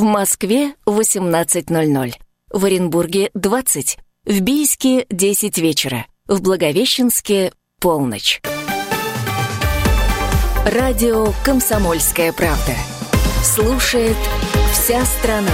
В 0.00 0.02
Москве 0.02 0.76
18.00. 0.86 2.14
В 2.50 2.64
Оренбурге 2.64 3.28
20. 3.34 3.98
В 4.24 4.40
Бийске 4.40 5.04
10 5.10 5.58
вечера. 5.58 6.06
В 6.26 6.40
Благовещенске 6.40 7.52
полночь. 7.78 8.40
Радио 10.64 11.34
«Комсомольская 11.44 12.32
правда». 12.32 12.72
Слушает 13.44 14.16
вся 14.72 15.04
страна. 15.04 15.52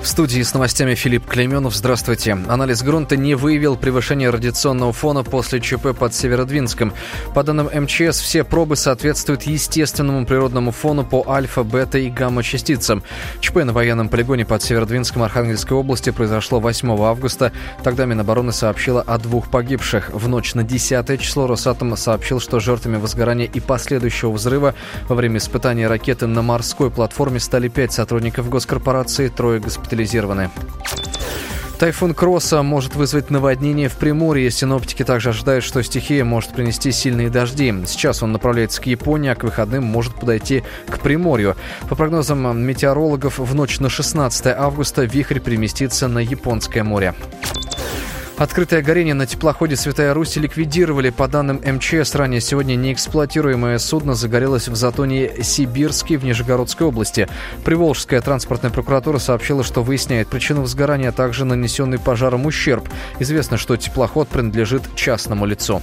В 0.00 0.06
студии 0.06 0.40
с 0.42 0.54
новостями 0.54 0.94
Филипп 0.94 1.26
Клеменов. 1.26 1.74
Здравствуйте. 1.74 2.38
Анализ 2.46 2.82
грунта 2.84 3.16
не 3.16 3.34
выявил 3.34 3.76
превышения 3.76 4.30
радиационного 4.30 4.92
фона 4.92 5.24
после 5.24 5.60
ЧП 5.60 5.88
под 5.98 6.14
Северодвинском. 6.14 6.92
По 7.34 7.42
данным 7.42 7.66
МЧС, 7.66 8.20
все 8.20 8.44
пробы 8.44 8.76
соответствуют 8.76 9.42
естественному 9.42 10.24
природному 10.24 10.70
фону 10.70 11.04
по 11.04 11.28
альфа, 11.28 11.64
бета 11.64 11.98
и 11.98 12.10
гамма-частицам. 12.10 13.02
ЧП 13.40 13.56
на 13.64 13.72
военном 13.72 14.08
полигоне 14.08 14.46
под 14.46 14.62
Северодвинском 14.62 15.24
Архангельской 15.24 15.76
области 15.76 16.10
произошло 16.10 16.60
8 16.60 16.90
августа. 17.02 17.50
Тогда 17.82 18.06
Минобороны 18.06 18.52
сообщила 18.52 19.02
о 19.02 19.18
двух 19.18 19.50
погибших. 19.50 20.10
В 20.10 20.28
ночь 20.28 20.54
на 20.54 20.62
10 20.62 21.20
число 21.20 21.48
Росатом 21.48 21.96
сообщил, 21.96 22.38
что 22.38 22.60
жертвами 22.60 22.98
возгорания 22.98 23.46
и 23.46 23.58
последующего 23.58 24.30
взрыва 24.30 24.76
во 25.08 25.16
время 25.16 25.38
испытания 25.38 25.88
ракеты 25.88 26.28
на 26.28 26.42
морской 26.42 26.88
платформе 26.88 27.40
стали 27.40 27.66
пять 27.66 27.92
сотрудников 27.92 28.48
госкорпорации, 28.48 29.26
трое 29.26 29.58
госпитализированы 29.58 29.87
госпитализированы. 29.88 30.50
Тайфун 31.78 32.12
Кросса 32.12 32.62
может 32.62 32.96
вызвать 32.96 33.30
наводнение 33.30 33.88
в 33.88 33.94
Приморье. 33.94 34.50
Синоптики 34.50 35.04
также 35.04 35.28
ожидают, 35.28 35.64
что 35.64 35.80
стихия 35.82 36.24
может 36.24 36.50
принести 36.52 36.90
сильные 36.90 37.30
дожди. 37.30 37.72
Сейчас 37.86 38.22
он 38.22 38.32
направляется 38.32 38.82
к 38.82 38.86
Японии, 38.86 39.30
а 39.30 39.36
к 39.36 39.44
выходным 39.44 39.84
может 39.84 40.14
подойти 40.14 40.64
к 40.88 40.98
Приморью. 40.98 41.54
По 41.88 41.94
прогнозам 41.94 42.58
метеорологов, 42.60 43.38
в 43.38 43.54
ночь 43.54 43.78
на 43.78 43.88
16 43.88 44.46
августа 44.46 45.04
вихрь 45.04 45.38
переместится 45.38 46.08
на 46.08 46.18
Японское 46.18 46.82
море. 46.82 47.14
Открытое 48.38 48.82
горение 48.82 49.14
на 49.14 49.26
теплоходе 49.26 49.74
«Святая 49.74 50.14
Русь» 50.14 50.36
ликвидировали. 50.36 51.10
По 51.10 51.26
данным 51.26 51.60
МЧС, 51.60 52.14
ранее 52.14 52.40
сегодня 52.40 52.76
неэксплуатируемое 52.76 53.78
судно 53.78 54.14
загорелось 54.14 54.68
в 54.68 54.76
затоне 54.76 55.42
Сибирский 55.42 56.16
в 56.16 56.24
Нижегородской 56.24 56.86
области. 56.86 57.26
Приволжская 57.64 58.20
транспортная 58.20 58.70
прокуратура 58.70 59.18
сообщила, 59.18 59.64
что 59.64 59.82
выясняет 59.82 60.28
причину 60.28 60.60
возгорания, 60.60 61.08
а 61.08 61.12
также 61.12 61.44
нанесенный 61.44 61.98
пожаром 61.98 62.46
ущерб. 62.46 62.88
Известно, 63.18 63.56
что 63.56 63.76
теплоход 63.76 64.28
принадлежит 64.28 64.82
частному 64.94 65.44
лицу. 65.44 65.82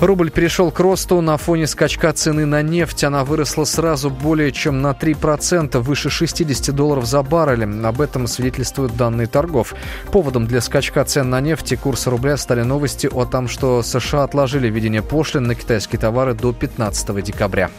Рубль 0.00 0.30
перешел 0.30 0.70
к 0.70 0.80
росту 0.80 1.20
на 1.20 1.36
фоне 1.36 1.66
скачка 1.66 2.12
цены 2.12 2.44
на 2.46 2.62
нефть. 2.62 3.04
Она 3.04 3.24
выросла 3.24 3.64
сразу 3.64 4.10
более 4.10 4.50
чем 4.50 4.82
на 4.82 4.90
3%, 4.90 5.78
выше 5.78 6.10
60 6.10 6.74
долларов 6.74 7.06
за 7.06 7.22
баррель. 7.22 7.64
Об 7.86 8.00
этом 8.00 8.26
свидетельствуют 8.26 8.96
данные 8.96 9.28
торгов. 9.28 9.74
Поводом 10.10 10.46
для 10.46 10.60
скачка 10.60 11.04
цен 11.04 11.30
на 11.30 11.40
нефть 11.40 11.72
и 11.72 11.76
курса 11.76 12.10
рубля 12.10 12.36
стали 12.36 12.62
новости 12.62 13.08
о 13.10 13.24
том, 13.24 13.46
что 13.48 13.82
США 13.82 14.24
отложили 14.24 14.68
введение 14.68 15.02
пошлин 15.02 15.44
на 15.44 15.54
китайские 15.54 16.00
товары 16.00 16.34
до 16.34 16.52
15 16.52 17.22
декабря. 17.22 17.70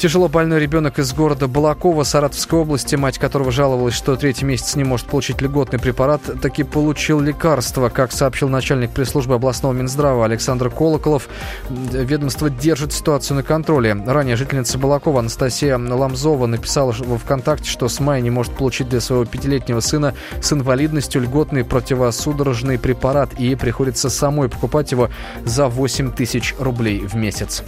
Тяжело 0.00 0.28
больной 0.28 0.60
ребенок 0.60 0.98
из 0.98 1.12
города 1.12 1.46
Балакова 1.46 2.04
Саратовской 2.04 2.60
области, 2.60 2.96
мать 2.96 3.18
которого 3.18 3.52
жаловалась, 3.52 3.92
что 3.92 4.16
третий 4.16 4.46
месяц 4.46 4.74
не 4.74 4.82
может 4.82 5.06
получить 5.06 5.42
льготный 5.42 5.78
препарат, 5.78 6.22
таки 6.40 6.62
получил 6.62 7.20
лекарство. 7.20 7.90
Как 7.90 8.10
сообщил 8.10 8.48
начальник 8.48 8.92
пресс-службы 8.92 9.34
областного 9.34 9.74
Минздрава 9.74 10.24
Александр 10.24 10.70
Колоколов, 10.70 11.28
ведомство 11.68 12.48
держит 12.48 12.94
ситуацию 12.94 13.36
на 13.36 13.42
контроле. 13.42 13.92
Ранее 13.92 14.36
жительница 14.36 14.78
Балакова 14.78 15.18
Анастасия 15.18 15.76
Ламзова 15.76 16.46
написала 16.46 16.92
в 16.92 17.18
ВКонтакте, 17.18 17.68
что 17.68 17.86
с 17.86 18.00
мая 18.00 18.22
не 18.22 18.30
может 18.30 18.54
получить 18.54 18.88
для 18.88 19.02
своего 19.02 19.26
пятилетнего 19.26 19.80
сына 19.80 20.14
с 20.40 20.50
инвалидностью 20.50 21.20
льготный 21.20 21.62
противосудорожный 21.62 22.78
препарат, 22.78 23.38
и 23.38 23.48
ей 23.48 23.56
приходится 23.58 24.08
самой 24.08 24.48
покупать 24.48 24.92
его 24.92 25.10
за 25.44 25.68
8 25.68 26.12
тысяч 26.12 26.54
рублей 26.58 27.00
в 27.00 27.16
месяц. 27.16 27.62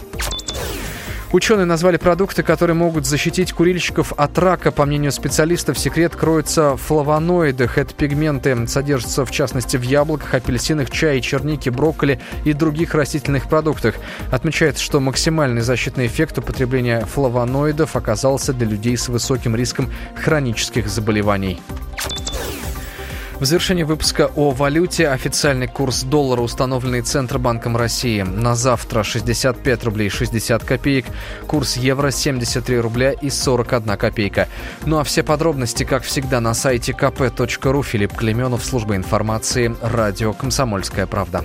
Ученые 1.33 1.65
назвали 1.65 1.97
продукты, 1.97 2.43
которые 2.43 2.75
могут 2.75 3.07
защитить 3.07 3.55
курильщиков 3.55 4.13
от 4.19 4.39
рака. 4.39 4.71
По 4.71 4.85
мнению 4.85 5.13
специалистов, 5.13 5.79
секрет 5.79 6.15
кроется 6.15 6.73
в 6.73 6.77
флавоноидах. 6.77 7.79
Это 7.79 7.95
пигменты 7.95 8.67
содержатся 8.67 9.25
в 9.25 9.31
частности 9.31 9.79
в 9.79 9.83
яблоках, 9.83 10.35
апельсинах, 10.35 10.91
чае, 10.91 11.23
чернике, 11.23 11.71
брокколи 11.71 12.21
и 12.45 12.53
других 12.53 12.95
растительных 12.95 13.49
продуктах. 13.49 13.95
Отмечается, 14.31 14.83
что 14.83 15.01
максимальный 15.01 15.63
защитный 15.63 16.07
эффект 16.07 16.37
употребления 16.37 17.07
флавоноидов 17.07 17.97
оказался 17.97 18.53
для 18.53 18.67
людей 18.67 18.99
с 18.99 19.09
высоким 19.09 19.57
риском 19.57 19.91
хронических 20.15 20.87
заболеваний. 20.87 21.63
В 23.43 23.45
завершении 23.45 23.83
выпуска 23.83 24.31
о 24.37 24.53
валюте 24.53 25.09
официальный 25.09 25.67
курс 25.67 26.05
доллара, 26.05 26.43
установленный 26.43 27.01
Центробанком 27.01 27.77
России. 27.77 28.23
На 28.23 28.55
завтра 28.55 29.03
65 29.03 29.83
рублей 29.83 30.11
60 30.11 30.63
копеек. 30.63 31.07
Курс 31.49 31.77
евро 31.77 32.13
73 32.13 32.79
рубля 32.79 33.11
и 33.11 33.31
41 33.31 33.97
копейка. 33.97 34.47
Ну 34.87 35.01
а 35.01 35.03
все 35.03 35.25
подробности, 35.25 35.83
как 35.83 36.05
всегда, 36.05 36.41
на 36.41 36.55
сайте 36.55 36.93
kp.ru. 36.93 37.83
Филипп 37.83 38.15
Клеменов, 38.15 38.65
служба 38.65 38.95
информации, 38.95 39.75
радио 39.83 40.33
«Комсомольская 40.35 41.09
правда». 41.09 41.45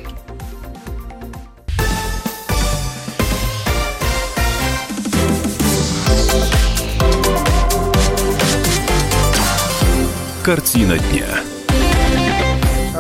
Картина 10.44 11.00
дня. 11.00 11.47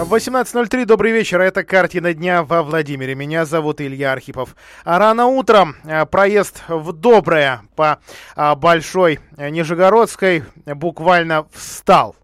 18.03, 0.10 0.86
добрый 0.86 1.12
вечер, 1.12 1.42
это 1.42 1.66
«Картина 1.66 2.14
дня» 2.14 2.42
во 2.42 2.64
Владимире. 2.64 3.14
Меня 3.14 3.44
зовут 3.44 3.82
Илья 3.82 4.14
Архипов. 4.14 4.56
А 4.86 5.00
рано 5.00 5.26
утром 5.26 5.76
а, 5.84 6.06
проезд 6.06 6.64
в 6.70 6.94
Доброе 6.94 7.64
по 7.76 8.00
а, 8.38 8.56
Большой 8.56 9.20
Нижегородской 9.38 10.46
буквально 10.66 11.46
встал, 11.52 12.16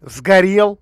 сгорел 0.00 0.78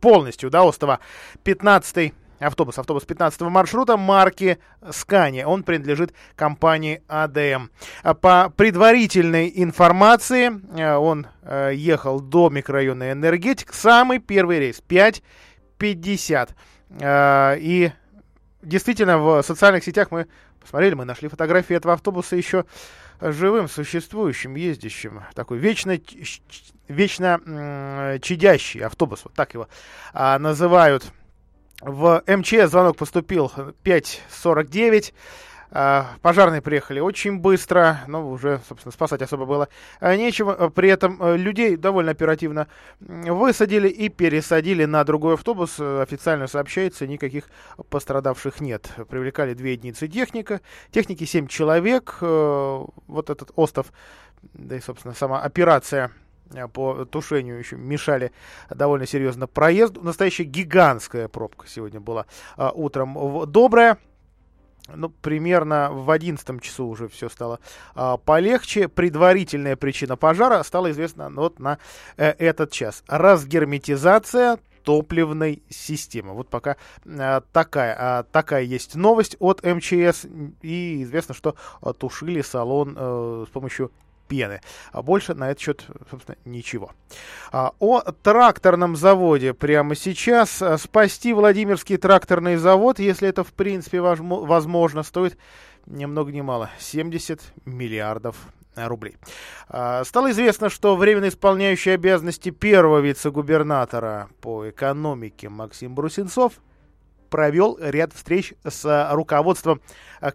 полностью, 0.00 0.50
да, 0.50 0.68
Остова 0.68 1.00
15 1.44 2.12
автобус, 2.40 2.78
автобус 2.78 3.04
15 3.06 3.40
маршрута 3.40 3.96
марки 3.96 4.58
Scania. 4.82 5.44
Он 5.44 5.62
принадлежит 5.62 6.12
компании 6.34 7.02
АДМ. 7.08 7.70
По 8.20 8.52
предварительной 8.54 9.50
информации, 9.54 10.50
он 10.94 11.26
ехал 11.72 12.20
до 12.20 12.50
микрорайона 12.50 13.12
Энергетик. 13.12 13.72
Самый 13.72 14.18
первый 14.18 14.58
рейс 14.58 14.82
5 14.86 15.22
50. 15.78 16.54
А, 17.00 17.54
и 17.54 17.92
действительно, 18.62 19.18
в 19.18 19.42
социальных 19.42 19.84
сетях 19.84 20.10
мы 20.10 20.26
посмотрели, 20.60 20.94
мы 20.94 21.04
нашли 21.04 21.28
фотографии 21.28 21.76
этого 21.76 21.94
автобуса 21.94 22.36
еще 22.36 22.64
живым, 23.20 23.68
существующим, 23.68 24.54
ездящим. 24.56 25.22
Такой 25.34 25.58
вечно, 25.58 25.98
вечно 26.88 28.18
чадящий 28.22 28.80
автобус, 28.80 29.22
вот 29.24 29.34
так 29.34 29.54
его 29.54 29.68
а, 30.12 30.38
называют. 30.38 31.04
В 31.80 32.22
МЧС 32.26 32.70
звонок 32.70 32.96
поступил 32.96 33.52
5.49. 33.84 35.12
А, 35.70 36.14
пожарные 36.22 36.62
приехали 36.62 37.00
очень 37.00 37.38
быстро, 37.38 38.00
но 38.06 38.28
уже, 38.30 38.60
собственно, 38.68 38.92
спасать 38.92 39.22
особо 39.22 39.46
было 39.46 39.68
а, 40.00 40.16
нечего. 40.16 40.68
При 40.68 40.88
этом 40.88 41.20
э, 41.20 41.36
людей 41.36 41.76
довольно 41.76 42.12
оперативно 42.12 42.68
высадили 43.00 43.88
и 43.88 44.08
пересадили 44.08 44.84
на 44.84 45.02
другой 45.04 45.34
автобус. 45.34 45.80
Официально 45.80 46.46
сообщается, 46.46 47.06
никаких 47.06 47.44
пострадавших 47.90 48.60
нет. 48.60 48.90
Привлекали 49.08 49.54
две 49.54 49.72
единицы 49.72 50.08
техника. 50.08 50.60
Техники 50.90 51.24
7 51.24 51.48
человек. 51.48 52.18
Э, 52.20 52.84
вот 53.06 53.30
этот 53.30 53.50
остров, 53.56 53.92
да 54.54 54.76
и, 54.76 54.80
собственно, 54.80 55.14
сама 55.14 55.40
операция 55.40 56.12
э, 56.54 56.68
по 56.68 57.04
тушению 57.04 57.58
еще 57.58 57.76
мешали 57.76 58.30
довольно 58.70 59.06
серьезно 59.06 59.48
проезду. 59.48 60.02
Настоящая 60.02 60.44
гигантская 60.44 61.26
пробка 61.28 61.66
сегодня 61.66 61.98
была 61.98 62.26
утром. 62.56 63.50
Добрая 63.50 63.98
ну, 64.94 65.08
примерно 65.08 65.90
в 65.92 66.10
11 66.10 66.62
часу 66.62 66.86
уже 66.86 67.08
все 67.08 67.28
стало 67.28 67.60
а, 67.94 68.16
полегче. 68.16 68.88
Предварительная 68.88 69.76
причина 69.76 70.16
пожара 70.16 70.62
стала 70.62 70.90
известна 70.90 71.30
вот 71.30 71.58
на 71.58 71.78
э, 72.16 72.30
этот 72.38 72.70
час. 72.70 73.02
Разгерметизация 73.08 74.58
топливной 74.86 75.64
системы. 75.68 76.32
Вот 76.32 76.48
пока 76.48 76.76
а, 77.04 77.42
такая, 77.52 77.96
а, 77.98 78.22
такая 78.22 78.62
есть 78.62 78.94
новость 78.94 79.36
от 79.40 79.62
МЧС. 79.64 80.26
И 80.62 81.02
известно, 81.02 81.34
что 81.34 81.56
а, 81.80 81.92
тушили 81.92 82.40
салон 82.40 82.94
а, 82.96 83.44
с 83.46 83.50
помощью 83.50 83.90
пены. 84.26 84.60
А 84.92 85.02
больше 85.02 85.34
на 85.34 85.50
этот 85.50 85.62
счет, 85.62 85.86
собственно, 86.10 86.36
ничего. 86.44 86.92
А, 87.52 87.72
о 87.78 88.00
тракторном 88.00 88.96
заводе 88.96 89.54
прямо 89.54 89.94
сейчас. 89.94 90.60
А, 90.62 90.78
спасти 90.78 91.32
Владимирский 91.32 91.96
тракторный 91.96 92.56
завод, 92.56 92.98
если 92.98 93.28
это 93.28 93.44
в 93.44 93.52
принципе 93.52 94.00
возможно, 94.00 95.02
стоит 95.02 95.36
ни 95.86 96.04
много 96.04 96.32
ни 96.32 96.40
мало 96.40 96.70
70 96.78 97.40
миллиардов 97.64 98.36
рублей. 98.74 99.16
А, 99.68 100.04
стало 100.04 100.30
известно, 100.30 100.68
что 100.68 100.96
временно 100.96 101.28
исполняющий 101.28 101.90
обязанности 101.90 102.50
первого 102.50 102.98
вице-губернатора 102.98 104.28
по 104.40 104.68
экономике 104.68 105.48
Максим 105.48 105.94
Брусенцов 105.94 106.54
провел 107.30 107.78
ряд 107.80 108.12
встреч 108.12 108.54
с 108.64 109.10
руководством 109.12 109.80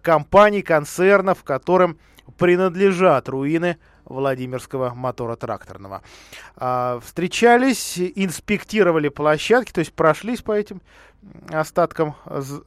компаний, 0.01 0.61
концернов, 0.61 1.43
которым 1.43 1.97
принадлежат 2.37 3.29
руины 3.29 3.77
Владимирского 4.05 4.93
мотора 4.93 5.35
тракторного. 5.35 6.01
А, 6.55 6.99
встречались, 6.99 7.97
инспектировали 7.97 9.09
площадки, 9.09 9.71
то 9.71 9.79
есть 9.79 9.93
прошлись 9.93 10.41
по 10.41 10.51
этим 10.51 10.81
остаткам, 11.49 12.15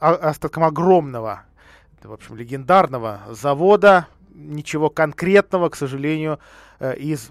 остаткам 0.01 0.65
огромного, 0.65 1.43
в 2.03 2.13
общем, 2.13 2.37
легендарного 2.37 3.23
завода, 3.31 4.07
ничего 4.35 4.91
конкретного, 4.91 5.69
к 5.69 5.77
сожалению, 5.77 6.39
э, 6.81 6.97
из 6.97 7.31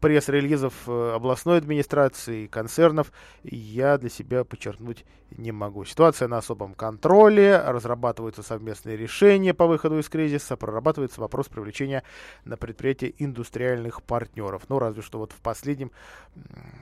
пресс-релизов 0.00 0.74
э, 0.86 1.12
областной 1.14 1.58
администрации 1.58 2.44
и 2.44 2.48
концернов 2.48 3.12
я 3.44 3.96
для 3.98 4.10
себя 4.10 4.44
подчеркнуть 4.44 5.04
не 5.30 5.52
могу. 5.52 5.84
Ситуация 5.84 6.28
на 6.28 6.38
особом 6.38 6.74
контроле, 6.74 7.56
разрабатываются 7.58 8.42
совместные 8.42 8.96
решения 8.96 9.54
по 9.54 9.66
выходу 9.66 9.98
из 9.98 10.08
кризиса, 10.08 10.56
прорабатывается 10.56 11.20
вопрос 11.20 11.48
привлечения 11.48 12.02
на 12.44 12.56
предприятие 12.56 13.14
индустриальных 13.18 14.02
партнеров. 14.02 14.64
Ну, 14.68 14.78
разве 14.78 15.02
что 15.02 15.18
вот 15.18 15.32
в 15.32 15.40
последнем 15.40 15.90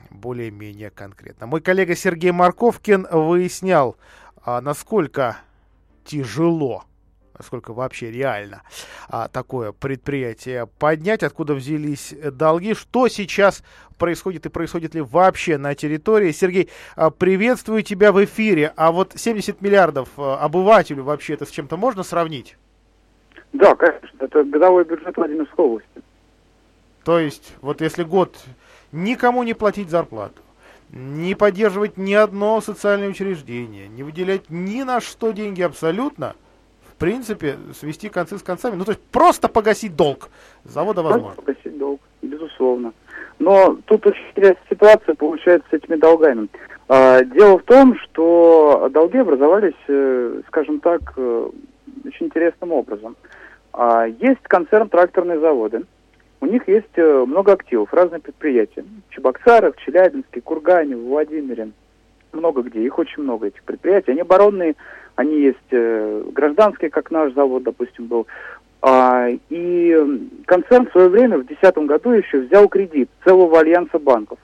более-менее 0.09 0.89
конкретно. 0.89 1.47
Мой 1.47 1.61
коллега 1.61 1.95
Сергей 1.95 2.31
Марковкин 2.31 3.07
выяснял, 3.11 3.97
а 4.43 4.61
насколько 4.61 5.37
тяжело 6.03 6.83
насколько 7.37 7.73
вообще 7.73 8.11
реально 8.11 8.63
а, 9.09 9.27
такое 9.27 9.71
предприятие 9.71 10.67
поднять, 10.79 11.23
откуда 11.23 11.53
взялись 11.53 12.13
долги, 12.31 12.73
что 12.73 13.07
сейчас 13.07 13.63
происходит 13.97 14.45
и 14.45 14.49
происходит 14.49 14.95
ли 14.95 15.01
вообще 15.01 15.57
на 15.57 15.75
территории. 15.75 16.31
Сергей, 16.31 16.69
а, 16.95 17.09
приветствую 17.09 17.83
тебя 17.83 18.11
в 18.11 18.23
эфире. 18.25 18.73
А 18.75 18.91
вот 18.91 19.13
70 19.15 19.61
миллиардов 19.61 20.09
а, 20.17 20.37
обывателю 20.37 21.03
вообще 21.03 21.33
это 21.33 21.45
с 21.45 21.49
чем-то 21.49 21.77
можно 21.77 22.03
сравнить? 22.03 22.57
Да, 23.53 23.75
конечно. 23.75 24.09
Это 24.19 24.43
годовой 24.43 24.83
бюджет 24.83 25.15
Владимирской 25.15 25.65
области. 25.65 26.01
То 27.03 27.19
есть, 27.19 27.53
вот 27.61 27.81
если 27.81 28.03
год 28.03 28.37
никому 28.91 29.43
не 29.43 29.53
платить 29.53 29.89
зарплату, 29.89 30.41
не 30.89 31.35
поддерживать 31.35 31.97
ни 31.97 32.13
одно 32.13 32.61
социальное 32.61 33.09
учреждение, 33.09 33.87
не 33.87 34.03
выделять 34.03 34.49
ни 34.49 34.83
на 34.83 35.01
что 35.01 35.31
деньги 35.31 35.61
абсолютно, 35.61 36.35
принципе, 37.03 37.57
свести 37.73 38.07
концы 38.07 38.37
с 38.37 38.43
концами. 38.43 38.75
Ну, 38.75 38.85
то 38.85 38.91
есть 38.91 39.03
просто 39.11 39.49
погасить 39.49 39.93
долг 39.93 40.29
завода 40.63 41.01
возможно. 41.01 41.33
Просто 41.33 41.41
погасить 41.41 41.77
долг, 41.77 41.99
безусловно. 42.21 42.93
Но 43.39 43.77
тут 43.85 44.07
очень 44.07 44.25
интересная 44.29 44.63
ситуация 44.69 45.15
получается 45.15 45.67
с 45.69 45.73
этими 45.73 45.97
долгами. 45.97 46.47
А, 46.87 47.21
дело 47.25 47.59
в 47.59 47.63
том, 47.63 47.97
что 47.99 48.87
долги 48.89 49.17
образовались, 49.17 49.73
э, 49.89 50.41
скажем 50.47 50.79
так, 50.79 51.01
э, 51.17 51.49
очень 52.05 52.27
интересным 52.27 52.71
образом. 52.71 53.17
А, 53.73 54.05
есть 54.07 54.43
концерн 54.43 54.87
тракторные 54.87 55.39
заводы. 55.41 55.83
У 56.39 56.45
них 56.45 56.65
есть 56.69 56.95
э, 56.95 57.25
много 57.27 57.51
активов, 57.51 57.93
разные 57.93 58.21
предприятия. 58.21 58.85
Чебоксарах, 59.09 59.75
Челябинске, 59.75 60.39
Кургане, 60.39 60.95
Владимире. 60.95 61.71
Много 62.31 62.61
где. 62.61 62.81
Их 62.81 62.97
очень 62.97 63.23
много, 63.23 63.47
этих 63.47 63.63
предприятий. 63.63 64.11
Они 64.11 64.21
оборонные 64.21 64.75
они 65.15 65.39
есть 65.41 65.57
э, 65.71 66.23
гражданские, 66.31 66.89
как 66.89 67.11
наш 67.11 67.33
завод, 67.33 67.63
допустим, 67.63 68.05
был. 68.05 68.27
А, 68.81 69.29
и 69.49 70.29
концерн 70.45 70.87
в 70.87 70.91
свое 70.91 71.09
время, 71.09 71.37
в 71.37 71.45
2010 71.45 71.77
году 71.87 72.11
еще 72.11 72.39
взял 72.39 72.67
кредит 72.67 73.09
целого 73.23 73.59
альянса 73.59 73.99
банков. 73.99 74.39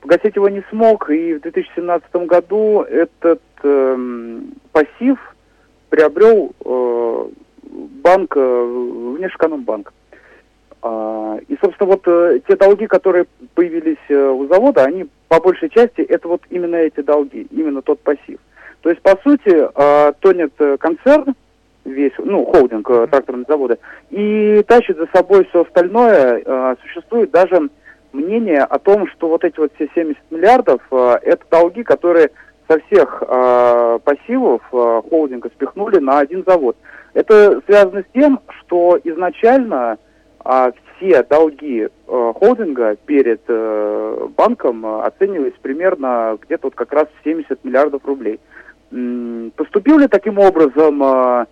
Погасить 0.00 0.36
его 0.36 0.48
не 0.48 0.62
смог, 0.70 1.10
и 1.10 1.34
в 1.34 1.40
2017 1.40 2.14
году 2.26 2.82
этот 2.82 3.42
э, 3.64 4.40
пассив 4.72 5.18
приобрел 5.88 6.52
э, 6.64 7.26
банк, 8.04 8.36
э, 8.36 9.14
Внешэкономбанк. 9.16 9.92
А, 10.82 11.38
и, 11.48 11.56
собственно, 11.60 11.90
вот 11.90 12.02
э, 12.06 12.40
те 12.46 12.54
долги, 12.54 12.86
которые 12.86 13.26
появились 13.54 13.96
э, 14.08 14.28
у 14.28 14.46
завода, 14.46 14.84
они 14.84 15.06
по 15.28 15.40
большей 15.40 15.68
части, 15.70 16.02
это 16.02 16.28
вот 16.28 16.42
именно 16.50 16.76
эти 16.76 17.00
долги, 17.00 17.48
именно 17.50 17.82
тот 17.82 17.98
пассив. 18.00 18.38
То 18.86 18.90
есть, 18.90 19.02
по 19.02 19.18
сути, 19.24 19.68
э, 19.74 20.12
тонет 20.20 20.52
э, 20.60 20.76
концерн, 20.76 21.34
весь, 21.84 22.12
ну, 22.18 22.44
холдинг 22.44 22.88
э, 22.88 23.08
тракторного 23.10 23.44
завода, 23.48 23.78
и 24.10 24.62
тащит 24.68 24.96
за 24.96 25.08
собой 25.12 25.44
все 25.46 25.62
остальное. 25.62 26.40
Э, 26.46 26.76
существует 26.82 27.32
даже 27.32 27.68
мнение 28.12 28.60
о 28.60 28.78
том, 28.78 29.08
что 29.08 29.26
вот 29.26 29.42
эти 29.42 29.58
вот 29.58 29.72
все 29.74 29.88
70 29.92 30.16
миллиардов 30.30 30.80
э, 30.92 31.18
это 31.22 31.44
долги, 31.50 31.82
которые 31.82 32.30
со 32.68 32.78
всех 32.78 33.24
э, 33.26 33.98
пассивов 34.04 34.62
э, 34.72 35.02
холдинга 35.10 35.48
спихнули 35.56 35.98
на 35.98 36.20
один 36.20 36.44
завод. 36.46 36.76
Это 37.14 37.60
связано 37.66 38.02
с 38.02 38.12
тем, 38.14 38.38
что 38.60 39.00
изначально 39.02 39.98
э, 40.44 40.70
все 40.96 41.24
долги 41.24 41.88
э, 41.88 42.32
холдинга 42.36 42.96
перед 43.04 43.40
э, 43.48 44.28
банком 44.36 44.86
оценивались 44.86 45.58
примерно 45.60 46.38
где-то 46.42 46.68
вот 46.68 46.76
как 46.76 46.92
раз 46.92 47.06
в 47.08 47.24
70 47.24 47.64
миллиардов 47.64 48.04
рублей. 48.04 48.38
Поступил 48.90 49.98
ли 49.98 50.06
таким 50.06 50.38
образом 50.38 51.02
э, 51.02 51.46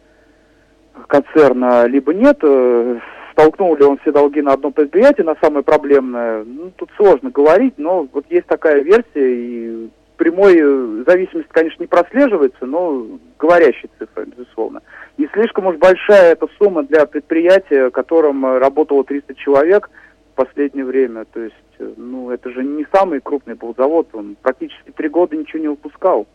концерн, 1.08 1.86
либо 1.86 2.14
нет, 2.14 2.38
э, 2.42 3.00
столкнул 3.32 3.76
ли 3.76 3.84
он 3.84 3.98
все 3.98 4.12
долги 4.12 4.40
на 4.40 4.52
одно 4.52 4.70
предприятие, 4.70 5.26
на 5.26 5.36
самое 5.42 5.64
проблемное, 5.64 6.44
ну, 6.44 6.70
тут 6.76 6.90
сложно 6.96 7.30
говорить, 7.30 7.74
но 7.76 8.08
вот 8.12 8.26
есть 8.30 8.46
такая 8.46 8.82
версия, 8.82 9.04
и 9.14 9.90
прямой 10.16 10.58
э, 10.58 11.04
зависимости, 11.06 11.50
конечно, 11.50 11.82
не 11.82 11.88
прослеживается, 11.88 12.66
но 12.66 13.04
говорящая 13.38 13.90
цифра, 13.98 14.24
безусловно. 14.24 14.82
И 15.16 15.28
слишком 15.32 15.66
уж 15.66 15.76
большая 15.76 16.32
эта 16.32 16.46
сумма 16.58 16.84
для 16.84 17.04
предприятия, 17.06 17.88
в 17.88 17.90
котором 17.90 18.44
работало 18.58 19.02
300 19.02 19.34
человек 19.34 19.90
в 20.32 20.36
последнее 20.36 20.84
время. 20.84 21.24
То 21.24 21.40
есть, 21.40 21.56
ну, 21.96 22.30
это 22.30 22.50
же 22.50 22.62
не 22.62 22.86
самый 22.92 23.20
крупный 23.20 23.54
был 23.54 23.74
завод, 23.76 24.08
он 24.12 24.36
практически 24.40 24.92
три 24.92 25.08
года 25.08 25.36
ничего 25.36 25.60
не 25.60 25.68
выпускал. 25.68 26.28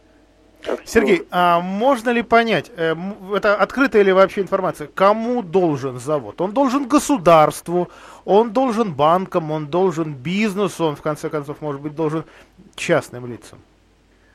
Сергей, 0.84 1.26
а 1.32 1.62
можно 1.62 2.10
ли 2.10 2.22
понять, 2.22 2.72
э, 2.76 2.96
это 3.36 3.56
открытая 3.56 4.04
ли 4.04 4.12
вообще 4.12 4.42
информация, 4.42 4.90
кому 4.94 5.42
должен 5.42 6.00
завод? 6.00 6.42
Он 6.42 6.52
должен 6.52 6.88
государству, 6.88 7.90
он 8.26 8.52
должен 8.52 8.94
банкам, 8.94 9.52
он 9.52 9.68
должен 9.68 10.14
бизнесу, 10.14 10.86
он 10.86 10.96
в 10.96 11.02
конце 11.02 11.30
концов, 11.30 11.62
может 11.62 11.82
быть, 11.82 11.96
должен 11.96 12.24
частным 12.76 13.26
лицам? 13.26 13.60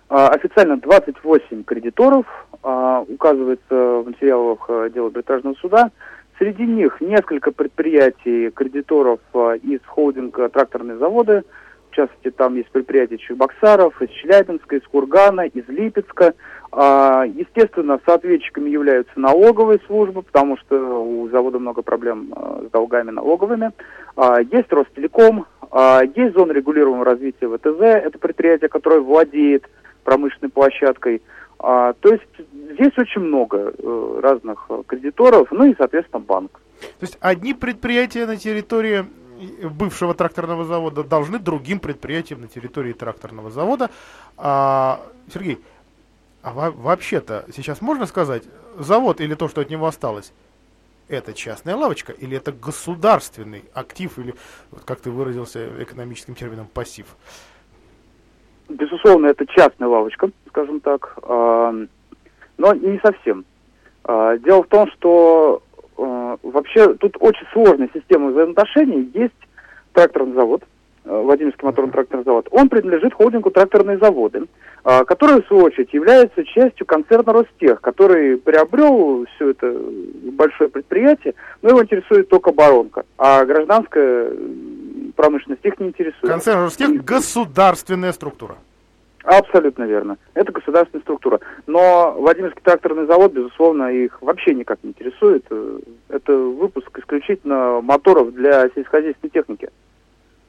А, 0.08 0.28
официально 0.28 0.76
28 0.76 1.64
кредиторов, 1.64 2.26
а, 2.62 3.04
указывается 3.08 3.74
в 3.74 4.04
материалах 4.06 4.64
э, 4.68 4.90
дела 4.94 5.06
арбитражного 5.06 5.54
суда. 5.54 5.90
Среди 6.38 6.64
них 6.64 7.00
несколько 7.00 7.52
предприятий 7.52 8.50
кредиторов 8.50 9.20
а, 9.32 9.54
из 9.54 9.80
холдинга 9.86 10.48
«Тракторные 10.48 10.98
заводы», 10.98 11.42
в 11.94 11.96
частности, 11.96 12.30
там 12.30 12.56
есть 12.56 12.70
предприятия 12.70 13.18
Чебоксаров, 13.18 14.02
из 14.02 14.10
Челябинска, 14.10 14.76
из 14.76 14.82
Кургана, 14.82 15.42
из 15.42 15.66
Липецка. 15.68 16.34
А, 16.72 17.24
естественно, 17.24 18.00
соответчиками 18.04 18.68
являются 18.68 19.12
налоговые 19.14 19.78
службы, 19.86 20.22
потому 20.22 20.56
что 20.58 20.76
у 20.76 21.28
завода 21.28 21.60
много 21.60 21.82
проблем 21.82 22.32
а, 22.34 22.64
с 22.66 22.70
долгами 22.72 23.12
налоговыми. 23.12 23.70
А, 24.16 24.40
есть 24.40 24.72
Ростелеком, 24.72 25.46
есть 26.16 26.34
зона 26.34 26.52
регулируемого 26.52 27.04
развития 27.04 27.48
ВТЗ, 27.48 27.80
это 27.80 28.18
предприятие, 28.18 28.68
которое 28.68 29.00
владеет 29.00 29.68
промышленной 30.04 30.50
площадкой. 30.50 31.20
То 31.58 31.94
есть 32.02 32.22
здесь 32.74 32.96
очень 32.96 33.22
много 33.22 33.72
э, 33.76 34.20
разных 34.22 34.68
кредиторов, 34.86 35.48
ну 35.50 35.64
и, 35.64 35.74
соответственно, 35.76 36.20
банк. 36.20 36.60
То 36.80 37.06
есть 37.06 37.18
одни 37.20 37.54
предприятия 37.54 38.26
на 38.26 38.36
территории 38.36 39.06
бывшего 39.62 40.14
тракторного 40.14 40.64
завода 40.64 41.04
должны 41.04 41.38
другим 41.38 41.80
предприятиям 41.80 42.40
на 42.40 42.48
территории 42.48 42.92
тракторного 42.92 43.50
завода. 43.50 43.90
А, 44.36 45.00
Сергей, 45.32 45.58
а 46.42 46.52
вообще-то 46.70 47.46
сейчас 47.54 47.80
можно 47.80 48.06
сказать, 48.06 48.44
завод 48.78 49.20
или 49.20 49.34
то, 49.34 49.48
что 49.48 49.60
от 49.60 49.70
него 49.70 49.86
осталось, 49.86 50.32
это 51.08 51.32
частная 51.32 51.76
лавочка 51.76 52.12
или 52.12 52.36
это 52.36 52.52
государственный 52.52 53.64
актив 53.74 54.18
или, 54.18 54.34
вот 54.70 54.84
как 54.84 55.00
ты 55.00 55.10
выразился 55.10 55.68
экономическим 55.82 56.34
термином, 56.34 56.66
пассив? 56.72 57.06
Безусловно, 58.68 59.26
это 59.26 59.46
частная 59.46 59.88
лавочка, 59.88 60.30
скажем 60.48 60.80
так, 60.80 61.18
а, 61.22 61.74
но 62.56 62.72
не 62.74 62.98
совсем. 63.00 63.44
А, 64.04 64.38
дело 64.38 64.62
в 64.62 64.68
том, 64.68 64.90
что 64.92 65.62
Вообще 65.96 66.94
тут 66.94 67.16
очень 67.20 67.46
сложная 67.52 67.88
система 67.94 68.30
взаимоотношений. 68.30 69.10
Есть 69.14 69.34
тракторный 69.92 70.34
завод, 70.34 70.62
Владимирский 71.04 71.66
моторно-тракторный 71.66 72.24
завод, 72.24 72.48
он 72.50 72.70
принадлежит 72.70 73.12
холдингу 73.12 73.50
«Тракторные 73.50 73.98
заводы», 73.98 74.46
который, 74.82 75.42
в 75.42 75.46
свою 75.46 75.64
очередь, 75.64 75.92
является 75.92 76.44
частью 76.44 76.86
концерна 76.86 77.32
«Ростех», 77.32 77.82
который 77.82 78.38
приобрел 78.38 79.26
все 79.34 79.50
это 79.50 79.76
большое 80.32 80.70
предприятие, 80.70 81.34
но 81.60 81.68
его 81.70 81.82
интересует 81.82 82.30
только 82.30 82.50
оборонка, 82.50 83.04
а 83.18 83.44
гражданская 83.44 84.32
промышленность 85.14 85.64
их 85.64 85.78
не 85.78 85.88
интересует. 85.88 86.32
Концерн 86.32 86.62
«Ростех»– 86.62 87.04
государственная 87.04 88.12
структура. 88.12 88.56
Абсолютно 89.24 89.84
верно. 89.84 90.18
Это 90.34 90.52
государственная 90.52 91.02
структура. 91.02 91.40
Но 91.66 92.14
Владимирский 92.18 92.60
тракторный 92.62 93.06
завод, 93.06 93.32
безусловно, 93.32 93.90
их 93.90 94.20
вообще 94.20 94.54
никак 94.54 94.78
не 94.82 94.90
интересует. 94.90 95.46
Это 96.08 96.36
выпуск 96.36 96.98
исключительно 96.98 97.80
моторов 97.80 98.34
для 98.34 98.68
сельскохозяйственной 98.74 99.30
техники. 99.30 99.70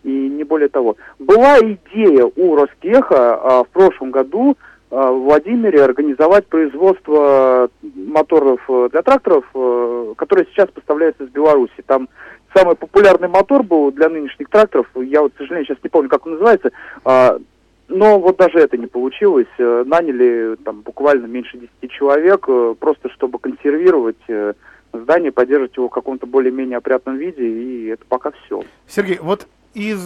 И 0.03 0.09
не 0.09 0.43
более 0.43 0.67
того. 0.67 0.97
Была 1.19 1.57
идея 1.59 2.29
у 2.35 2.55
Ростеха 2.55 3.35
а, 3.35 3.63
в 3.63 3.69
прошлом 3.69 4.11
году 4.11 4.57
а, 4.91 5.11
в 5.11 5.23
Владимире 5.23 5.83
организовать 5.83 6.45
производство 6.45 7.69
моторов 7.81 8.61
э, 8.67 8.89
для 8.91 9.01
тракторов, 9.01 9.45
а, 9.55 10.13
которые 10.15 10.45
сейчас 10.51 10.69
поставляются 10.69 11.23
из 11.23 11.29
Беларуси. 11.29 11.83
Там 11.87 12.07
самый 12.53 12.75
популярный 12.75 13.27
мотор 13.29 13.63
был 13.63 13.91
для 13.91 14.09
нынешних 14.09 14.49
тракторов, 14.49 14.87
я 14.95 15.21
вот, 15.21 15.33
к 15.33 15.37
сожалению, 15.37 15.65
сейчас 15.65 15.83
не 15.83 15.89
помню, 15.89 16.09
как 16.09 16.25
он 16.25 16.33
называется, 16.33 16.71
а, 17.03 17.39
но 17.87 18.19
вот 18.19 18.37
даже 18.37 18.59
это 18.59 18.77
не 18.77 18.87
получилось. 18.87 19.47
Э, 19.57 19.83
наняли 19.85 20.55
там 20.63 20.81
буквально 20.81 21.25
меньше 21.25 21.57
10 21.81 21.91
человек, 21.91 22.45
э, 22.47 22.75
просто 22.79 23.09
чтобы 23.09 23.39
консервировать 23.39 24.17
э, 24.27 24.53
здание, 24.93 25.31
поддерживать 25.31 25.75
его 25.77 25.87
в 25.87 25.91
каком-то 25.91 26.25
более-менее 26.25 26.77
опрятном 26.77 27.17
виде, 27.17 27.45
и 27.45 27.87
это 27.87 28.03
пока 28.07 28.31
все. 28.45 28.63
Сергей, 28.87 29.19
вот 29.21 29.47
из 29.75 30.01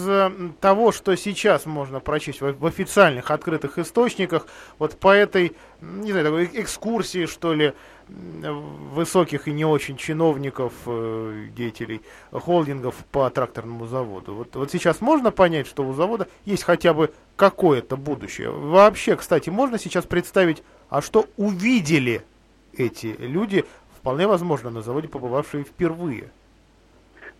того, 0.60 0.90
что 0.90 1.16
сейчас 1.16 1.64
можно 1.64 2.00
прочесть 2.00 2.40
в, 2.40 2.66
официальных 2.66 3.30
открытых 3.30 3.78
источниках, 3.78 4.46
вот 4.78 4.98
по 4.98 5.14
этой, 5.14 5.56
не 5.80 6.10
знаю, 6.10 6.26
такой 6.26 6.50
экскурсии, 6.60 7.26
что 7.26 7.54
ли, 7.54 7.72
высоких 8.08 9.46
и 9.46 9.52
не 9.52 9.64
очень 9.64 9.96
чиновников, 9.96 10.72
э, 10.86 11.46
деятелей 11.56 12.02
холдингов 12.32 12.96
по 13.12 13.30
тракторному 13.30 13.86
заводу. 13.86 14.34
Вот, 14.34 14.56
вот 14.56 14.72
сейчас 14.72 15.00
можно 15.00 15.30
понять, 15.30 15.68
что 15.68 15.84
у 15.84 15.92
завода 15.92 16.26
есть 16.44 16.64
хотя 16.64 16.92
бы 16.92 17.12
какое-то 17.36 17.96
будущее. 17.96 18.50
Вообще, 18.50 19.14
кстати, 19.14 19.50
можно 19.50 19.78
сейчас 19.78 20.04
представить, 20.04 20.64
а 20.88 21.00
что 21.00 21.26
увидели 21.36 22.22
эти 22.72 23.14
люди, 23.18 23.64
вполне 24.00 24.26
возможно, 24.26 24.70
на 24.70 24.82
заводе 24.82 25.06
побывавшие 25.06 25.62
впервые. 25.62 26.30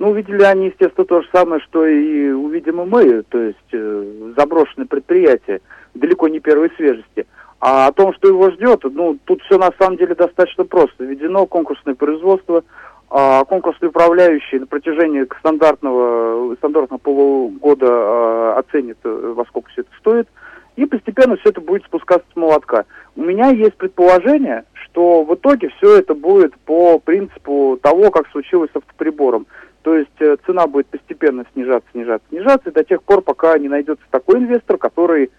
Ну, 0.01 0.11
увидели 0.11 0.43
они, 0.43 0.67
естественно, 0.67 1.05
то 1.05 1.23
же 1.23 1.29
самое, 1.33 1.61
что 1.61 1.87
и 1.87 2.31
увидим 2.31 2.81
и 2.81 2.85
мы, 2.87 3.23
то 3.29 3.39
есть 3.39 3.59
э, 3.73 4.33
заброшенное 4.37 4.89
предприятие, 4.89 5.61
далеко 5.95 6.27
не 6.27 6.41
первой 6.41 6.73
свежести– 6.77 7.29
а 7.61 7.89
о 7.89 7.93
том, 7.93 8.15
что 8.15 8.29
его 8.29 8.51
ждет, 8.51 8.81
ну, 8.85 9.19
тут 9.27 9.43
все 9.43 9.59
на 9.59 9.71
самом 9.79 9.99
деле 9.99 10.15
достаточно 10.15 10.65
просто. 10.65 11.05
Введено 11.05 11.45
конкурсное 11.45 11.95
производство, 11.95 12.65
а 13.11 13.45
конкурсный 13.45 13.89
управляющий 13.89 14.61
на 14.61 14.67
протяжении 14.67 15.27
стандартного, 15.41 16.55
стандартного 16.57 16.99
полугода 16.99 17.87
а, 17.91 18.55
оценит, 18.59 18.97
э, 19.05 19.33
во 19.37 19.45
сколько 19.45 19.69
все 19.71 19.83
это 19.83 19.91
стоит, 19.99 20.29
и 20.77 20.87
постепенно 20.87 21.37
все 21.37 21.51
это 21.51 21.61
будет 21.61 21.85
спускаться 21.85 22.27
с 22.33 22.37
молотка. 22.37 22.87
У 23.15 23.23
меня 23.23 23.51
есть 23.51 23.75
предположение, 23.75 24.65
что 24.73 25.23
в 25.25 25.35
итоге 25.35 25.69
все 25.77 25.99
это 25.99 26.15
будет 26.15 26.55
по 26.61 26.99
принципу 26.99 27.79
того, 27.83 28.11
как 28.11 28.27
случилось 28.29 28.71
с 28.73 28.77
автоприбором. 28.77 29.47
То 29.83 29.95
есть 29.95 30.21
э, 30.21 30.37
цена 30.45 30.67
будет 30.67 30.87
постепенно 30.87 31.45
снижаться, 31.53 31.89
снижаться, 31.93 32.29
снижаться 32.29 32.71
до 32.71 32.85
тех 32.85 33.03
пор, 33.03 33.23
пока 33.23 33.59
не 33.59 33.69
найдется 33.69 34.05
такой 34.11 34.39
инвестор, 34.39 34.77
который 34.77 35.31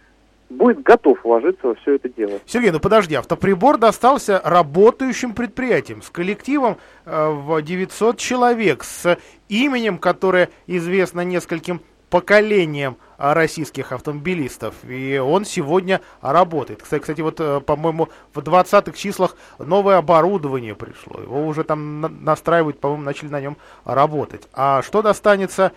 будет 0.49 0.83
готов 0.83 1.23
вложиться 1.23 1.67
во 1.67 1.75
все 1.75 1.95
это 1.95 2.09
дело. 2.09 2.39
Сергей, 2.45 2.71
ну 2.71 2.79
подожди, 2.79 3.15
автоприбор 3.15 3.77
достался 3.77 4.41
работающим 4.43 5.33
предприятием 5.33 6.01
с 6.01 6.09
коллективом 6.09 6.77
э, 7.05 7.29
в 7.29 7.61
900 7.61 8.17
человек, 8.17 8.83
с 8.83 9.17
именем, 9.47 9.97
которое 9.97 10.49
известно 10.67 11.21
нескольким 11.21 11.81
поколением 12.11 12.97
российских 13.17 13.91
автомобилистов. 13.91 14.75
И 14.83 15.17
он 15.17 15.45
сегодня 15.45 16.01
работает. 16.21 16.83
Кстати, 16.83 17.01
кстати 17.01 17.21
вот, 17.21 17.39
э, 17.39 17.61
по-моему, 17.61 18.09
в 18.33 18.39
20-х 18.39 18.91
числах 18.97 19.35
новое 19.59 19.97
оборудование 19.97 20.75
пришло. 20.75 21.21
Его 21.21 21.47
уже 21.47 21.63
там 21.63 22.23
настраивают, 22.23 22.79
по-моему, 22.79 23.03
начали 23.03 23.29
на 23.29 23.39
нем 23.39 23.57
работать. 23.85 24.47
А 24.53 24.81
что 24.81 25.01
достанется 25.01 25.71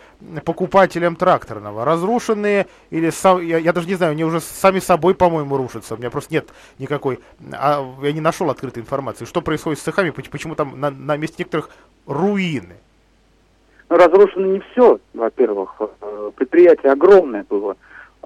покупателям 0.44 1.16
тракторного? 1.16 1.84
Разрушенные 1.84 2.66
или... 2.90 3.12
Я, 3.44 3.58
я 3.58 3.72
даже 3.72 3.86
не 3.86 3.94
знаю, 3.94 4.12
они 4.12 4.24
уже 4.24 4.40
сами 4.40 4.80
собой, 4.80 5.14
по-моему, 5.14 5.56
рушатся. 5.56 5.94
У 5.94 5.98
меня 5.98 6.10
просто 6.10 6.34
нет 6.34 6.48
никакой... 6.78 7.20
А, 7.52 7.86
я 8.02 8.12
не 8.12 8.20
нашел 8.20 8.50
открытой 8.50 8.82
информации. 8.82 9.26
Что 9.26 9.40
происходит 9.40 9.78
с 9.78 9.82
цехами? 9.82 10.10
Почему 10.10 10.54
там 10.56 10.80
на, 10.80 10.90
на 10.90 11.16
месте 11.16 11.36
некоторых 11.38 11.70
руины? 12.06 12.76
Разрушено 13.96 14.46
не 14.46 14.60
все, 14.60 14.98
во-первых. 15.12 15.76
Э, 15.78 16.30
предприятие 16.36 16.92
огромное 16.92 17.44
было. 17.48 17.76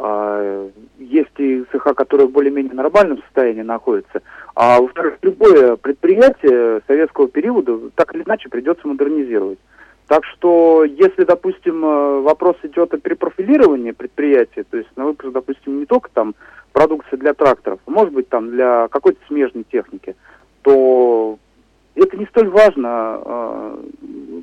А, 0.01 0.69
есть 0.99 1.39
и 1.39 1.65
цеха, 1.73 1.93
которые 1.93 2.29
более-менее 2.29 2.73
в 2.73 2.77
нормальном 2.77 3.21
состоянии 3.23 3.63
находятся. 3.63 4.23
А 4.55 4.81
во-вторых, 4.81 5.19
любое 5.23 5.75
предприятие 5.77 6.83
советского 6.87 7.29
периода 7.29 7.91
так 7.97 8.15
или 8.15 8.23
иначе 8.23 8.49
придется 8.49 8.87
модернизировать. 8.87 9.59
Так 10.07 10.25
что, 10.25 10.85
если, 10.85 11.25
допустим, 11.25 11.85
э, 11.85 12.21
вопрос 12.21 12.57
идет 12.63 12.95
о 12.95 12.99
перепрофилировании 12.99 13.91
предприятия, 13.91 14.65
то 14.71 14.79
есть 14.79 14.89
на 14.97 15.05
выпуск, 15.05 15.33
допустим, 15.33 15.81
не 15.81 15.87
только 15.87 16.09
там 16.15 16.35
продукции 16.73 17.17
для 17.17 17.35
тракторов, 17.35 17.81
а 17.85 17.91
может 17.91 18.15
быть 18.15 18.29
там 18.29 18.51
для 18.51 18.89
какой-то 18.89 19.19
смежной 19.27 19.65
техники, 19.71 20.15
то 20.63 21.39
это 21.99 22.17
не 22.17 22.27
столь 22.27 22.49
важно, 22.49 22.89
а, 22.89 23.85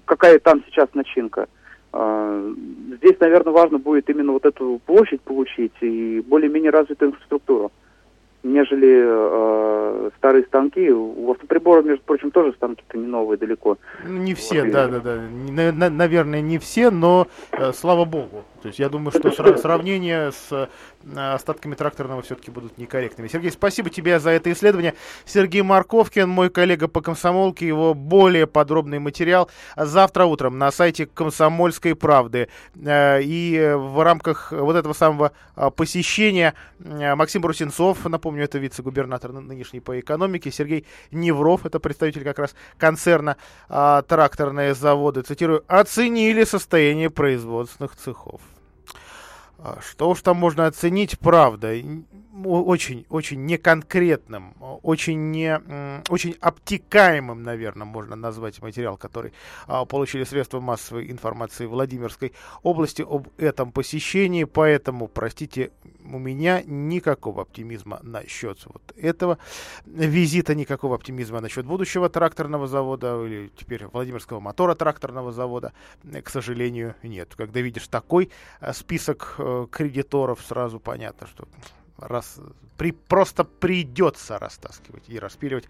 какая 0.05 0.39
там 0.39 0.63
сейчас 0.67 0.87
начинка. 0.93 1.47
А, 1.93 2.53
здесь, 2.97 3.19
наверное, 3.19 3.53
важно 3.53 3.77
будет 3.77 4.09
именно 4.09 4.33
вот 4.33 4.45
эту 4.45 4.81
площадь 4.85 5.21
получить 5.21 5.73
и 5.81 6.21
более-менее 6.27 6.71
развитую 6.71 7.11
инфраструктуру 7.11 7.71
нежели 8.45 9.03
э, 9.03 10.09
старые 10.17 10.45
станки. 10.45 10.89
У 10.91 11.31
автоприборов, 11.31 11.85
между 11.85 12.03
прочим, 12.03 12.31
тоже 12.31 12.53
станки-то 12.53 12.97
не 12.97 13.07
новые 13.07 13.37
далеко. 13.37 13.77
Ну, 14.05 14.17
не 14.17 14.33
все, 14.35 14.63
вот, 14.63 14.71
да, 14.71 14.87
да, 14.87 14.99
да. 14.99 15.89
Наверное, 15.89 16.41
не 16.41 16.59
все, 16.59 16.91
но 16.91 17.27
э, 17.51 17.73
слава 17.73 18.05
богу. 18.05 18.45
То 18.61 18.67
есть 18.67 18.79
я 18.79 18.89
думаю, 18.89 19.11
что 19.11 19.29
сра- 19.29 19.57
сравнение 19.57 20.31
с 20.31 20.69
остатками 21.15 21.75
тракторного 21.75 22.21
все-таки 22.21 22.51
будут 22.51 22.77
некорректными. 22.77 23.27
Сергей, 23.27 23.51
спасибо 23.51 23.89
тебе 23.89 24.19
за 24.19 24.31
это 24.31 24.51
исследование. 24.51 24.95
Сергей 25.25 25.61
Марковкин, 25.61 26.27
мой 26.27 26.49
коллега 26.49 26.87
по 26.87 27.01
комсомолке, 27.01 27.67
его 27.67 27.93
более 27.93 28.47
подробный 28.47 28.99
материал 28.99 29.49
завтра 29.75 30.25
утром 30.25 30.57
на 30.57 30.71
сайте 30.71 31.05
Комсомольской 31.05 31.95
правды. 31.95 32.49
Э, 32.75 33.21
и 33.21 33.73
в 33.75 34.03
рамках 34.03 34.51
вот 34.51 34.75
этого 34.75 34.93
самого 34.93 35.31
э, 35.55 35.69
посещения 35.71 36.53
Максим 36.79 37.41
Брусенцов, 37.41 38.05
напомню, 38.05 38.43
это 38.43 38.57
вице-губернатор 38.57 39.31
нынешний 39.31 39.79
по 39.79 39.99
экономике, 39.99 40.51
Сергей 40.51 40.85
Невров, 41.11 41.65
это 41.65 41.79
представитель 41.79 42.23
как 42.23 42.39
раз 42.39 42.55
концерна 42.77 43.37
«Тракторные 43.67 44.73
заводы», 44.73 45.21
цитирую, 45.21 45.63
оценили 45.67 46.43
состояние 46.43 47.09
производственных 47.09 47.95
цехов. 47.95 48.41
А, 49.57 49.79
что 49.81 50.09
уж 50.09 50.21
там 50.21 50.37
можно 50.37 50.65
оценить, 50.67 51.17
правда, 51.19 51.73
очень, 52.43 53.05
очень 53.09 53.45
неконкретным, 53.45 54.55
очень, 54.83 55.31
не, 55.31 55.57
очень 56.09 56.35
обтекаемым, 56.41 57.43
наверное, 57.43 57.85
можно 57.85 58.15
назвать 58.15 58.61
материал, 58.61 58.97
который 58.97 59.31
а, 59.67 59.85
получили 59.85 60.23
средства 60.23 60.59
массовой 60.59 61.09
информации 61.09 61.65
Владимирской 61.65 62.33
области 62.63 63.01
об 63.01 63.29
этом 63.37 63.71
посещении, 63.71 64.43
поэтому, 64.43 65.07
простите, 65.07 65.71
у 66.11 66.19
меня 66.19 66.61
никакого 66.65 67.43
оптимизма 67.43 67.99
насчет 68.03 68.59
вот 68.65 68.81
этого 68.95 69.37
визита, 69.85 70.55
никакого 70.55 70.95
оптимизма 70.95 71.41
насчет 71.41 71.65
будущего 71.65 72.09
тракторного 72.09 72.67
завода 72.67 73.23
или 73.25 73.51
теперь 73.55 73.87
Владимирского 73.87 74.39
мотора 74.39 74.75
тракторного 74.75 75.31
завода, 75.31 75.73
к 76.23 76.29
сожалению, 76.29 76.95
нет. 77.03 77.33
Когда 77.35 77.61
видишь 77.61 77.87
такой 77.87 78.31
а, 78.59 78.73
список 78.73 79.35
э, 79.37 79.67
кредиторов, 79.71 80.41
сразу 80.41 80.79
понятно, 80.79 81.27
что 81.27 81.47
раз, 81.97 82.39
при, 82.77 82.91
просто 82.91 83.43
придется 83.43 84.39
растаскивать 84.39 85.03
и 85.07 85.19
распиливать 85.19 85.65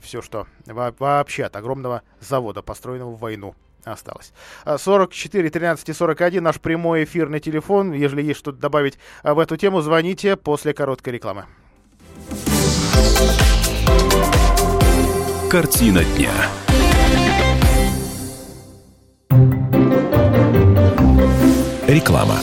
все, 0.00 0.22
что 0.22 0.46
вообще 0.66 1.44
от 1.44 1.56
огромного 1.56 2.02
завода, 2.20 2.62
построенного 2.62 3.12
в 3.12 3.18
войну, 3.18 3.54
осталось. 3.92 4.32
44 4.64 5.50
13 5.50 5.88
и 5.88 5.92
41 5.92 6.42
наш 6.42 6.60
прямой 6.60 7.04
эфирный 7.04 7.40
телефон. 7.40 7.92
Если 7.92 8.22
есть 8.22 8.38
что-то 8.40 8.58
добавить 8.58 8.98
а, 9.22 9.34
в 9.34 9.38
эту 9.38 9.56
тему, 9.56 9.80
звоните 9.80 10.36
после 10.36 10.74
короткой 10.74 11.14
рекламы. 11.14 11.44
Картина 15.50 16.04
дня. 16.04 16.32
Реклама. 21.86 22.36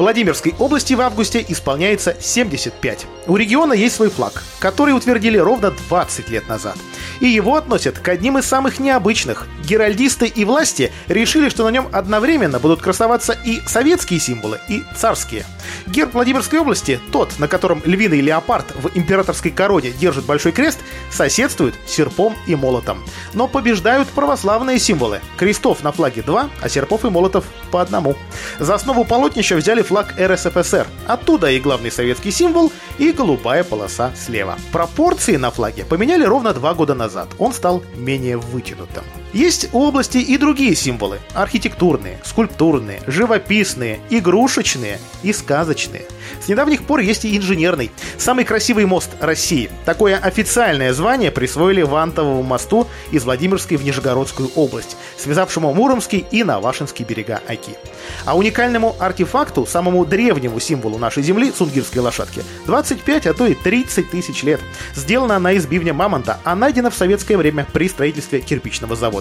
Владимирской 0.00 0.54
области 0.58 0.94
в 0.94 1.00
августе 1.02 1.44
исполняется 1.46 2.16
75. 2.18 3.06
У 3.26 3.36
региона 3.36 3.74
есть 3.74 3.96
свой 3.96 4.08
флаг, 4.08 4.42
который 4.58 4.96
утвердили 4.96 5.36
ровно 5.36 5.70
20 5.70 6.30
лет 6.30 6.48
назад. 6.48 6.76
И 7.20 7.28
его 7.28 7.56
относят 7.56 7.98
к 7.98 8.08
одним 8.08 8.38
из 8.38 8.46
самых 8.46 8.80
необычных. 8.80 9.46
Геральдисты 9.64 10.26
и 10.26 10.44
власти 10.44 10.92
решили, 11.06 11.48
что 11.48 11.64
на 11.64 11.68
нем 11.68 11.88
одновременно 11.92 12.58
будут 12.58 12.80
красоваться 12.80 13.36
и 13.44 13.60
советские 13.66 14.20
символы, 14.20 14.58
и 14.68 14.82
царские. 14.96 15.44
Герб 15.86 16.14
Владимирской 16.14 16.58
области, 16.58 17.00
тот, 17.12 17.38
на 17.38 17.48
котором 17.48 17.82
львиный 17.84 18.20
леопард 18.20 18.74
в 18.74 18.90
императорской 18.94 19.50
короне 19.50 19.90
держит 19.90 20.24
большой 20.24 20.52
крест, 20.52 20.78
соседствует 21.10 21.74
серпом 21.86 22.34
и 22.46 22.54
молотом. 22.54 23.02
Но 23.34 23.48
побеждают 23.48 24.08
православные 24.08 24.78
символы. 24.78 25.20
Крестов 25.36 25.82
на 25.82 25.92
флаге 25.92 26.22
два, 26.22 26.48
а 26.62 26.68
серпов 26.68 27.04
и 27.04 27.10
молотов 27.10 27.44
по 27.70 27.82
одному. 27.82 28.16
За 28.58 28.74
основу 28.74 29.04
полотнища 29.04 29.56
взяли 29.56 29.82
флаг 29.82 30.14
РСФСР. 30.18 30.86
Оттуда 31.06 31.50
и 31.50 31.60
главный 31.60 31.90
советский 31.90 32.30
символ, 32.30 32.72
и 32.98 33.12
голубая 33.12 33.64
полоса 33.64 34.12
слева. 34.16 34.58
Пропорции 34.72 35.36
на 35.36 35.50
флаге 35.50 35.84
поменяли 35.84 36.24
ровно 36.24 36.54
два 36.54 36.74
года 36.74 36.94
назад. 36.94 37.09
Он 37.38 37.52
стал 37.52 37.82
менее 37.96 38.36
вытянутым. 38.36 39.04
Есть 39.32 39.68
у 39.72 39.80
области 39.80 40.18
и 40.18 40.36
другие 40.36 40.74
символы– 40.74 41.20
архитектурные, 41.34 42.18
скульптурные, 42.24 43.00
живописные, 43.06 44.00
игрушечные 44.10 44.98
и 45.22 45.32
сказочные. 45.32 46.06
С 46.44 46.48
недавних 46.48 46.84
пор 46.84 47.00
есть 47.00 47.24
и 47.24 47.36
инженерный. 47.36 47.90
Самый 48.18 48.44
красивый 48.44 48.86
мост 48.86 49.10
России. 49.20 49.70
Такое 49.84 50.16
официальное 50.16 50.92
звание 50.92 51.30
присвоили 51.30 51.82
Вантовому 51.82 52.42
мосту 52.42 52.88
из 53.10 53.24
Владимирской 53.24 53.76
в 53.76 53.84
Нижегородскую 53.84 54.50
область, 54.56 54.96
связавшему 55.16 55.72
Муромский 55.74 56.26
и 56.30 56.42
Навашинский 56.42 57.04
берега 57.04 57.40
Оки. 57.46 57.76
А 58.24 58.36
уникальному 58.36 58.96
артефакту, 58.98 59.66
самому 59.66 60.04
древнему 60.04 60.58
символу 60.60 60.98
нашей 60.98 61.22
земли, 61.22 61.52
сунгирской 61.56 62.00
лошадки, 62.00 62.42
25, 62.66 63.26
а 63.26 63.34
то 63.34 63.46
и 63.46 63.54
30 63.54 64.10
тысяч 64.10 64.42
лет. 64.42 64.60
Сделана 64.94 65.36
она 65.36 65.52
из 65.52 65.66
бивня 65.66 65.94
мамонта, 65.94 66.40
а 66.44 66.54
найдена 66.56 66.90
в 66.90 66.94
советское 66.94 67.36
время 67.36 67.66
при 67.72 67.88
строительстве 67.88 68.40
кирпичного 68.40 68.96
завода. 68.96 69.19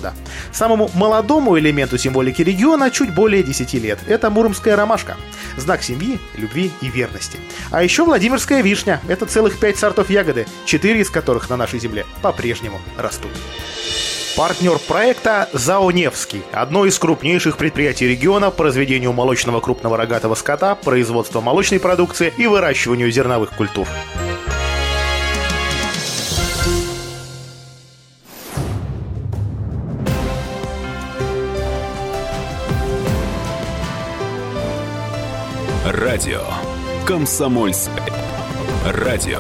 Самому 0.52 0.90
молодому 0.94 1.58
элементу 1.58 1.98
символики 1.98 2.42
региона 2.42 2.92
чуть 2.92 3.14
более 3.14 3.44
10 3.44 3.74
лет. 3.76 4.00
Это 4.08 4.30
муромская 4.30 4.76
ромашка. 4.76 5.18
Знак 5.58 5.84
семьи, 5.84 6.20
любви 6.36 6.72
и 6.82 6.88
верности. 6.88 7.38
А 7.72 7.84
еще 7.84 8.04
Владимирская 8.04 8.62
вишня. 8.62 9.02
Это 9.08 9.26
целых 9.26 9.60
5 9.60 9.78
сортов 9.78 10.10
ягоды, 10.10 10.48
4 10.66 11.02
из 11.02 11.10
которых 11.10 11.50
на 11.50 11.58
нашей 11.58 11.80
земле 11.80 12.06
по-прежнему 12.22 12.80
растут. 12.98 13.32
Партнер 14.36 14.80
проекта 14.80 15.50
ЗАО 15.52 15.92
«Невский»– 15.92 16.44
одно 16.54 16.86
из 16.86 16.98
крупнейших 16.98 17.58
предприятий 17.58 18.08
региона 18.08 18.52
по 18.52 18.64
разведению 18.64 19.12
молочного 19.12 19.60
крупного 19.60 19.98
рогатого 19.98 20.36
скота, 20.36 20.76
производству 20.76 21.42
молочной 21.42 21.80
продукции 21.82 22.34
и 22.38 22.48
выращиванию 22.48 23.12
зерновых 23.12 23.50
культур. 23.52 23.86
Радио 35.92 36.44
«Комсомольская». 37.08 38.14
Радио 38.94 39.40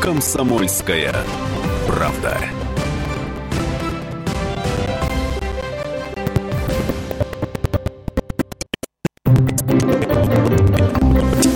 «Комсомольская 0.00 1.14
правда». 1.86 2.38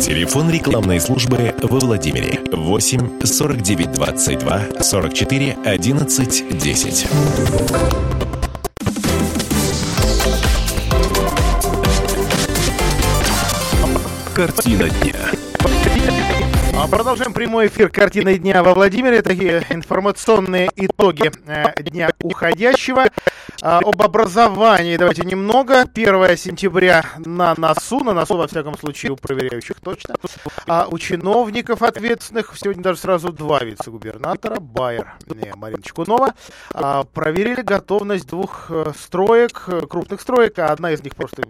Телефон 0.03 0.51
рекламной 0.51 1.01
службы 1.01 1.55
во 1.63 1.79
Владимире 1.79 2.41
8 2.53 3.21
49 3.25 3.93
22 3.93 4.83
44 4.83 5.57
11 5.65 6.59
10. 6.59 8.18
Картина 14.39 14.89
дня. 14.89 15.17
А, 16.73 16.87
Продолжаем 16.87 17.33
прямой 17.33 17.67
эфир 17.67 17.89
«Картины 17.89 18.39
дня» 18.39 18.63
во 18.63 18.73
Владимире. 18.73 19.21
Такие 19.21 19.67
информационные 19.69 20.71
итоги 20.77 21.33
э, 21.49 21.83
дня 21.83 22.13
уходящего. 22.23 23.07
А, 23.61 23.79
об 23.79 24.01
образовании 24.03 24.97
давайте 24.97 25.23
немного. 25.23 25.81
1 25.83 26.37
сентября 26.37 27.05
на 27.19 27.55
носу, 27.57 28.01
на 28.05 28.15
носу, 28.15 28.37
во 28.37 28.47
всяком 28.47 28.79
случае, 28.79 29.13
у 29.13 29.17
проверяющих 29.17 29.81
точно. 29.81 30.15
А 30.69 30.87
у 30.89 30.97
чиновников 30.99 31.83
ответственных, 31.83 32.55
сегодня 32.57 32.85
даже 32.85 33.01
сразу 33.01 33.33
два 33.33 33.59
вице-губернатора, 33.61 34.61
Байер 34.61 35.15
и 35.27 35.51
Марина 35.57 35.83
Чекунова, 35.83 36.35
а, 36.73 37.03
проверили 37.03 37.63
готовность 37.63 38.29
двух 38.29 38.67
э, 38.71 38.93
строек, 38.97 39.65
э, 39.67 39.81
крупных 39.89 40.21
строек. 40.21 40.59
а 40.61 40.67
Одна 40.67 40.93
из 40.93 41.03
них 41.03 41.17
просто 41.17 41.43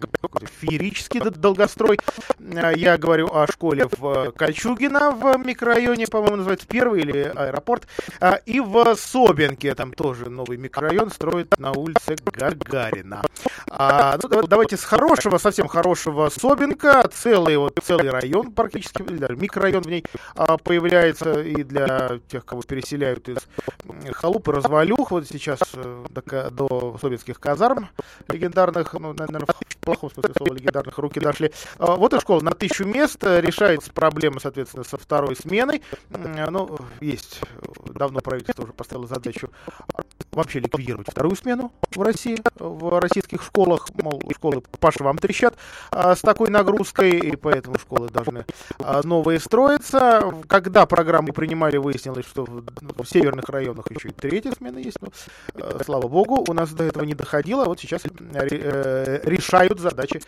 феерический 0.60 1.20
долгострой. 1.20 1.98
Э, 2.38 2.72
Я 2.74 2.96
говорю 2.96 3.28
о 3.34 3.46
школе 3.52 3.86
в 3.98 4.32
Кольчугино 4.32 5.10
в 5.10 5.36
микрорайоне, 5.36 6.06
по-моему, 6.06 6.36
называется 6.36 6.66
первый 6.66 7.02
или 7.02 7.30
аэропорт. 7.34 7.86
А, 8.20 8.38
И 8.46 8.60
в 8.60 8.94
Собинке, 8.96 9.74
там 9.74 9.92
тоже 9.92 10.30
новый 10.30 10.56
микрорайон 10.56 11.10
строят 11.10 11.58
на 11.58 11.72
улице 11.72 11.97
Гагарина. 12.06 13.22
А, 13.70 14.18
ну, 14.22 14.28
да- 14.28 14.42
давайте 14.42 14.76
с 14.76 14.84
хорошего, 14.84 15.38
совсем 15.38 15.68
хорошего 15.68 16.28
Собинка, 16.28 17.08
целый 17.12 17.56
вот 17.56 17.78
целый 17.82 18.10
район 18.10 18.52
практически, 18.52 19.02
микрорайон 19.32 19.82
в 19.82 19.86
ней 19.88 20.04
а, 20.34 20.56
появляется 20.58 21.40
и 21.40 21.62
для 21.62 22.18
тех, 22.28 22.44
кого 22.44 22.62
переселяют 22.62 23.28
из 23.28 23.38
халуп 24.12 24.48
и 24.48 24.52
развалюх. 24.52 25.10
Вот 25.10 25.26
сейчас 25.26 25.60
э, 25.74 26.04
до, 26.10 26.50
до 26.50 26.98
собинских 27.00 27.40
казарм 27.40 27.88
легендарных, 28.28 28.94
ну, 28.94 29.12
наверное, 29.12 29.46
в 29.46 29.76
плохом 29.78 30.10
смысле 30.10 30.32
слова 30.36 30.54
легендарных 30.54 30.98
руки 30.98 31.20
дошли. 31.20 31.52
А, 31.78 31.96
Вот 31.96 32.14
и 32.14 32.20
школа 32.20 32.40
на 32.40 32.52
тысячу 32.52 32.84
мест 32.84 33.22
э, 33.22 33.40
решается 33.40 33.92
проблема, 33.92 34.40
соответственно, 34.40 34.84
со 34.84 34.96
второй 34.96 35.36
сменой. 35.36 35.82
М, 36.10 36.36
Ну, 36.52 36.78
есть, 37.00 37.40
э, 37.42 37.92
давно 37.94 38.20
правительство 38.20 38.62
уже 38.62 38.72
поставило 38.72 39.06
задачу 39.06 39.50
вообще 40.32 40.60
ликвидировать 40.60 41.08
вторую 41.10 41.36
смену 41.36 41.72
в 41.94 42.02
России, 42.02 42.38
в 42.58 43.00
российских 43.00 43.42
школах. 43.42 43.88
Мол, 43.94 44.20
школы 44.34 44.62
по 44.80 44.92
швам 44.92 45.18
трещат 45.18 45.56
а, 45.90 46.14
с 46.14 46.20
такой 46.20 46.50
нагрузкой, 46.50 47.10
и 47.10 47.36
поэтому 47.36 47.78
школы 47.78 48.08
должны 48.08 48.44
а, 48.78 49.02
новые 49.04 49.40
строиться. 49.40 50.32
Когда 50.46 50.86
программу 50.86 51.32
принимали, 51.32 51.76
выяснилось, 51.76 52.26
что 52.26 52.44
в, 52.44 52.62
в 53.02 53.06
северных 53.06 53.48
районах 53.48 53.90
еще 53.90 54.08
и 54.08 54.12
третья 54.12 54.52
смена 54.52 54.78
есть. 54.78 54.98
Но, 55.00 55.08
э, 55.54 55.80
слава 55.84 56.08
богу, 56.08 56.44
у 56.48 56.52
нас 56.52 56.70
до 56.70 56.84
этого 56.84 57.04
не 57.04 57.14
доходило. 57.14 57.64
Вот 57.64 57.80
сейчас 57.80 58.04
э, 58.04 58.10
э, 58.34 59.20
решают 59.24 59.80
задачи 59.80 60.20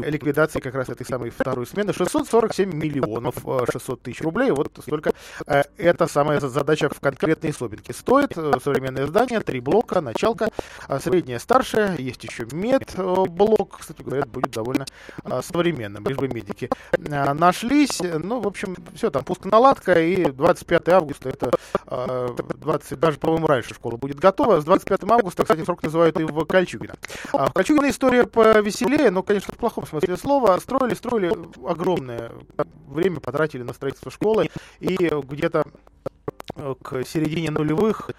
ликвидации 0.00 0.60
как 0.60 0.74
раз 0.74 0.88
этой 0.88 1.06
самой 1.06 1.30
второй 1.30 1.66
смены. 1.66 1.92
647 1.92 2.72
миллионов 2.72 3.36
э, 3.46 3.66
600 3.70 4.02
тысяч 4.02 4.20
рублей. 4.20 4.50
Вот 4.50 4.72
столько 4.80 5.12
э, 5.46 5.62
эта 5.76 6.06
самая 6.06 6.40
задача 6.40 6.88
в 6.88 7.00
конкретной 7.00 7.52
Собинке 7.52 7.92
стоит. 7.92 8.36
Э, 8.36 8.52
Современное 8.62 9.06
здание, 9.06 9.31
три 9.40 9.60
блока, 9.60 10.00
началка, 10.00 10.50
а 10.86 11.00
средняя, 11.00 11.38
старшая, 11.38 11.96
есть 11.96 12.22
еще 12.24 12.46
медблок, 12.52 13.78
кстати 13.80 14.02
говоря, 14.02 14.24
будет 14.26 14.50
довольно 14.52 14.86
а, 15.24 15.42
современным, 15.42 16.06
лишь 16.06 16.16
бы 16.16 16.28
медики 16.28 16.68
а, 17.10 17.34
нашлись. 17.34 18.00
Ну, 18.00 18.40
в 18.40 18.46
общем, 18.46 18.76
все, 18.94 19.10
там 19.10 19.24
пусконаладка, 19.24 20.00
и 20.00 20.30
25 20.30 20.88
августа, 20.90 21.28
это 21.28 21.50
а, 21.86 22.34
20, 22.36 22.98
даже, 22.98 23.18
по-моему, 23.18 23.46
раньше 23.46 23.74
школа 23.74 23.96
будет 23.96 24.18
готова. 24.18 24.60
С 24.60 24.64
25 24.64 25.04
августа, 25.04 25.42
кстати, 25.42 25.64
срок 25.64 25.82
называют 25.82 26.18
и 26.20 26.24
в 26.24 26.44
Кольчугино. 26.44 26.94
А 27.32 27.46
в 27.46 27.52
Кольчугино 27.52 27.90
история 27.90 28.24
повеселее, 28.24 29.10
но, 29.10 29.22
конечно, 29.22 29.52
в 29.52 29.56
плохом 29.56 29.86
смысле 29.86 30.16
слова. 30.16 30.58
Строили, 30.58 30.94
строили 30.94 31.32
огромное 31.66 32.32
время, 32.88 33.20
потратили 33.20 33.62
на 33.62 33.72
строительство 33.72 34.10
школы, 34.10 34.50
и 34.80 34.96
где-то 34.96 35.64
э, 36.56 36.74
к 36.82 37.04
середине 37.04 37.50
нулевых 37.50 38.10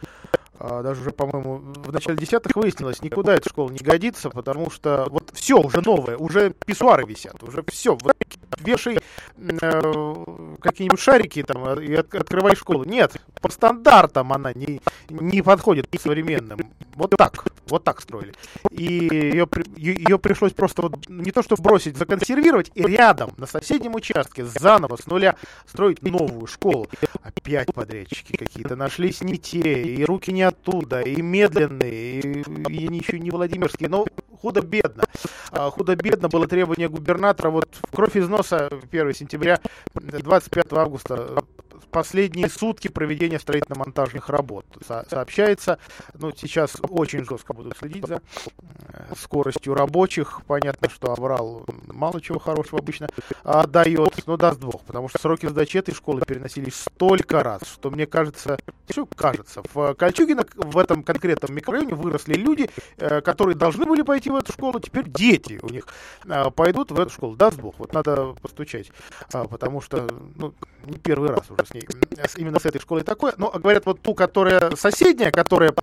даже 0.59 1.01
уже, 1.01 1.11
по-моему, 1.11 1.57
в 1.57 1.91
начале 1.91 2.17
десятых 2.17 2.55
выяснилось, 2.55 3.01
никуда 3.01 3.35
эта 3.35 3.49
школа 3.49 3.69
не 3.69 3.79
годится, 3.79 4.29
потому 4.29 4.69
что 4.69 5.07
вот 5.09 5.31
все 5.33 5.59
уже 5.59 5.81
новое, 5.81 6.17
уже 6.17 6.51
писсуары 6.51 7.05
висят, 7.05 7.41
уже 7.43 7.63
все, 7.69 7.95
вот 7.95 8.15
вешай 8.59 8.99
э, 9.37 10.25
какие-нибудь 10.61 10.99
шарики 10.99 11.43
там 11.43 11.65
э, 11.65 11.85
и 11.85 11.93
от- 11.95 12.13
открывай 12.13 12.55
школу. 12.55 12.83
Нет, 12.83 13.15
по 13.41 13.49
стандартам 13.49 14.31
она 14.33 14.53
не, 14.53 14.81
не 15.09 15.41
подходит 15.41 15.87
к 15.87 15.99
современным. 15.99 16.59
Вот 16.95 17.11
так, 17.11 17.45
вот 17.67 17.83
так 17.83 18.01
строили. 18.01 18.33
И 18.69 18.83
ее, 18.83 19.47
ее 19.77 20.19
пришлось 20.19 20.53
просто 20.53 20.83
вот 20.83 21.09
не 21.09 21.31
то 21.31 21.41
что 21.41 21.55
бросить, 21.55 21.97
законсервировать, 21.97 22.71
и 22.75 22.83
рядом, 22.83 23.31
на 23.37 23.47
соседнем 23.47 23.95
участке, 23.95 24.45
заново, 24.45 24.97
с 24.97 25.07
нуля 25.07 25.35
строить 25.65 26.03
новую 26.03 26.47
школу. 26.47 26.87
Опять 27.23 27.73
подрядчики 27.73 28.35
какие-то 28.37 28.75
нашлись 28.75 29.21
не 29.21 29.37
те, 29.37 29.81
и 29.81 30.03
руки 30.05 30.31
не 30.31 30.43
оттуда, 30.43 31.01
и 31.01 31.21
медленные, 31.21 32.19
и, 32.19 32.43
и 32.69 32.95
еще 32.95 33.19
не 33.19 33.31
Владимирские. 33.31 33.89
Но 33.89 34.05
худо-бедно. 34.43 35.05
А, 35.51 35.71
худо-бедно 35.71 36.27
было 36.27 36.47
требование 36.47 36.89
губернатора. 36.89 37.49
Вот 37.49 37.69
кровь 37.91 38.17
из 38.17 38.27
носа 38.27 38.69
1 38.91 39.13
сентября 39.13 39.59
25 39.95 40.73
августа 40.73 41.43
последние 41.93 42.49
сутки 42.49 42.87
проведения 42.89 43.39
строительно-монтажных 43.39 44.27
работ. 44.29 44.65
Со 44.85 45.05
сообщается, 45.09 45.77
ну, 46.15 46.31
сейчас 46.35 46.75
очень 46.81 47.23
жестко 47.23 47.53
будут 47.53 47.77
следить 47.77 48.05
за 48.07 48.15
э, 48.15 49.13
скоростью 49.17 49.75
рабочих. 49.75 50.41
Понятно, 50.47 50.89
что 50.89 51.11
Аврал 51.11 51.65
мало 51.87 52.19
чего 52.19 52.39
хорошего 52.39 52.79
обычно 52.79 53.07
отдает, 53.43 54.23
но 54.25 54.37
даст 54.37 54.59
двух, 54.59 54.81
потому 54.81 55.07
что 55.07 55.19
сроки 55.19 55.45
сдачи 55.45 55.77
этой 55.77 55.93
школы 55.93 56.21
переносились 56.25 56.75
столько 56.75 57.43
раз, 57.43 57.61
что 57.63 57.91
мне 57.91 58.07
кажется, 58.07 58.57
все 58.87 59.05
кажется, 59.05 59.61
в 59.73 59.93
Кольчугино, 59.93 60.45
в 60.55 60.77
этом 60.77 61.03
конкретном 61.03 61.53
микрорайоне 61.55 61.93
выросли 61.93 62.33
люди, 62.33 62.69
э, 62.97 63.21
которые 63.21 63.55
должны 63.55 63.85
были 63.85 64.01
пойти 64.01 64.31
в 64.31 64.35
эту 64.35 64.51
школу, 64.51 64.79
теперь 64.79 65.07
дети 65.07 65.59
у 65.61 65.69
них 65.69 65.85
э, 66.25 66.49
пойдут 66.49 66.91
в 66.91 66.99
эту 66.99 67.11
школу. 67.11 67.35
Даст 67.35 67.59
Бог, 67.59 67.75
вот 67.77 67.93
надо 67.93 68.33
постучать, 68.41 68.91
потому 69.31 69.81
что 69.81 70.07
ну, 70.35 70.53
не 70.85 70.97
первый 70.97 71.29
раз 71.29 71.49
уже 71.49 71.65
с 71.65 71.73
ней 71.73 71.83
именно 72.37 72.59
с 72.59 72.65
этой 72.65 72.79
школой 72.79 73.03
такое. 73.03 73.33
Но 73.37 73.49
говорят, 73.51 73.85
вот 73.85 74.01
ту, 74.01 74.13
которая 74.13 74.75
соседняя, 74.75 75.31
которая 75.31 75.73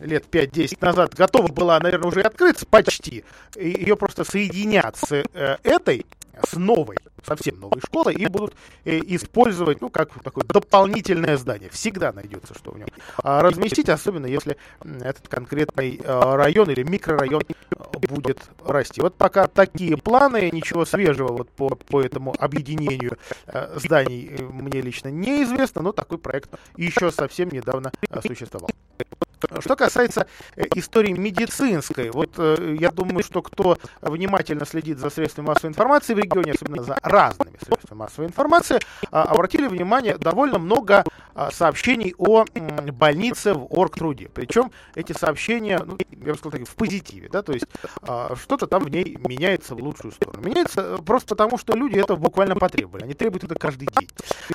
лет 0.00 0.24
5-10 0.30 0.78
назад 0.80 1.14
готова 1.14 1.48
была, 1.48 1.78
наверное, 1.80 2.08
уже 2.08 2.22
открыться 2.22 2.66
почти. 2.66 3.24
Ее 3.56 3.96
просто 3.96 4.24
соединят 4.24 4.96
с 4.96 5.12
э, 5.12 5.56
этой, 5.62 6.06
с 6.46 6.56
новой, 6.56 6.96
совсем 7.24 7.60
новой 7.60 7.80
школой, 7.80 8.14
и 8.14 8.26
будут 8.26 8.54
э, 8.84 8.98
использовать, 8.98 9.80
ну, 9.80 9.88
как 9.88 10.10
такое 10.22 10.44
дополнительное 10.44 11.36
здание. 11.36 11.70
Всегда 11.70 12.12
найдется, 12.12 12.54
что 12.54 12.72
в 12.72 12.78
нем 12.78 12.88
а 13.22 13.42
разместить, 13.42 13.88
особенно 13.88 14.26
если 14.26 14.56
этот 14.84 15.28
конкретный 15.28 16.00
э, 16.02 16.34
район 16.34 16.70
или 16.70 16.82
микрорайон 16.82 17.42
будет 18.08 18.42
расти. 18.64 19.00
Вот 19.00 19.16
пока 19.16 19.46
такие 19.46 19.96
планы, 19.96 20.50
ничего 20.52 20.84
свежего 20.84 21.32
вот 21.32 21.50
по, 21.50 21.70
по 21.70 22.00
этому 22.00 22.34
объединению 22.38 23.18
э, 23.46 23.78
зданий 23.78 24.30
мне 24.40 24.80
лично 24.80 25.08
неизвестно, 25.08 25.82
но 25.82 25.92
такой 25.92 26.18
проект 26.18 26.50
еще 26.76 27.10
совсем 27.10 27.50
недавно 27.50 27.92
существовал. 28.26 28.70
Что 29.60 29.76
касается 29.76 30.26
э, 30.56 30.64
истории 30.74 31.12
медицинской, 31.12 32.10
вот 32.10 32.34
э, 32.38 32.76
я 32.78 32.90
думаю, 32.90 33.22
что 33.22 33.42
кто 33.42 33.78
внимательно 34.00 34.66
следит 34.66 34.98
за 34.98 35.10
средствами 35.10 35.46
массовой 35.46 35.70
информации 35.70 36.14
в 36.14 36.18
регионе, 36.18 36.52
особенно 36.52 36.82
за 36.82 36.98
разными 37.02 37.56
средствами 37.64 37.98
массовой 37.98 38.26
информации, 38.26 38.80
а, 39.10 39.22
обратили 39.22 39.66
внимание 39.66 40.18
довольно 40.18 40.58
много 40.58 41.04
а, 41.34 41.50
сообщений 41.50 42.14
о 42.18 42.44
больнице 42.92 43.54
в 43.54 43.66
Оргтруде. 43.70 44.30
Причем 44.32 44.70
эти 44.94 45.12
сообщения, 45.12 45.80
ну, 45.84 45.98
я 46.10 46.32
бы 46.32 46.38
сказал 46.38 46.58
так, 46.58 46.68
в 46.68 46.74
позитиве, 46.74 47.28
да, 47.28 47.42
то 47.42 47.52
есть 47.52 47.66
а, 48.02 48.34
что-то 48.36 48.66
там 48.66 48.84
в 48.84 48.88
ней 48.88 49.18
меняется 49.26 49.74
в 49.74 49.78
лучшую 49.78 50.12
сторону. 50.12 50.42
Меняется 50.46 50.80
э, 50.80 50.98
просто 51.04 51.28
потому, 51.30 51.58
что 51.58 51.76
люди 51.76 51.98
это 51.98 52.16
буквально 52.16 52.54
потребовали. 52.54 53.04
Они 53.04 53.14
требуют 53.14 53.44
это 53.44 53.54
каждый 53.56 53.88
день. 53.88 54.08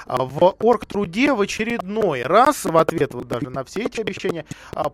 В 0.06 0.56
Оргтруде 0.60 1.34
в 1.34 1.42
очередной 1.42 2.24
раз, 2.24 2.66
в 2.66 2.78
ответ 2.78 3.14
вот 3.14 3.28
даже 3.28 3.50
на 3.50 3.64
все 3.64 3.82
эти 3.82 4.00
обещания, 4.00 4.46
а, 4.80 4.92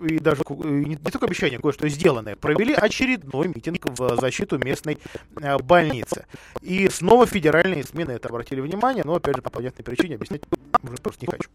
и 0.00 0.18
даже 0.18 0.42
не 0.48 0.96
только 0.96 1.26
обещания, 1.26 1.58
кое-что 1.58 1.88
сделанное, 1.88 2.36
провели 2.36 2.72
очередной 2.72 3.48
митинг 3.48 3.84
в 3.86 4.20
защиту 4.20 4.58
местной 4.58 4.98
а, 5.42 5.58
больницы. 5.58 6.26
И 6.62 6.88
снова 6.88 7.26
федеральные 7.26 7.84
СМИ 7.84 8.04
на 8.04 8.12
это 8.12 8.28
обратили 8.28 8.60
внимание, 8.60 9.04
но, 9.04 9.16
опять 9.16 9.36
же, 9.36 9.42
по 9.42 9.50
понятной 9.50 9.84
причине 9.84 10.16
объяснять 10.16 10.42
уже 10.82 10.96
просто 10.98 11.26
не 11.26 11.32
хочу. 11.32 11.50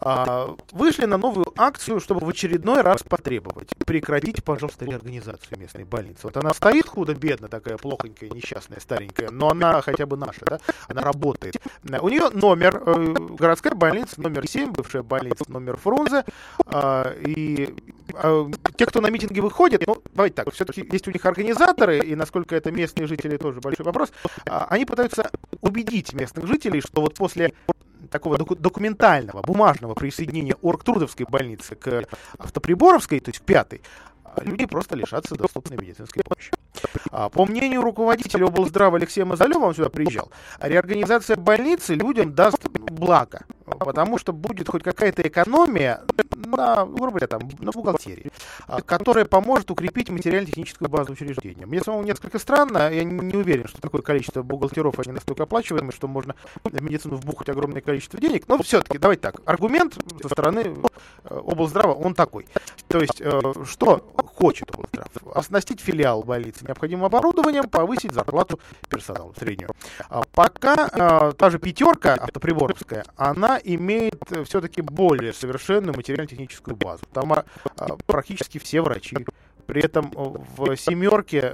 А, 0.00 0.56
вышли 0.72 1.04
на 1.06 1.16
новую 1.16 1.52
акцию, 1.56 2.00
чтобы 2.00 2.24
в 2.24 2.28
очередной 2.28 2.80
раз 2.82 3.02
потребовать 3.02 3.70
прекратить, 3.86 4.42
пожалуйста, 4.42 4.84
реорганизацию 4.84 5.58
местной 5.58 5.84
больницы. 5.84 6.20
Вот 6.24 6.36
она 6.36 6.52
стоит 6.52 6.86
худо-бедно, 6.86 7.48
такая 7.48 7.76
плохонькая, 7.76 8.30
несчастная, 8.30 8.80
старенькая, 8.80 9.30
но 9.30 9.50
она 9.50 9.80
хотя 9.80 10.06
бы 10.06 10.16
наша, 10.16 10.44
да, 10.44 10.58
она 10.88 11.02
работает. 11.02 11.56
У 12.00 12.08
нее 12.08 12.30
номер, 12.30 12.82
э, 12.84 13.14
городская 13.38 13.74
больница 13.74 14.20
номер 14.20 14.46
7, 14.46 14.72
бывшая 14.72 15.02
больница 15.02 15.44
номер 15.48 15.76
Фрунзе, 15.76 16.24
а, 16.66 16.95
и 17.02 17.74
а, 18.14 18.50
те, 18.76 18.86
кто 18.86 19.00
на 19.00 19.10
митинги 19.10 19.40
выходит, 19.40 19.86
ну, 19.86 20.02
давайте 20.14 20.36
так, 20.36 20.52
все-таки 20.52 20.86
есть 20.90 21.08
у 21.08 21.10
них 21.10 21.24
организаторы, 21.24 21.98
и 21.98 22.14
насколько 22.14 22.54
это 22.54 22.70
местные 22.70 23.06
жители, 23.06 23.36
тоже 23.36 23.60
большой 23.60 23.84
вопрос, 23.84 24.12
а, 24.46 24.66
они 24.70 24.84
пытаются 24.84 25.30
убедить 25.60 26.12
местных 26.12 26.46
жителей, 26.46 26.80
что 26.80 27.00
вот 27.00 27.14
после 27.14 27.52
такого 28.10 28.38
доку- 28.38 28.56
документального, 28.56 29.42
бумажного 29.42 29.94
присоединения 29.94 30.56
Оргтрудовской 30.62 31.26
больницы 31.28 31.74
к 31.74 32.04
Автоприборовской, 32.38 33.20
то 33.20 33.30
есть 33.30 33.40
к 33.40 33.44
пятой, 33.44 33.82
люди 34.42 34.66
просто 34.66 34.96
лишатся 34.96 35.34
доступной 35.34 35.78
медицинской 35.78 36.22
помощи. 36.22 36.52
А, 37.10 37.28
по 37.28 37.44
мнению 37.46 37.82
руководителя 37.82 38.46
облздрава 38.46 38.98
Алексея 38.98 39.24
Мазалева, 39.24 39.64
он 39.64 39.74
сюда 39.74 39.88
приезжал, 39.88 40.30
реорганизация 40.60 41.36
больницы 41.36 41.94
людям 41.94 42.34
даст 42.34 42.68
благо, 42.68 43.44
потому 43.66 44.18
что 44.18 44.32
будет 44.32 44.68
хоть 44.68 44.82
какая-то 44.82 45.22
экономия 45.22 46.02
на, 46.36 46.86
говоря, 46.86 47.26
там, 47.26 47.42
на 47.58 47.72
бухгалтерии, 47.72 48.30
а, 48.66 48.80
которая 48.80 49.24
поможет 49.24 49.70
укрепить 49.70 50.10
материально-техническую 50.10 50.88
базу 50.88 51.12
учреждения. 51.12 51.66
Мне 51.66 51.80
самому 51.80 52.04
несколько 52.04 52.38
странно, 52.38 52.90
я 52.90 53.04
не 53.04 53.34
уверен, 53.34 53.66
что 53.66 53.80
такое 53.80 54.02
количество 54.02 54.42
бухгалтеров, 54.42 54.98
они 55.00 55.12
настолько 55.12 55.44
оплачиваемы, 55.44 55.92
что 55.92 56.08
можно 56.08 56.34
в 56.64 56.82
медицину 56.82 57.16
вбухать 57.16 57.48
огромное 57.48 57.80
количество 57.80 58.20
денег, 58.20 58.46
но 58.48 58.62
все-таки, 58.62 58.98
давайте 58.98 59.22
так, 59.22 59.40
аргумент 59.44 59.96
со 60.22 60.28
стороны 60.28 60.76
э, 61.24 61.34
облздрава, 61.34 61.94
он 61.94 62.14
такой. 62.14 62.46
То 62.88 62.98
есть, 62.98 63.20
э, 63.20 63.40
что 63.64 63.98
хочет 64.34 64.70
облздрав? 64.70 65.08
Оснастить 65.34 65.80
филиал 65.80 66.22
больницы 66.22 66.64
необходимым 66.64 67.06
оборудованием, 67.06 67.68
повысить 67.68 68.12
зарплату 68.12 68.60
персоналу 68.88 69.34
среднюю. 69.38 69.70
А 70.08 70.22
пока 70.32 70.88
э, 70.92 71.32
та 71.36 71.50
же 71.50 71.58
пятерка 71.58 72.14
автоприборовская, 72.14 73.04
она 73.16 73.55
имеет 73.62 74.22
все-таки 74.44 74.82
более 74.82 75.32
совершенную 75.32 75.94
материально-техническую 75.94 76.76
базу. 76.76 77.04
Там 77.12 77.32
а, 77.32 77.44
практически 78.06 78.58
все 78.58 78.80
врачи 78.80 79.16
при 79.66 79.82
этом 79.82 80.10
в 80.12 80.76
семерке, 80.76 81.52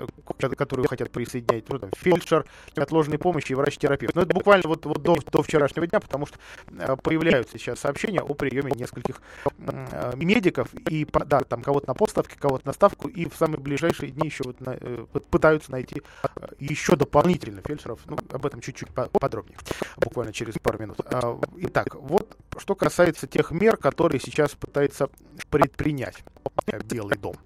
которую 0.57 0.87
хотят 0.89 1.11
присоединять, 1.11 1.69
ну, 1.69 1.79
там, 1.79 1.91
фельдшер, 1.97 2.45
отложенной 2.77 3.19
помощи 3.19 3.53
и 3.53 3.55
врач-терапевт. 3.55 4.15
Но 4.15 4.23
это 4.23 4.35
буквально 4.35 4.69
вот, 4.69 4.87
вот 4.87 5.03
до, 5.03 5.17
до 5.31 5.43
вчерашнего 5.43 5.87
дня, 5.87 6.01
потому 6.01 6.27
что 6.27 6.39
э, 6.79 6.97
появляются 6.97 7.59
сейчас 7.59 7.81
сообщения 7.81 8.21
о 8.21 8.35
приеме 8.35 8.73
нескольких 8.73 9.21
э, 9.59 10.13
медиков, 10.17 10.69
и 10.89 11.07
да, 11.27 11.41
там 11.41 11.63
кого-то 11.63 11.89
на 11.89 11.95
подставке, 11.95 12.37
кого-то 12.39 12.67
на 12.67 12.73
ставку, 12.73 13.09
и 13.09 13.29
в 13.29 13.35
самые 13.35 13.59
ближайшие 13.59 14.13
дни 14.13 14.29
еще 14.29 14.45
вот 14.45 14.61
на, 14.61 14.77
э, 14.79 15.07
пытаются 15.31 15.73
найти 15.73 16.03
еще 16.59 16.97
дополнительно 16.97 17.63
фельдшеров. 17.63 18.01
Ну, 18.07 18.19
об 18.31 18.47
этом 18.47 18.61
чуть-чуть 18.61 18.89
подробнее, 18.91 19.59
буквально 19.97 20.33
через 20.33 20.55
пару 20.59 20.79
минут. 20.79 20.99
А, 21.07 21.39
вот 21.95 22.37
что 22.59 22.75
касается 22.75 23.27
тех 23.27 23.51
мер, 23.51 23.77
которые 23.77 24.21
сейчас 24.21 24.53
пытается 24.53 25.09
предпринять 25.51 26.17
Белый 26.85 27.17
дом 27.17 27.37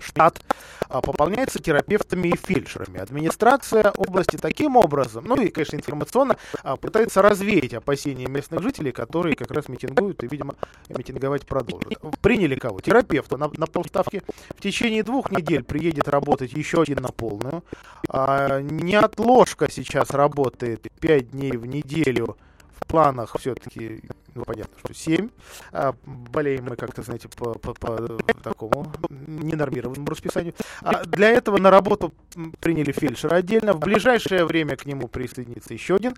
штат 0.00 0.40
а, 0.88 1.00
пополняется 1.00 1.58
терапевтами 1.58 2.28
и 2.28 2.36
фельдшерами. 2.36 3.00
Администрация 3.00 3.90
области 3.90 4.36
таким 4.36 4.76
образом, 4.76 5.24
ну 5.24 5.40
и, 5.40 5.48
конечно, 5.48 5.76
информационно 5.76 6.36
а, 6.62 6.76
пытается 6.76 7.22
развеять 7.22 7.74
опасения 7.74 8.26
местных 8.26 8.62
жителей, 8.62 8.92
которые 8.92 9.36
как 9.36 9.50
раз 9.50 9.68
митингуют 9.68 10.22
и, 10.22 10.28
видимо, 10.28 10.54
митинговать 10.88 11.46
продолжат. 11.46 11.94
Приняли 12.20 12.56
кого? 12.56 12.80
Терапевта 12.80 13.36
на, 13.36 13.50
на 13.56 13.66
полставки. 13.66 14.22
В 14.56 14.60
течение 14.60 15.02
двух 15.02 15.30
недель 15.30 15.64
приедет 15.64 16.08
работать 16.08 16.52
еще 16.52 16.82
один 16.82 16.98
на 17.02 17.08
полную. 17.08 17.64
А, 18.08 18.60
неотложка 18.60 19.70
сейчас 19.70 20.10
работает 20.10 20.86
5 21.00 21.30
дней 21.30 21.56
в 21.56 21.66
неделю 21.66 22.36
в 22.80 22.86
планах 22.86 23.36
все-таки, 23.38 24.02
ну, 24.34 24.44
понятно, 24.44 24.78
что 24.84 24.94
7. 24.94 25.30
А, 25.72 25.94
болеем 26.04 26.66
мы 26.68 26.76
как-то, 26.76 27.02
знаете, 27.02 27.28
по, 27.28 27.54
по, 27.54 27.74
по 27.74 28.18
такому 28.42 28.92
ненормированному 29.08 30.06
расписанию. 30.06 30.54
А 30.82 31.04
для 31.04 31.30
этого 31.30 31.58
на 31.58 31.70
работу 31.70 32.12
приняли 32.60 32.92
фельдшера 32.92 33.36
отдельно. 33.36 33.72
В 33.72 33.80
ближайшее 33.80 34.44
время 34.44 34.76
к 34.76 34.86
нему 34.86 35.08
присоединится 35.08 35.72
еще 35.72 35.96
один. 35.96 36.14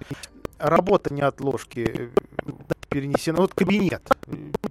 Работа 0.59 1.15
неотложки 1.15 2.11
перенесена. 2.89 3.39
Вот 3.39 3.55
кабинет 3.55 4.03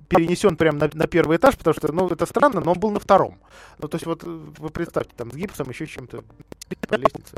перенесен 0.07 0.55
прямо 0.55 0.79
на, 0.79 0.89
на 0.93 1.07
первый 1.07 1.37
этаж, 1.37 1.57
потому 1.57 1.73
что, 1.73 1.91
ну, 1.91 2.07
это 2.07 2.25
странно, 2.25 2.61
но 2.61 2.71
он 2.71 2.79
был 2.79 2.91
на 2.91 2.99
втором. 2.99 3.37
Ну, 3.79 3.87
то 3.87 3.95
есть, 3.95 4.05
вот 4.05 4.23
вы 4.23 4.69
представьте, 4.69 5.13
там 5.15 5.31
с 5.31 5.35
гипсом, 5.35 5.69
еще 5.69 5.85
чем-то 5.85 6.23
по 6.87 6.95
лестнице. 6.95 7.35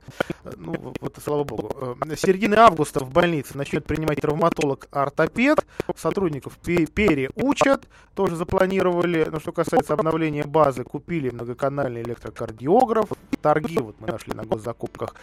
Ну, 0.57 0.93
вот, 0.99 1.17
слава 1.23 1.43
богу. 1.43 1.95
Э, 2.09 2.15
с 2.15 2.21
середины 2.21 2.55
августа 2.55 3.03
в 3.03 3.11
больнице 3.11 3.57
начнет 3.57 3.85
принимать 3.85 4.19
травматолог-ортопед. 4.21 5.65
Сотрудников 5.95 6.57
переучат. 6.57 7.87
Тоже 8.15 8.35
запланировали. 8.35 9.27
Но 9.31 9.39
что 9.39 9.51
касается 9.51 9.93
обновления 9.93 10.43
базы, 10.43 10.83
купили 10.83 11.29
многоканальный 11.29 12.01
электрокардиограф. 12.01 13.09
Торги 13.41 13.77
вот 13.79 13.95
мы 13.99 14.07
нашли 14.07 14.33
на 14.33 14.43
госзакупках 14.43 15.15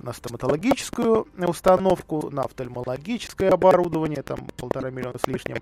на 0.00 0.12
стоматологическую 0.12 1.26
установку, 1.46 2.30
на 2.30 2.42
офтальмологическое 2.42 3.50
оборудование, 3.50 4.22
там 4.22 4.46
полтора 4.56 4.90
миллиона 4.90 5.18
с 5.18 5.26
лишним 5.26 5.56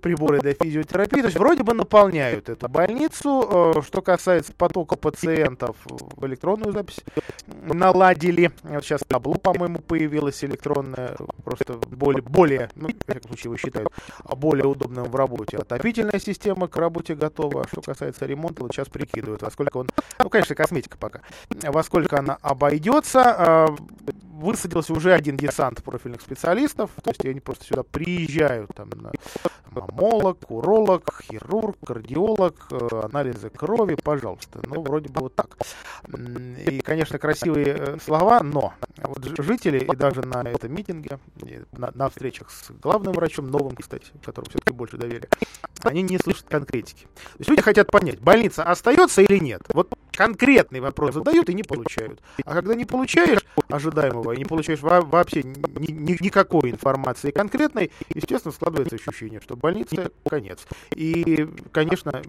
приборы 0.00 0.40
для 0.40 0.54
физиотерапии. 0.54 1.20
То 1.20 1.26
есть 1.26 1.38
вроде 1.38 1.62
бы 1.62 1.74
наполняют 1.74 2.48
эту 2.48 2.68
больницу. 2.68 3.74
Э, 3.76 3.82
что 3.82 4.02
касается 4.02 4.52
потока 4.52 4.96
пациентов, 4.96 5.76
в 5.84 6.26
электронную 6.26 6.72
запись 6.72 7.00
наладили. 7.46 8.47
Вот 8.62 8.84
сейчас 8.84 9.02
табло, 9.06 9.34
по-моему, 9.34 9.80
появилось 9.80 10.42
электронное, 10.44 11.16
просто 11.44 11.74
более, 11.74 12.22
более 12.22 12.70
ну, 12.74 12.88
в 12.88 13.10
всяком 13.10 13.28
случае, 13.28 13.50
вы 13.50 13.58
считают, 13.58 13.88
более 14.36 14.66
удобным 14.66 15.04
в 15.04 15.14
работе. 15.14 15.58
Отопительная 15.58 16.18
система 16.18 16.68
к 16.68 16.76
работе 16.76 17.14
готова. 17.14 17.66
Что 17.68 17.80
касается 17.80 18.26
ремонта, 18.26 18.62
вот 18.62 18.72
сейчас 18.72 18.88
прикидывают, 18.88 19.42
во 19.42 19.50
сколько 19.50 19.78
он, 19.78 19.88
ну, 20.18 20.28
конечно, 20.28 20.54
косметика 20.54 20.98
пока, 20.98 21.20
во 21.48 21.82
сколько 21.82 22.18
она 22.18 22.38
обойдется. 22.42 23.36
Э, 23.38 23.66
высадился 24.38 24.92
уже 24.92 25.12
один 25.12 25.36
десант 25.36 25.82
профильных 25.82 26.20
специалистов, 26.20 26.90
то 27.02 27.10
есть 27.10 27.24
они 27.24 27.40
просто 27.40 27.64
сюда 27.64 27.82
приезжают, 27.82 28.70
там, 28.74 28.90
мамолог, 29.70 30.38
уролог, 30.50 31.22
хирург, 31.22 31.76
кардиолог, 31.86 32.54
э, 32.70 33.00
анализы 33.04 33.50
крови, 33.50 33.96
пожалуйста. 34.02 34.60
Ну, 34.64 34.82
вроде 34.82 35.08
бы 35.08 35.22
вот 35.22 35.34
так. 35.34 35.56
И, 36.66 36.80
конечно, 36.80 37.18
красивые 37.18 37.66
э, 37.66 37.98
слова, 38.04 38.40
но 38.42 38.74
вот 39.02 39.24
жители, 39.38 39.78
и 39.78 39.96
даже 39.96 40.22
на 40.22 40.42
этом 40.42 40.74
митинге, 40.74 41.18
на, 41.72 41.90
на 41.94 42.08
встречах 42.08 42.50
с 42.50 42.70
главным 42.70 43.12
врачом, 43.12 43.48
новым, 43.48 43.76
кстати, 43.76 44.06
которому 44.24 44.50
все-таки 44.50 44.72
больше 44.72 44.96
доверия, 44.96 45.28
они 45.82 46.02
не 46.02 46.18
слышат 46.18 46.46
конкретики. 46.48 47.04
То 47.04 47.38
есть 47.38 47.50
люди 47.50 47.62
хотят 47.62 47.90
понять, 47.90 48.20
больница 48.20 48.64
остается 48.64 49.22
или 49.22 49.38
нет. 49.38 49.62
Вот 49.72 49.92
конкретный 50.12 50.80
вопрос 50.80 51.14
задают 51.14 51.48
и 51.48 51.54
не 51.54 51.62
получают. 51.62 52.20
А 52.44 52.54
когда 52.54 52.74
не 52.74 52.84
получаешь 52.84 53.44
ожидаемого 53.68 54.32
и 54.32 54.38
не 54.38 54.44
получаешь 54.44 54.80
вообще 54.80 55.42
ни, 55.44 55.92
ни, 55.92 56.24
никакой 56.24 56.70
информации 56.70 57.30
конкретной, 57.30 57.92
естественно, 58.12 58.52
складывается 58.52 58.96
ощущение, 58.96 59.40
что 59.40 59.54
больница 59.58 60.10
конец. 60.28 60.66
И, 60.94 61.48
конечно, 61.72 62.22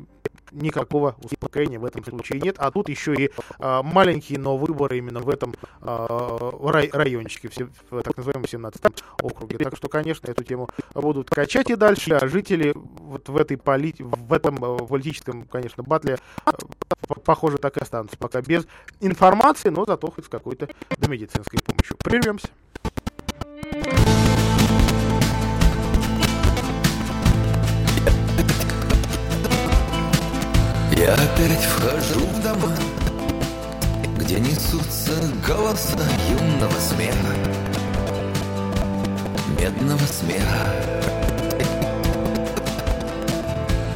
никакого 0.51 1.15
успокоения 1.21 1.79
в 1.79 1.85
этом 1.85 2.03
случае 2.03 2.41
нет. 2.41 2.55
А 2.59 2.71
тут 2.71 2.89
еще 2.89 3.13
и 3.15 3.31
а, 3.59 3.83
маленькие, 3.83 4.39
но 4.39 4.57
выборы 4.57 4.97
именно 4.97 5.19
в 5.19 5.29
этом 5.29 5.53
а, 5.81 6.51
рай, 6.63 6.89
райончике, 6.91 7.49
в, 7.49 7.91
в 7.91 8.01
так 8.03 8.17
называемом 8.17 8.47
17 8.47 8.81
округе. 9.21 9.57
Так 9.57 9.75
что, 9.75 9.87
конечно, 9.87 10.29
эту 10.29 10.43
тему 10.43 10.69
будут 10.93 11.29
качать 11.29 11.69
и 11.69 11.75
дальше, 11.75 12.13
а 12.13 12.27
жители 12.27 12.73
вот 12.75 13.29
в, 13.29 13.37
этой 13.37 13.57
поли... 13.57 13.95
в 13.99 14.33
этом 14.33 14.63
а, 14.63 14.77
политическом, 14.77 15.43
конечно, 15.43 15.83
батле, 15.83 16.17
а, 16.45 16.53
похоже, 17.23 17.57
так 17.57 17.77
и 17.77 17.81
останутся. 17.81 18.17
Пока 18.17 18.41
без 18.41 18.67
информации, 18.99 19.69
но 19.69 19.85
зато 19.85 20.09
хоть 20.11 20.25
с 20.25 20.29
какой-то 20.29 20.69
медицинской 21.07 21.59
помощью. 21.59 21.97
Прервемся. 21.97 22.49
Опять 31.39 31.63
вхожу 31.63 32.19
в 32.19 32.43
дома, 32.43 32.75
где 34.17 34.39
несутся 34.39 35.12
голоса 35.47 35.99
юного 36.30 36.73
смеха, 36.80 37.34
медного 39.58 40.06
смеха. 40.06 40.75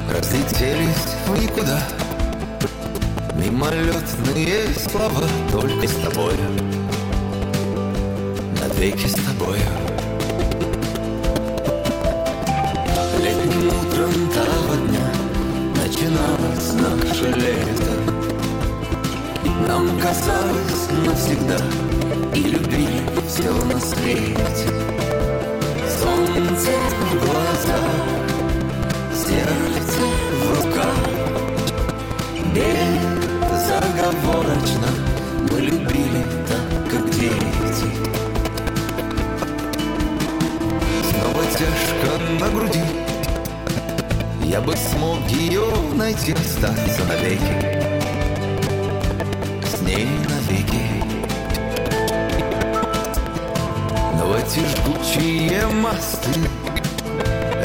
Разлетелись 0.10 1.15
в 1.27 1.41
никуда. 1.41 1.79
Мимолетные 3.36 4.73
слова 4.75 5.27
Только 5.51 5.88
с 5.88 5.95
тобою 5.95 6.38
Навеки 8.62 9.08
с 9.08 9.15
тобою 9.15 9.60
Летним 13.19 13.67
утром 13.67 14.29
того 14.29 14.75
дня 14.88 15.02
наше 16.71 17.26
лето 17.26 17.93
Нам 19.67 19.99
казалось 19.99 20.89
навсегда 21.06 21.58
И 22.36 22.39
любили 22.39 23.02
все 23.28 23.52
на 23.52 23.80
свете. 23.80 24.69
Солнце 25.99 26.71
в 27.10 27.12
глазах 27.26 27.95
Сердце 29.13 30.02
в 30.39 30.43
руках. 30.56 31.02
Безоговорочно 33.43 34.89
Мы 35.52 35.58
любили 35.62 36.21
так, 36.47 36.67
как 36.91 37.06
дети. 37.10 37.89
Снова 41.10 41.43
тяжко 41.58 42.10
на 42.39 42.47
груди 42.49 42.82
я 44.53 44.61
бы 44.61 44.75
смог 44.77 45.27
ее 45.29 45.63
найти, 45.95 46.31
остаться 46.33 47.03
навеки. 47.05 47.41
С 49.65 49.81
ней 49.81 50.07
навеки. 50.29 50.83
Но 54.15 54.37
эти 54.37 54.59
жгучие 54.59 55.65
мосты 55.81 56.29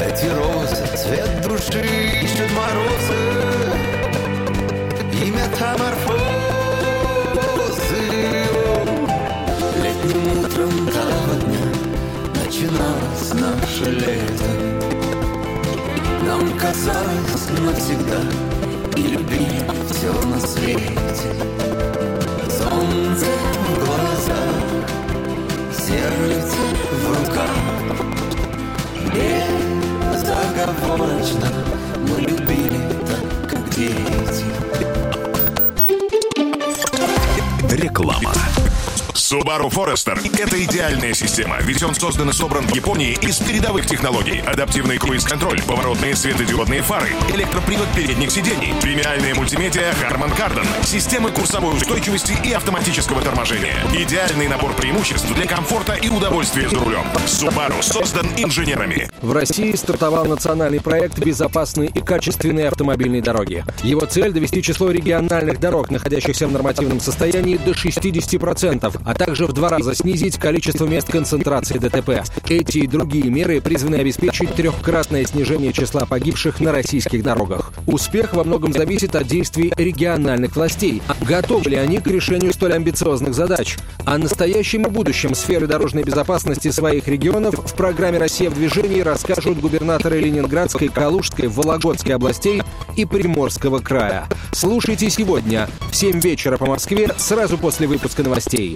Эти 0.03 0.25
розы, 0.33 0.83
цвет 0.97 1.41
души 1.43 1.85
ищут 2.23 2.49
морозы. 2.57 3.21
И 5.13 5.29
метаморфозы. 5.29 6.25
Летним 9.83 10.39
утром 10.39 10.87
того 10.87 11.35
дня 11.45 11.65
Начиналось 12.43 13.33
наше 13.33 13.91
лето 13.91 14.58
казалось 16.59 17.49
навсегда. 17.59 18.21
И 18.95 19.01
любили 19.01 19.63
все 19.89 20.11
на 20.27 20.39
свете. 20.39 21.33
Солнце 22.49 23.27
в 23.65 23.85
глазах 23.85 24.63
Сердце 25.71 26.57
в 26.91 27.03
руках. 27.17 27.55
Безоговорочно 30.13 31.49
Мы 32.09 32.17
любили 32.21 32.81
так, 33.07 33.25
как 33.49 33.63
дети. 33.69 34.45
Реклама 37.71 38.33
Subaru 39.13 39.69
Forester– 39.69 40.19
это 40.39 40.63
идеальная 40.63 41.13
система, 41.13 41.57
ведь 41.61 41.83
он 41.83 41.93
создан 41.95 42.29
и 42.29 42.33
собран 42.33 42.65
в 42.67 42.73
Японии 42.73 43.17
из 43.21 43.37
передовых 43.37 43.85
технологий. 43.85 44.41
Адаптивный 44.45 44.97
круиз-контроль, 44.97 45.61
поворотные 45.63 46.15
светодиодные 46.15 46.81
фары, 46.81 47.09
электропривод 47.33 47.87
передних 47.95 48.31
сидений, 48.31 48.73
премиальная 48.81 49.35
мультимедиа 49.35 49.91
Harman 50.01 50.35
Kardon, 50.37 50.65
системы 50.83 51.31
курсовой 51.31 51.75
устойчивости 51.75 52.33
и 52.43 52.53
автоматического 52.53 53.21
торможения. 53.21 53.75
Идеальный 53.93 54.47
набор 54.47 54.73
преимуществ 54.73 55.33
для 55.35 55.45
комфорта 55.45 55.93
и 55.93 56.09
удовольствия 56.09 56.69
за 56.69 56.77
рулем. 56.79 57.05
Subaru 57.25 57.81
создан 57.81 58.27
инженерами. 58.37 59.09
В 59.21 59.33
России 59.33 59.73
стартовал 59.75 60.25
национальный 60.25 60.79
проект 60.79 61.19
«Безопасные 61.19 61.89
и 61.89 62.01
качественные 62.01 62.69
автомобильные 62.69 63.21
дороги». 63.21 63.63
Его 63.83 64.05
цель– 64.05 64.31
довести 64.33 64.63
число 64.63 64.91
региональных 64.91 65.59
дорог, 65.59 65.91
находящихся 65.91 66.47
в 66.47 66.51
нормативном 66.51 66.99
состоянии, 66.99 67.57
до 67.57 67.71
60%, 67.71 68.88
а 69.05 69.13
также 69.13 69.45
в 69.45 69.53
два 69.53 69.69
раза 69.69 69.95
снизить 69.95 70.37
количество 70.37 70.85
мест 70.85 71.09
концентрации 71.09 71.77
ДТП. 71.77 72.23
Эти 72.47 72.79
и 72.79 72.87
другие 72.87 73.29
меры 73.29 73.61
призваны 73.61 73.95
обеспечить 73.95 74.53
трехкратное 74.55 75.25
снижение 75.25 75.73
числа 75.73 76.05
погибших 76.05 76.59
на 76.59 76.71
российских 76.71 77.23
дорогах. 77.23 77.73
Успех 77.87 78.33
во 78.33 78.43
многом 78.43 78.73
зависит 78.73 79.15
от 79.15 79.27
действий 79.27 79.73
региональных 79.75 80.55
властей. 80.55 81.01
Готовы 81.21 81.71
ли 81.71 81.77
они 81.77 81.99
к 81.99 82.07
решению 82.07 82.53
столь 82.53 82.73
амбициозных 82.73 83.33
задач? 83.33 83.77
О 84.05 84.17
настоящем 84.17 84.83
и 84.83 84.89
будущем 84.89 85.35
сферы 85.35 85.67
дорожной 85.67 86.03
безопасности 86.03 86.69
своих 86.71 87.07
регионов 87.07 87.55
в 87.55 87.73
программе 87.75 88.17
«Россия 88.17 88.49
в 88.49 88.55
движении» 88.55 89.01
расскажут 89.01 89.59
губернаторы 89.59 90.19
Ленинградской, 90.19 90.89
Калужской, 90.89 91.47
Вологодской 91.47 92.15
областей 92.15 92.61
и 92.95 93.05
Приморского 93.05 93.79
края. 93.79 94.27
Слушайте 94.51 95.09
сегодня 95.09 95.69
в 95.91 95.95
7 95.95 96.19
вечера 96.19 96.57
по 96.57 96.65
Москве 96.65 97.09
сразу 97.17 97.57
после 97.57 97.87
выпуска 97.87 98.23
новостей. 98.23 98.68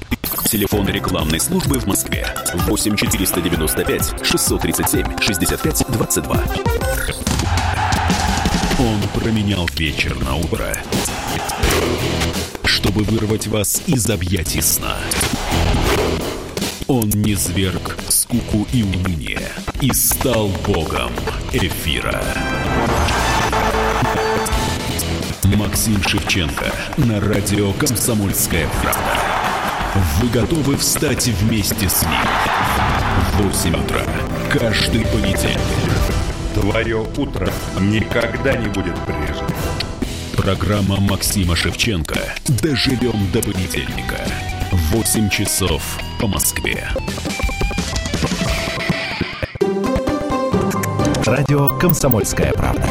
Телефон 0.50 0.88
рекламной 0.88 1.40
службы 1.40 1.80
в 1.80 1.88
Москве 1.88 2.28
8 2.54 2.96
495 2.96 4.26
637 4.26 5.20
65 5.20 5.86
22. 5.90 6.44
Он 8.80 9.22
променял 9.22 9.68
вечер 9.76 10.16
на 10.24 10.36
утро 10.36 10.76
чтобы 12.84 13.04
вырвать 13.06 13.48
вас 13.48 13.82
из 13.88 14.10
объятий 14.10 14.62
сна. 14.62 14.98
Он 16.88 17.10
не 17.10 17.34
зверг 17.34 17.98
скуку 18.10 18.68
и 18.74 18.84
уныние 18.84 19.50
и 19.80 19.92
стал 19.94 20.50
богом 20.68 21.14
эфира. 21.54 22.22
Максим 25.56 26.04
Шевченко 26.04 26.74
на 26.98 27.22
радио 27.22 27.72
«Комсомольская 27.72 28.68
правда». 28.82 29.53
Вы 29.96 30.30
готовы 30.30 30.76
встать 30.76 31.28
вместе 31.28 31.88
с 31.88 32.02
ним? 32.02 32.12
В 33.34 33.44
8 33.44 33.76
утра 33.76 34.02
каждый 34.52 35.06
понедельник. 35.06 35.60
Твое 36.56 37.06
утро 37.18 37.52
никогда 37.80 38.56
не 38.56 38.68
будет 38.70 38.96
прежним. 39.06 39.56
Программа 40.36 41.00
Максима 41.00 41.56
Шевченко. 41.56 42.20
Доживем 42.48 43.32
до 43.32 43.44
понедельника. 43.44 44.18
8 44.72 45.30
часов 45.30 45.84
по 46.20 46.26
Москве. 46.26 46.90
Радио 51.24 51.68
«Комсомольская 51.68 52.52
правда». 52.54 52.90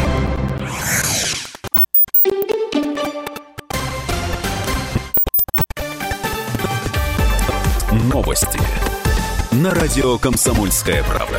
Радио 9.92 10.16
«Комсомольская 10.16 11.04
правда». 11.04 11.38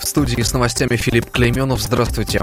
В 0.00 0.02
студии 0.06 0.40
с 0.40 0.54
новостями 0.54 0.96
Филипп 0.96 1.30
Клейменов. 1.30 1.82
Здравствуйте. 1.82 2.40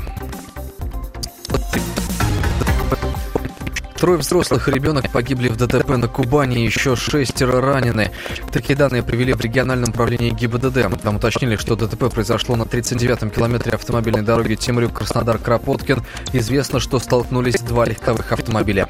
Трое 3.98 4.20
взрослых 4.20 4.68
и 4.68 4.72
ребенок 4.72 5.12
погибли 5.12 5.50
в 5.50 5.58
ДТП 5.58 5.90
на 5.98 6.08
Кубани, 6.08 6.60
еще 6.60 6.96
шестеро 6.96 7.62
ранены. 7.62 8.12
Такие 8.54 8.78
данные 8.78 9.02
привели 9.02 9.34
в 9.34 9.42
региональном 9.42 9.90
управлении 9.90 10.30
ГИБДД. 10.30 11.02
Там 11.02 11.16
уточнили, 11.16 11.56
что 11.56 11.76
ДТП 11.76 12.14
произошло 12.14 12.56
на 12.56 12.64
39-м 12.64 13.32
километре 13.32 13.72
автомобильной 13.72 14.22
дороги 14.22 14.54
Темрюк-Краснодар-Кропоткин. 14.54 16.04
Известно, 16.34 16.80
что 16.80 17.00
столкнулись 17.00 17.60
два 17.60 17.86
легковых 17.86 18.32
автомобиля. 18.32 18.88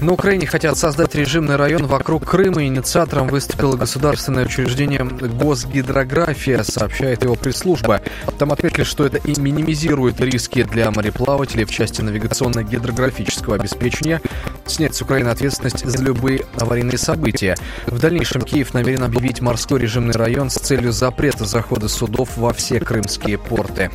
На 0.00 0.12
Украине 0.12 0.46
хотят 0.46 0.76
создать 0.76 1.14
режимный 1.14 1.56
район 1.56 1.86
вокруг 1.86 2.26
Крыма. 2.26 2.64
Инициатором 2.64 3.28
выступило 3.28 3.76
государственное 3.76 4.44
учреждение 4.44 5.02
Госгидрография, 5.02 6.62
сообщает 6.64 7.24
его 7.24 7.34
пресс-служба. 7.34 8.02
Там 8.38 8.52
отметили, 8.52 8.84
что 8.84 9.06
это 9.06 9.16
и 9.16 9.40
минимизирует 9.40 10.20
риски 10.20 10.64
для 10.64 10.90
мореплавателей 10.90 11.64
в 11.64 11.70
части 11.70 12.02
навигационно-гидрографического 12.02 13.54
обеспечения, 13.54 14.20
снять 14.66 14.94
с 14.94 15.00
Украины 15.00 15.30
ответственность 15.30 15.84
за 15.84 16.02
любые 16.04 16.44
аварийные 16.60 16.98
события. 16.98 17.56
В 17.86 17.98
дальнейшем 17.98 18.42
Киев 18.42 18.74
намерен 18.74 19.02
объявить 19.02 19.40
морской 19.40 19.80
режимный 19.80 20.14
район 20.14 20.50
с 20.50 20.54
целью 20.56 20.92
запрета 20.92 21.46
захода 21.46 21.88
судов 21.88 22.36
во 22.36 22.52
все 22.52 22.80
крымские 22.80 23.38
порты. 23.38 23.90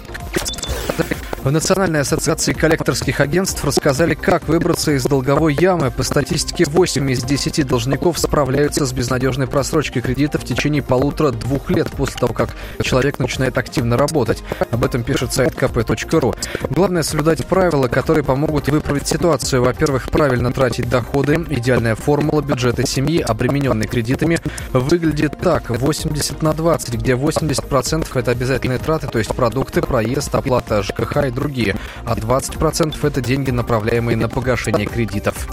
В 1.44 1.50
Национальной 1.50 2.02
ассоциации 2.02 2.54
коллекторских 2.54 3.20
агентств 3.20 3.66
рассказали, 3.66 4.14
как 4.14 4.48
выбраться 4.48 4.92
из 4.92 5.06
долговой 5.06 5.56
ямы. 5.56 5.90
По 5.90 6.04
статистике, 6.04 6.66
8 6.66 7.10
из 7.10 7.24
10 7.24 7.66
должников 7.66 8.20
справляются 8.20 8.86
с 8.86 8.94
безнадежной 8.94 9.48
просрочкой 9.48 10.04
кредита 10.04 10.38
в 10.38 10.44
течение 10.44 10.84
полутора-двух 10.84 11.72
лет 11.72 11.90
после 11.90 12.20
того, 12.20 12.34
как 12.34 12.52
человек 12.84 13.18
начинает 13.18 13.58
активно 13.58 13.98
работать. 13.98 14.44
Об 14.70 14.86
этом 14.86 15.04
пишет 15.04 15.34
сайт 15.34 15.56
kp.ru. 15.56 16.36
Главное 16.70 17.02
соблюдать 17.02 17.44
правила, 17.48 17.88
которые 17.88 18.24
помогут 18.24 18.68
выправить 18.68 19.08
ситуацию. 19.08 19.64
Во-первых, 19.64 20.12
правильно 20.12 20.54
тратить 20.54 20.90
доходы. 20.90 21.44
Идеальная 21.50 21.96
формула 21.96 22.42
бюджета 22.42 22.86
семьи, 22.86 23.20
обремененной 23.20 23.88
кредитами, 23.88 24.38
выглядит 24.74 25.40
так. 25.40 25.72
80 25.72 26.44
на 26.44 26.54
20, 26.54 26.94
где 26.94 27.14
80% 27.14 28.08
это 28.14 28.30
обязательные 28.30 28.78
траты, 28.78 29.08
то 29.08 29.18
есть 29.18 29.36
продукты, 29.36 29.82
проезд, 29.82 30.36
оплата 30.36 30.84
ЖКХ 30.84 31.31
и 31.31 31.31
другие, 31.32 31.76
а 32.06 32.16
20% 32.16 32.96
это 33.02 33.22
деньги, 33.22 33.52
направляемые 33.52 34.18
на 34.18 34.30
погашение 34.30 34.86
кредитов. 34.86 35.48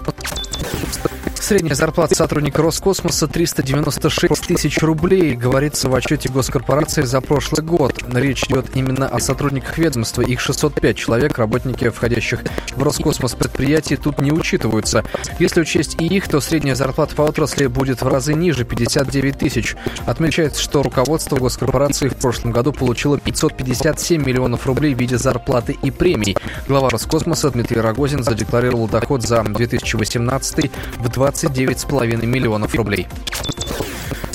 Средняя 1.48 1.74
зарплата 1.74 2.14
сотрудника 2.14 2.60
Роскосмоса 2.60 3.26
396 3.26 4.48
тысяч 4.48 4.82
рублей, 4.82 5.34
говорится 5.34 5.88
в 5.88 5.94
отчете 5.94 6.28
госкорпорации 6.28 7.00
за 7.02 7.22
прошлый 7.22 7.64
год. 7.64 8.04
Речь 8.12 8.44
идет 8.44 8.76
именно 8.76 9.08
о 9.08 9.18
сотрудниках 9.18 9.78
ведомства. 9.78 10.20
Их 10.20 10.40
605 10.40 10.94
человек, 10.94 11.38
работники, 11.38 11.88
входящих 11.88 12.40
в 12.76 12.82
Роскосмос 12.82 13.34
предприятий, 13.34 13.96
тут 13.96 14.20
не 14.20 14.30
учитываются. 14.30 15.04
Если 15.38 15.62
учесть 15.62 15.96
и 15.98 16.04
их, 16.04 16.28
то 16.28 16.40
средняя 16.42 16.74
зарплата 16.74 17.14
по 17.14 17.22
отрасли 17.22 17.66
будет 17.66 18.02
в 18.02 18.08
разы 18.08 18.34
ниже– 18.34 18.64
59 18.66 19.38
тысяч. 19.38 19.74
Отмечается, 20.04 20.60
что 20.60 20.82
руководство 20.82 21.36
госкорпорации 21.36 22.08
в 22.08 22.16
прошлом 22.16 22.52
году 22.52 22.74
получило 22.74 23.18
557 23.18 24.22
миллионов 24.22 24.66
рублей 24.66 24.94
в 24.94 24.98
виде 24.98 25.16
зарплаты 25.68 25.78
и 25.82 25.90
премий. 25.90 26.36
Глава 26.66 26.90
Роскосмоса 26.90 27.50
Дмитрий 27.50 27.80
Рогозин 27.80 28.22
задекларировал 28.22 28.88
доход 28.88 29.22
за 29.22 29.42
2018 29.42 30.70
в 30.98 31.06
29,5 31.06 32.26
миллионов 32.26 32.74
рублей. 32.74 33.06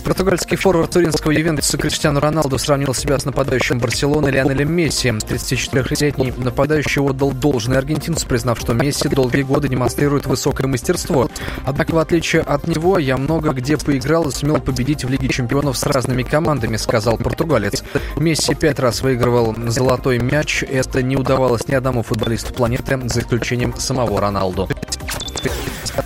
Португальский 0.04 0.58
форвард 0.58 0.92
туринского 0.92 1.32
Ювентуса 1.32 1.78
Криштиану 1.78 2.20
Роналду 2.20 2.58
сравнил 2.58 2.94
себя 2.94 3.18
с 3.18 3.24
нападающим 3.24 3.80
Барселоны 3.80 4.28
Лионелем 4.28 4.72
Месси. 4.72 5.10
34-летний 5.10 6.34
нападающий 6.36 7.02
отдал 7.02 7.32
должное 7.32 7.78
аргентинцу, 7.78 8.28
признав, 8.28 8.60
что 8.60 8.74
Месси 8.74 9.08
долгие 9.08 9.44
годы 9.44 9.70
демонстрирует 9.70 10.26
высокое 10.26 10.68
мастерство. 10.68 11.30
Однако, 11.66 11.96
в 11.96 12.00
отличие 12.00 12.42
от 12.42 12.68
него, 12.68 13.00
я 13.00 13.16
много 13.16 13.52
где 13.52 13.78
поиграл 13.78 14.28
и 14.28 14.32
сумел 14.32 14.60
победить 14.60 15.06
в 15.06 15.10
Лиге 15.10 15.30
чемпионов 15.30 15.78
с 15.78 15.84
разными 15.84 16.24
командами, 16.24 16.76
сказал 16.76 17.18
португалец. 17.18 17.84
Месси 18.18 18.56
пять 18.56 18.80
раз 18.80 19.02
выигрывал 19.02 19.56
золотой 19.68 20.20
мяч. 20.20 20.64
Это 20.64 21.02
не 21.02 21.16
удавалось 21.16 21.68
ни 21.70 21.76
одному 21.76 22.04
футболисту 22.04 22.54
планеты, 22.54 23.00
за 23.06 23.22
исключением 23.22 23.74
самого 23.78 24.20
Роналду. 24.20 24.68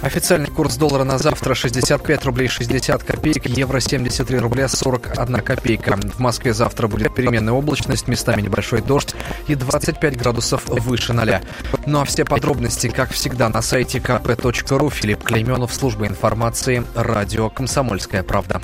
Официальный 0.01 0.49
курс 0.49 0.75
доллара 0.75 1.03
на 1.03 1.17
завтра 1.17 1.53
65 1.53 2.25
рублей 2.25 2.47
60 2.47 3.03
копеек, 3.03 3.45
евро 3.45 3.79
73 3.79 4.37
рубля 4.39 4.67
41 4.67 5.37
копейка. 5.41 5.97
В 5.97 6.19
Москве 6.19 6.53
завтра 6.53 6.87
будет 6.87 7.15
переменная 7.15 7.53
облачность, 7.53 8.07
местами 8.07 8.41
небольшой 8.41 8.81
дождь 8.81 9.15
и 9.47 9.55
25 9.55 10.17
градусов 10.17 10.63
выше 10.67 11.13
ноля. 11.13 11.41
Ну 11.85 12.01
а 12.01 12.05
все 12.05 12.25
подробности, 12.25 12.87
как 12.87 13.11
всегда, 13.11 13.49
на 13.49 13.61
сайте 13.61 13.99
kp.ru. 13.99 14.89
Филипп 14.89 15.23
Клейменов, 15.23 15.73
служба 15.73 16.07
информации, 16.07 16.83
радио 16.95 17.49
«Комсомольская 17.49 18.23
правда». 18.23 18.61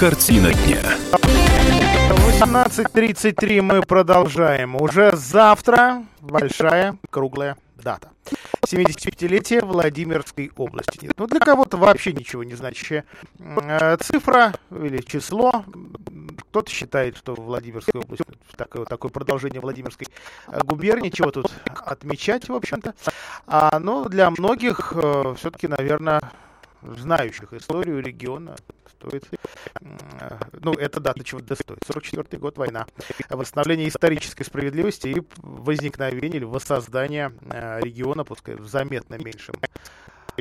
Картина 0.00 0.52
дня. 0.54 0.80
18.33 1.12 3.60
мы 3.60 3.82
продолжаем. 3.82 4.80
Уже 4.80 5.14
завтра 5.14 6.06
большая 6.22 6.96
круглая 7.10 7.58
дата. 7.76 8.08
75-летие 8.64 9.62
Владимирской 9.62 10.50
области. 10.56 11.10
Ну, 11.18 11.26
для 11.26 11.40
кого-то 11.40 11.76
вообще 11.76 12.14
ничего 12.14 12.44
не 12.44 12.54
значащая 12.54 13.04
э, 13.38 13.98
цифра 13.98 14.54
или 14.70 15.02
число. 15.02 15.66
Кто-то 16.48 16.70
считает, 16.70 17.18
что 17.18 17.34
Владимирская 17.34 18.00
область 18.00 18.22
такое, 18.56 18.86
такое 18.86 19.10
продолжение 19.10 19.60
Владимирской 19.60 20.08
э, 20.48 20.60
губернии. 20.64 21.10
Чего 21.10 21.30
тут 21.30 21.52
отмечать, 21.66 22.48
в 22.48 22.54
общем-то. 22.54 22.94
А, 23.46 23.78
но 23.78 24.08
для 24.08 24.30
многих 24.30 24.94
э, 24.96 25.34
все-таки, 25.36 25.68
наверное, 25.68 26.22
знающих 26.80 27.52
историю 27.52 28.02
региона, 28.02 28.56
стоит, 29.00 29.24
ну, 30.52 30.72
это 30.72 31.00
дата 31.00 31.24
чего-то 31.24 31.54
стоит. 31.54 31.80
44 31.86 32.38
год, 32.38 32.58
война. 32.58 32.86
Восстановление 33.28 33.88
исторической 33.88 34.44
справедливости 34.44 35.08
и 35.08 35.22
возникновение 35.38 36.38
или 36.38 36.44
воссоздание 36.44 37.32
региона, 37.80 38.24
пускай 38.24 38.56
в 38.56 38.68
заметно 38.68 39.14
меньшем 39.14 39.54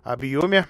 объеме. 0.03 0.65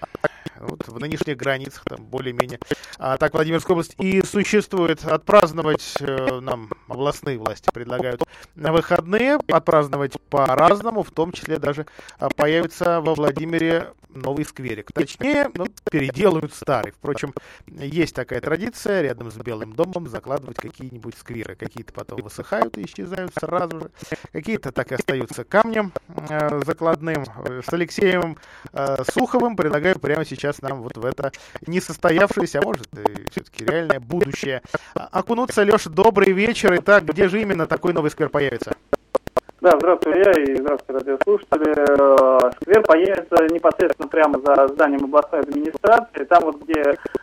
Вот 0.59 0.87
в 0.87 0.99
нынешних 0.99 1.37
границах, 1.37 1.83
там 1.85 2.05
более-менее. 2.05 2.59
А 2.97 3.17
так 3.17 3.33
Владимирская 3.33 3.73
область 3.73 3.95
и 3.97 4.23
существует. 4.23 5.03
Отпраздновать 5.05 5.95
э, 5.99 6.39
нам 6.39 6.69
областные 6.87 7.37
власти 7.37 7.69
предлагают 7.73 8.23
на 8.55 8.71
выходные, 8.71 9.39
отпраздновать 9.47 10.19
по-разному, 10.29 11.03
в 11.03 11.11
том 11.11 11.31
числе 11.31 11.57
даже 11.57 11.85
а, 12.19 12.29
появится 12.29 13.01
во 13.01 13.15
Владимире 13.15 13.93
новый 14.09 14.45
скверик. 14.45 14.91
Точнее, 14.91 15.49
ну, 15.53 15.67
переделают 15.89 16.53
старый. 16.53 16.91
Впрочем, 16.91 17.33
есть 17.67 18.15
такая 18.15 18.41
традиция 18.41 19.01
рядом 19.01 19.31
с 19.31 19.35
Белым 19.35 19.73
домом 19.73 20.07
закладывать 20.07 20.57
какие-нибудь 20.57 21.15
скверы. 21.17 21.55
Какие-то 21.55 21.93
потом 21.93 22.21
высыхают 22.21 22.77
и 22.77 22.85
исчезают 22.85 23.33
сразу 23.39 23.79
же. 23.79 23.91
Какие-то 24.31 24.71
так 24.71 24.91
и 24.91 24.95
остаются 24.95 25.43
камнем 25.43 25.93
э, 26.29 26.61
закладным. 26.65 27.25
С 27.25 27.71
Алексеем 27.71 28.37
э, 28.73 29.03
Суховым 29.11 29.55
предлагаю 29.55 29.99
прямо 29.99 30.25
сейчас 30.25 30.48
нам 30.61 30.81
вот 30.81 30.97
в 30.97 31.05
это 31.05 31.31
несостоявшееся, 31.65 32.59
а 32.59 32.61
может 32.63 32.87
все-таки 33.31 33.65
реальное 33.65 33.99
будущее 33.99 34.61
окунуться. 34.93 35.63
Леша, 35.63 35.89
добрый 35.89 36.31
вечер. 36.33 36.75
Итак, 36.79 37.05
где 37.05 37.29
же 37.29 37.41
именно 37.41 37.65
такой 37.67 37.93
новый 37.93 38.11
сквер 38.11 38.29
появится? 38.29 38.75
Да, 39.61 39.71
здравствуй, 39.77 40.17
я 40.17 40.31
и 40.31 40.55
здравствуйте, 40.55 40.93
радиослушатели. 40.93 41.73
Э, 41.75 42.51
сквер 42.61 42.81
появится 42.83 43.35
непосредственно 43.53 44.07
прямо 44.07 44.39
за 44.39 44.69
зданием 44.69 45.03
областной 45.03 45.41
администрации. 45.41 46.23
Там 46.23 46.43
вот, 46.43 46.61
где, 46.61 46.81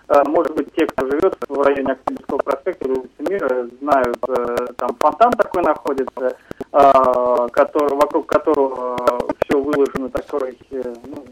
э, 0.08 0.22
может 0.26 0.54
быть, 0.54 0.70
те, 0.74 0.86
кто 0.86 1.06
живет 1.06 1.34
в 1.48 1.62
районе 1.62 1.92
Октябрьского 1.92 2.38
проспекта 2.38 2.84
или 2.84 2.92
улицы 2.92 3.10
Мира, 3.20 3.66
знают, 3.80 4.18
э, 4.28 4.66
там 4.76 4.90
фонтан 5.00 5.32
такой 5.32 5.62
находится, 5.62 6.36
который, 6.70 7.96
вокруг 7.96 8.26
которого 8.26 8.98
все 9.44 9.58
выложено 9.58 10.10
такой... 10.10 10.58
Ну, 10.70 11.24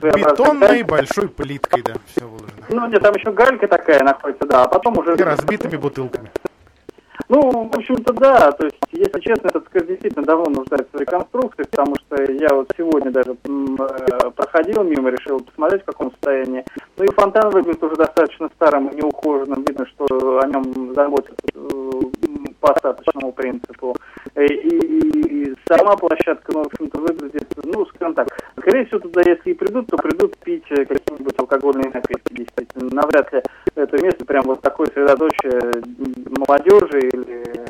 Бетонной 0.00 0.82
большой 0.82 1.28
плиткой, 1.28 1.82
да, 1.82 1.94
все 2.06 2.26
выложено. 2.26 2.66
Ну, 2.68 2.86
нет, 2.88 3.00
там 3.02 3.14
еще 3.14 3.30
галька 3.30 3.68
такая 3.68 4.02
находится, 4.02 4.44
да, 4.46 4.64
а 4.64 4.68
потом 4.68 4.98
уже... 4.98 5.14
И 5.14 5.22
разбитыми 5.22 5.76
бутылками. 5.76 6.30
Ну, 7.28 7.68
в 7.68 7.76
общем-то, 7.76 8.12
да. 8.14 8.52
То 8.52 8.64
есть, 8.64 8.78
если 8.92 9.20
честно, 9.20 9.48
этот 9.48 9.66
сквер 9.66 9.86
действительно 9.86 10.24
давно 10.24 10.50
нуждается 10.50 10.96
в 10.96 11.00
реконструкции, 11.00 11.64
потому 11.64 11.94
что 11.96 12.22
я 12.32 12.48
вот 12.54 12.70
сегодня 12.76 13.10
даже 13.10 13.32
э, 13.32 14.30
проходил 14.34 14.84
мимо, 14.84 15.10
решил 15.10 15.40
посмотреть, 15.40 15.82
в 15.82 15.86
каком 15.86 16.12
состоянии. 16.12 16.64
Ну 16.96 17.04
и 17.04 17.12
фонтан 17.14 17.50
выглядит 17.50 17.82
уже 17.82 17.96
достаточно 17.96 18.48
старым 18.54 18.88
и 18.88 18.96
неухоженным. 18.96 19.64
Видно, 19.66 19.86
что 19.86 20.40
о 20.42 20.46
нем 20.46 20.94
заботятся 20.94 21.34
э, 21.54 21.90
по 22.60 22.72
остаточному 22.72 23.32
принципу. 23.32 23.96
И, 24.36 24.44
и, 24.44 25.48
и 25.50 25.54
сама 25.68 25.96
площадка, 25.96 26.52
ну, 26.52 26.62
в 26.64 26.66
общем-то, 26.66 27.00
выглядит, 27.00 27.48
ну, 27.64 27.86
скажем 27.86 28.14
так, 28.14 28.28
скорее 28.58 28.86
всего, 28.86 29.00
туда, 29.00 29.22
если 29.24 29.50
и 29.50 29.54
придут, 29.54 29.86
то 29.88 29.96
придут 29.96 30.36
пить 30.38 30.64
какие-нибудь 30.68 31.38
алкогольные 31.38 31.90
напитки, 31.92 32.32
действительно. 32.32 32.90
Навряд 32.90 33.32
ли 33.32 33.42
это 33.82 34.02
место 34.02 34.24
прям 34.24 34.44
вот 34.44 34.60
такое 34.60 34.86
средоточие 34.88 35.60
молодежи 36.36 37.08
или 37.08 37.66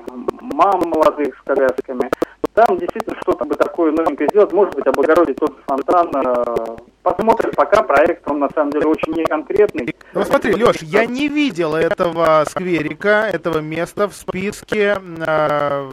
мам 0.59 0.81
молодых 0.89 1.37
с 1.37 1.43
колясками. 1.47 2.11
Там 2.55 2.79
действительно 2.79 3.17
что-то 3.23 3.45
бы 3.45 3.55
такое 3.55 3.93
новенькое 3.93 4.29
сделать, 4.31 4.53
может 4.53 4.75
быть, 4.75 4.87
облагородить 4.87 5.37
тот 5.37 5.57
фонтан. 5.67 6.11
Э, 6.17 6.77
посмотрим, 7.03 7.53
пока 7.55 7.83
проект, 7.83 8.29
он 8.29 8.41
на 8.41 8.49
самом 8.51 8.73
деле 8.73 8.87
очень 8.87 9.13
неконкретный. 9.13 9.95
Ну 10.13 10.25
смотри, 10.25 10.55
Леш, 10.55 10.83
я 10.83 11.07
не 11.07 11.29
видел 11.29 11.77
этого 11.77 12.45
скверика, 12.49 13.31
этого 13.33 13.59
места 13.59 14.09
в 14.09 14.15
списке 14.15 14.97
э, 15.19 15.91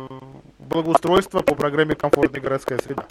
благоустройства 0.57 1.41
по 1.41 1.53
программе 1.53 1.95
«Комфортная 1.95 2.41
городская 2.41 2.79
среда». 2.79 3.05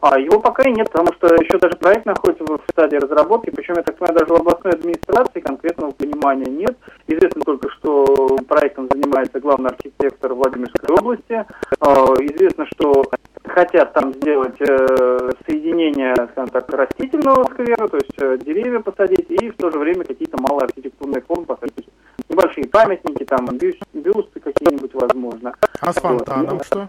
А 0.00 0.18
его 0.18 0.40
пока 0.40 0.62
и 0.62 0.72
нет, 0.72 0.90
потому 0.90 1.12
что 1.14 1.26
еще 1.34 1.58
даже 1.58 1.76
проект 1.76 2.06
находится 2.06 2.44
в 2.44 2.60
стадии 2.70 2.96
разработки, 2.96 3.50
причем, 3.50 3.74
я 3.76 3.82
так 3.82 3.96
понимаю, 3.96 4.18
даже 4.18 4.32
в 4.32 4.40
областной 4.40 4.72
администрации 4.72 5.40
конкретного 5.40 5.90
понимания 5.90 6.50
нет. 6.50 6.76
Известно 7.06 7.42
только, 7.42 7.68
что 7.70 8.38
проектом 8.48 8.88
занимается 8.90 9.40
главный 9.40 9.70
архитектор 9.70 10.32
Владимирской 10.32 10.94
области. 10.94 11.44
А, 11.80 12.14
известно, 12.18 12.66
что 12.72 13.04
хотят 13.44 13.92
там 13.92 14.14
сделать 14.14 14.56
э, 14.60 15.30
соединение, 15.46 16.14
скажем 16.32 16.48
так, 16.48 16.68
растительного 16.70 17.44
сквера, 17.44 17.88
то 17.88 17.96
есть 17.96 18.14
э, 18.18 18.38
деревья 18.38 18.80
посадить, 18.80 19.30
и 19.30 19.50
в 19.50 19.56
то 19.56 19.70
же 19.70 19.78
время 19.78 20.04
какие-то 20.04 20.40
малые 20.40 20.66
архитектурные 20.66 21.20
формы 21.22 21.44
поставить. 21.44 21.88
Небольшие 22.28 22.68
памятники, 22.68 23.24
там, 23.24 23.46
бюсты 23.92 24.40
какие-нибудь, 24.40 24.94
возможно. 24.94 25.52
А 25.80 25.92
с 25.92 25.96
фонтаном 25.96 26.58
вот. 26.58 26.66
что? 26.66 26.88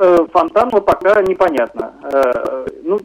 Э, 0.00 0.26
фонтан 0.32 0.70
вот 0.70 0.86
пока 0.86 1.20
непонятно. 1.22 1.92
Э, 2.04 2.66
ну, 2.84 3.00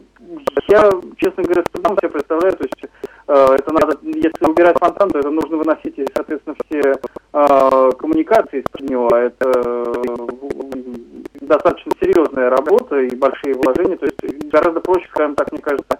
я, 0.68 0.90
честно 1.16 1.42
говоря, 1.42 1.62
с 1.62 1.72
трудом 1.72 1.98
себе 1.98 2.08
представляю, 2.08 2.56
то 2.56 2.64
есть 2.64 2.94
э, 3.26 3.46
это 3.58 3.72
надо, 3.72 3.98
если 4.02 4.46
убирать 4.46 4.78
фонтан, 4.78 5.10
то 5.10 5.18
это 5.18 5.30
нужно 5.30 5.56
выносить, 5.56 5.96
соответственно, 6.14 6.56
все 6.64 6.94
коммуникации 7.98 8.60
из 8.60 8.88
него, 8.88 9.08
это 9.08 9.50
достаточно 11.40 11.90
серьезная 12.00 12.48
работа 12.48 13.00
и 13.00 13.16
большие 13.16 13.54
вложения, 13.54 13.96
то 13.96 14.06
есть 14.06 14.48
гораздо 14.50 14.80
проще, 14.80 15.08
скажем 15.10 15.34
так, 15.34 15.50
мне 15.50 15.60
кажется, 15.60 15.98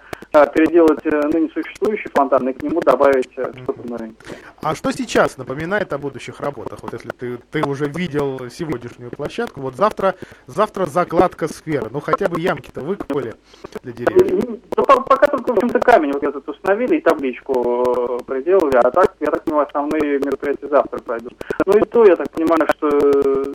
переделать 0.52 1.04
ныне 1.04 1.48
существующий 1.50 2.08
фонтан 2.12 2.48
и 2.48 2.52
к 2.52 2.62
нему 2.62 2.80
добавить 2.80 3.30
что-то 3.32 3.88
новенькое. 3.88 4.38
А 4.62 4.74
что 4.74 4.90
сейчас 4.92 5.36
напоминает 5.38 5.92
о 5.92 5.98
будущих 5.98 6.40
работах? 6.40 6.80
Вот 6.82 6.92
если 6.92 7.10
ты, 7.10 7.38
ты 7.50 7.62
уже 7.62 7.86
видел 7.86 8.50
сегодняшнюю 8.50 9.10
площадку, 9.10 9.60
вот 9.60 9.76
завтра, 9.76 10.14
завтра 10.46 10.86
закладка 10.86 11.48
сферы, 11.48 11.88
ну 11.90 12.00
хотя 12.00 12.28
бы 12.28 12.40
ямки-то 12.40 12.80
выкопали 12.80 13.34
для 13.82 13.92
деревьев. 13.92 14.44
Ну, 14.76 14.84
пока 14.84 15.26
только, 15.26 15.52
в 15.52 15.56
общем-то, 15.56 15.80
камень 15.80 16.12
вот 16.12 16.22
этот 16.22 16.48
установили 16.48 16.96
и 16.96 17.00
табличку 17.00 17.84
э, 17.86 18.24
приделали, 18.24 18.76
а 18.76 18.90
так, 18.90 19.14
я 19.20 19.30
так 19.30 19.44
понимаю, 19.44 19.66
основные 19.68 20.18
мероприятия 20.18 20.68
завтра 20.68 20.98
пройдут. 20.98 21.34
Ну 21.66 21.78
и 21.78 21.84
то, 21.84 22.04
я 22.04 22.16
так 22.16 22.30
понимаю, 22.30 22.66
что 22.76 22.88
э, 22.88 23.52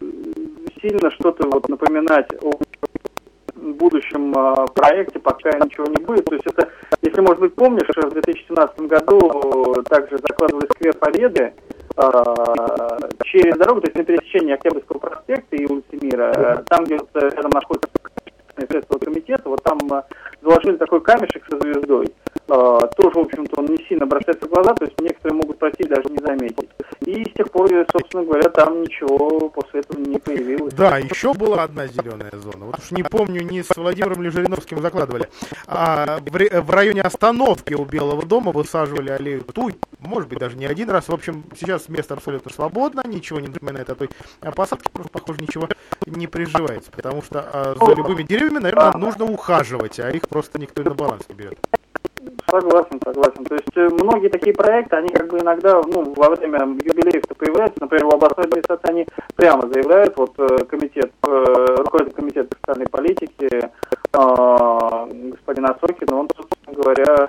сильно 0.82 1.12
что-то 1.12 1.48
вот 1.48 1.68
напоминать 1.70 2.32
о 2.42 2.52
будущем 3.60 4.34
э, 4.34 4.66
проекте 4.74 5.20
пока 5.20 5.51
ничего 5.57 5.86
не 5.88 6.03
будет. 6.03 6.26
То 6.26 6.36
есть 6.36 6.47
это, 6.47 6.70
если, 7.01 7.22
может 7.22 7.39
быть, 7.39 7.55
помнишь, 7.55 7.88
в 7.88 8.10
2017 8.12 8.80
году 8.82 9.84
также 9.88 10.18
закладывали 10.18 10.68
сквер 10.76 10.93
Победы 10.95 11.53
э, 11.97 12.12
через 13.26 13.57
дорогу, 13.57 13.82
то 13.82 13.88
есть 13.88 13.97
на 13.97 14.03
пересечении 14.03 14.53
Октябрьского 14.53 14.99
проспекта 14.99 15.55
и 15.55 15.66
улицы 15.66 15.97
Мира, 16.01 16.64
там, 16.68 16.86
где 16.86 16.97
рядом 17.14 17.51
находится 17.51 17.89
Следственного 18.68 19.03
комитета, 19.03 19.49
вот 19.49 19.64
там 19.64 19.80
э, 19.91 20.01
заложили 20.42 20.78
такой 20.78 21.02
камешек 21.02 21.44
со 21.50 21.60
звездой. 21.60 22.08
Э, 22.48 22.80
тоже, 22.98 23.16
в 23.16 23.20
общем-то, 23.20 23.60
он 23.60 23.68
не 23.68 23.78
сильно 23.88 24.06
бросается 24.06 24.48
в 24.48 24.50
глаза, 24.50 24.74
то 24.74 24.86
есть 24.86 25.00
некоторые 25.00 25.38
могут 25.38 25.60
пройти 25.60 25.84
даже 25.84 26.10
не 26.10 26.18
заметить. 26.18 26.70
И 27.02 27.26
с 27.26 27.34
тех 27.34 27.52
пор, 27.52 27.70
собственно 27.92 28.24
говоря, 28.24 28.50
там 28.50 28.82
ничего 28.82 29.50
после 29.50 29.82
этого 29.82 30.00
не 30.00 30.18
появилось. 30.18 30.74
Да, 30.74 30.98
еще 30.98 31.34
была 31.34 31.64
одна 31.64 31.88
зеленая 31.88 32.32
зона. 32.34 32.66
Вот 32.66 32.80
уж 32.80 32.92
не 32.92 33.04
помню, 33.04 33.42
не 33.42 33.64
с 33.64 33.76
Владимиром 33.76 34.22
ли 34.22 34.30
Жириновским 34.30 34.82
закладывали. 34.82 35.30
А 35.68 36.20
в, 36.20 36.72
районе 36.72 37.02
остановки 37.02 37.74
у 37.74 37.86
Белого 37.86 38.26
дома 38.26 38.52
высаживали 38.52 39.10
аллею 39.10 39.44
туй. 39.44 39.76
Может 40.00 40.30
быть, 40.30 40.40
даже 40.40 40.58
не 40.58 40.66
один 40.66 40.90
раз. 40.90 41.08
В 41.08 41.14
общем, 41.14 41.44
сейчас 41.60 41.90
место 41.90 42.14
абсолютно 42.14 42.52
свободно, 42.52 43.04
ничего 43.06 43.40
не 43.40 43.48
напоминает 43.48 43.90
о 43.90 43.96
той 43.96 44.10
посадке, 44.56 44.90
просто, 44.92 45.12
похоже, 45.12 45.42
ничего 45.42 45.68
не 46.10 46.28
приживается. 46.28 46.91
Потому 46.91 47.22
что 47.22 47.47
а, 47.51 47.76
за 47.76 47.93
любыми 47.93 48.24
деревьями, 48.24 48.60
наверное, 48.60 48.93
нужно 48.93 49.26
ухаживать, 49.26 49.99
а 49.99 50.10
их 50.10 50.28
просто 50.28 50.60
никто 50.60 50.84
на 50.84 50.93
баланс 50.93 51.24
не 51.30 51.36
берет. 51.36 51.57
Согласен, 52.49 52.99
согласен. 53.03 53.45
То 53.45 53.55
есть 53.55 53.76
э, 53.76 53.89
многие 53.89 54.30
такие 54.30 54.53
проекты, 54.53 54.95
они 54.95 55.10
как 55.10 55.28
бы 55.28 55.38
иногда, 55.39 55.82
ну, 55.84 56.14
во 56.16 56.30
время 56.30 56.60
юбилеев-то 56.60 57.36
появляются, 57.36 57.80
например, 57.80 58.07
в 58.07 58.16
областной 58.16 58.45
администрации 58.45 58.89
они 58.89 59.07
прямо 59.36 59.68
заявляют, 59.72 60.18
вот 60.18 60.34
э, 60.38 60.66
комитет, 60.66 61.12
э, 61.24 61.76
руководитель 61.78 62.16
комитета 62.16 62.57
социальной 62.57 62.88
политики, 62.88 63.70
господин 64.12 65.66
Осокин, 65.66 66.12
он, 66.12 66.30
собственно 66.36 66.76
говоря, 66.76 67.28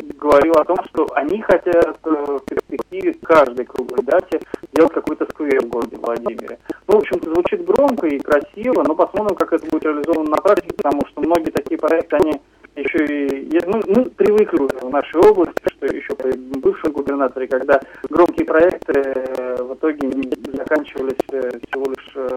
говорил 0.00 0.54
о 0.54 0.64
том, 0.64 0.78
что 0.88 1.06
они 1.14 1.40
хотят 1.40 1.98
в 2.02 2.40
перспективе 2.40 3.14
каждой 3.22 3.64
круглой 3.66 4.02
дате 4.02 4.40
сделать 4.72 4.92
какой-то 4.92 5.26
сквер 5.30 5.62
в 5.64 5.68
городе 5.68 5.96
Владимире. 5.96 6.58
Ну, 6.86 6.94
в 6.94 6.98
общем-то, 6.98 7.32
звучит 7.32 7.64
громко 7.64 8.06
и 8.06 8.18
красиво, 8.18 8.82
но 8.82 8.94
посмотрим, 8.94 9.36
как 9.36 9.52
это 9.52 9.66
будет 9.66 9.84
реализовано 9.84 10.30
на 10.30 10.36
практике, 10.36 10.74
потому 10.76 11.00
что 11.08 11.20
многие 11.20 11.50
такие 11.50 11.78
проекты, 11.78 12.16
они 12.16 12.40
еще 12.76 13.04
и 13.04 13.60
ну, 13.66 13.80
мы 13.86 14.04
привыкли 14.10 14.58
уже 14.58 14.78
в 14.80 14.90
нашей 14.90 15.20
области, 15.20 15.60
что 15.66 15.86
еще 15.86 16.14
при 16.14 16.32
бывшем 16.36 16.92
губернаторе, 16.92 17.48
когда 17.48 17.80
громкие 18.08 18.46
проекты 18.46 18.92
э, 18.92 19.62
в 19.62 19.74
итоге 19.74 20.08
заканчивались 20.56 21.18
э, 21.32 21.58
всего 21.68 21.86
лишь 21.86 22.12
э, 22.14 22.36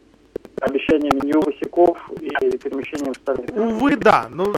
обещаниями 0.61 1.25
необосяков 1.25 1.97
и 2.19 2.29
перемещением 2.57 3.13
столицы. 3.15 3.53
Увы, 3.53 3.95
да. 3.95 4.27
Ну, 4.31 4.53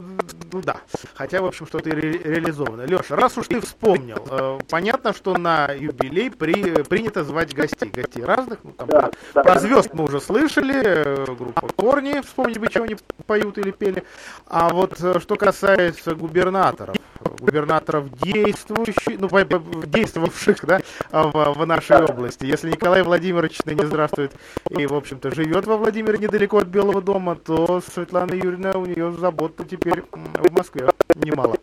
ну 0.52 0.60
да. 0.62 0.76
Хотя, 1.14 1.40
в 1.42 1.46
общем, 1.46 1.66
что-то 1.66 1.90
ре- 1.90 2.18
реализовано. 2.22 2.82
Леша, 2.82 3.16
раз 3.16 3.36
уж 3.38 3.46
ты 3.48 3.60
вспомнил, 3.60 4.22
э, 4.30 4.58
понятно, 4.70 5.12
что 5.12 5.36
на 5.36 5.72
юбилей 5.72 6.30
при, 6.30 6.82
принято 6.82 7.24
звать 7.24 7.54
гостей. 7.54 7.90
Гостей 7.90 8.24
разных. 8.24 8.58
Ну, 8.64 8.72
там, 8.72 8.88
Да, 8.88 9.10
да. 9.34 9.42
про 9.42 9.58
звезд 9.58 9.90
мы 9.94 10.04
уже 10.04 10.20
слышали. 10.20 10.74
э, 10.84 11.24
группа 11.26 11.68
Корни, 11.76 12.20
вспомнить 12.20 12.58
бы, 12.58 12.68
чего 12.68 12.84
они 12.84 12.96
поют 13.26 13.58
или 13.58 13.70
пели. 13.70 14.04
А 14.46 14.68
вот 14.70 15.00
э, 15.02 15.20
что 15.20 15.36
касается 15.36 16.14
губернаторов, 16.14 16.96
губернаторов 17.40 18.10
действующих, 18.18 19.18
ну, 19.20 19.28
по- 19.28 19.44
по- 19.44 19.86
действовавших, 19.86 20.64
да, 20.64 20.80
в, 21.10 21.54
в 21.54 21.66
нашей 21.66 22.02
области. 22.02 22.44
Если 22.44 22.70
Николай 22.70 23.02
Владимирович 23.02 23.60
ныне 23.64 23.86
здравствует 23.86 24.32
и, 24.70 24.86
в 24.86 24.94
общем-то, 24.94 25.34
живет 25.34 25.66
во 25.66 25.76
Владимире 25.76 26.18
недалеко 26.18 26.58
от 26.58 26.66
Белого 26.68 27.02
дома, 27.02 27.34
то 27.36 27.80
Светлана 27.94 28.32
Юрьевна, 28.32 28.72
у 28.72 28.86
нее 28.86 29.12
забот 29.12 29.56
теперь 29.68 30.02
в 30.42 30.52
Москве 30.52 30.88
немало. 31.14 31.56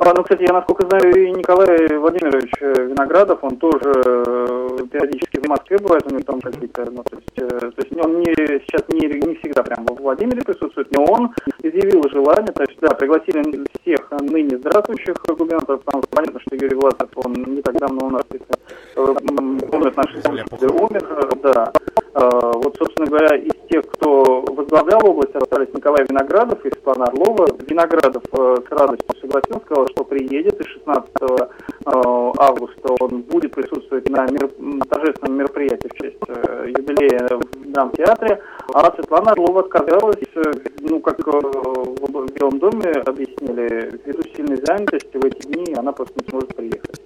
А, 0.00 0.14
ну, 0.14 0.22
кстати, 0.22 0.42
я, 0.42 0.52
насколько 0.52 0.86
знаю, 0.86 1.12
и 1.12 1.30
Николай 1.32 1.88
Владимирович 1.98 2.52
э, 2.60 2.86
Виноградов, 2.86 3.42
он 3.42 3.56
тоже 3.56 3.92
э, 4.06 4.78
периодически 4.92 5.40
в 5.40 5.48
Москве 5.48 5.76
бывает, 5.78 6.06
у 6.06 6.10
него 6.10 6.22
там 6.22 6.40
какие-то, 6.40 6.88
ну, 6.88 7.02
то 7.02 7.16
есть, 7.16 7.32
э, 7.36 7.48
то 7.58 7.82
есть 7.82 7.92
он 8.04 8.20
не, 8.20 8.32
сейчас 8.36 8.82
не, 8.90 9.08
не 9.08 9.34
всегда 9.36 9.64
прям 9.64 9.84
во 9.84 9.94
Владимире 9.96 10.42
присутствует, 10.42 10.88
но 10.92 11.04
он 11.04 11.34
изъявил 11.64 12.08
желание, 12.10 12.52
то 12.52 12.62
есть, 12.62 12.78
да, 12.80 12.94
пригласили 12.94 13.64
всех 13.82 14.08
ныне 14.20 14.58
здравствующих 14.58 15.16
губернаторов, 15.26 15.82
потому 15.82 16.04
что 16.04 16.10
понятно, 16.14 16.40
что 16.46 16.54
Юрий 16.54 16.76
Власов, 16.76 17.10
он 17.16 17.32
не 17.32 17.62
так 17.62 17.74
давно 17.76 18.06
у 18.06 18.10
нас, 18.10 18.22
э, 18.30 19.00
м, 19.30 19.58
помнят 19.58 19.96
наши 19.96 20.22
слушатели, 20.22 20.68
умер, 20.68 21.06
э, 21.10 21.30
да. 21.42 21.72
Э, 22.14 22.28
Вот, 22.54 22.76
собственно 22.76 23.06
говоря, 23.08 23.36
из 23.36 23.52
тех, 23.68 23.84
кто 23.92 24.37
возглавлял 24.78 25.10
область, 25.10 25.34
остались 25.34 25.72
Николай 25.74 26.04
Виноградов 26.08 26.64
и 26.64 26.70
Светлана 26.70 27.06
Орлова. 27.06 27.48
Виноградов 27.68 28.22
э, 28.32 28.56
с 28.68 28.72
радостью 28.72 29.16
согласился, 29.20 29.60
сказал, 29.64 29.88
что 29.88 30.04
приедет, 30.04 30.60
и 30.60 30.64
16 30.64 31.10
э, 31.20 31.36
августа 31.84 32.94
он 33.00 33.22
будет 33.22 33.52
присутствовать 33.52 34.08
на 34.08 34.26
мер- 34.26 34.50
м, 34.58 34.80
торжественном 34.80 35.38
мероприятии 35.38 35.88
в 35.88 35.94
честь 35.94 36.16
э, 36.28 36.66
юбилея 36.68 37.28
в 37.28 37.72
драмтеатре, 37.72 38.40
а 38.72 38.92
Светлана 38.94 39.32
Орлова 39.32 39.60
отказалась, 39.60 40.16
э, 40.34 40.42
ну, 40.80 41.00
как 41.00 41.18
э, 41.20 41.30
в 41.30 42.32
Белом 42.32 42.58
доме 42.58 42.92
объяснили, 43.06 44.00
ввиду 44.04 44.22
сильной 44.36 44.56
занятости 44.64 45.16
в 45.16 45.24
эти 45.24 45.46
дни 45.48 45.74
она 45.76 45.92
просто 45.92 46.14
не 46.22 46.28
сможет 46.30 46.54
приехать. 46.54 47.00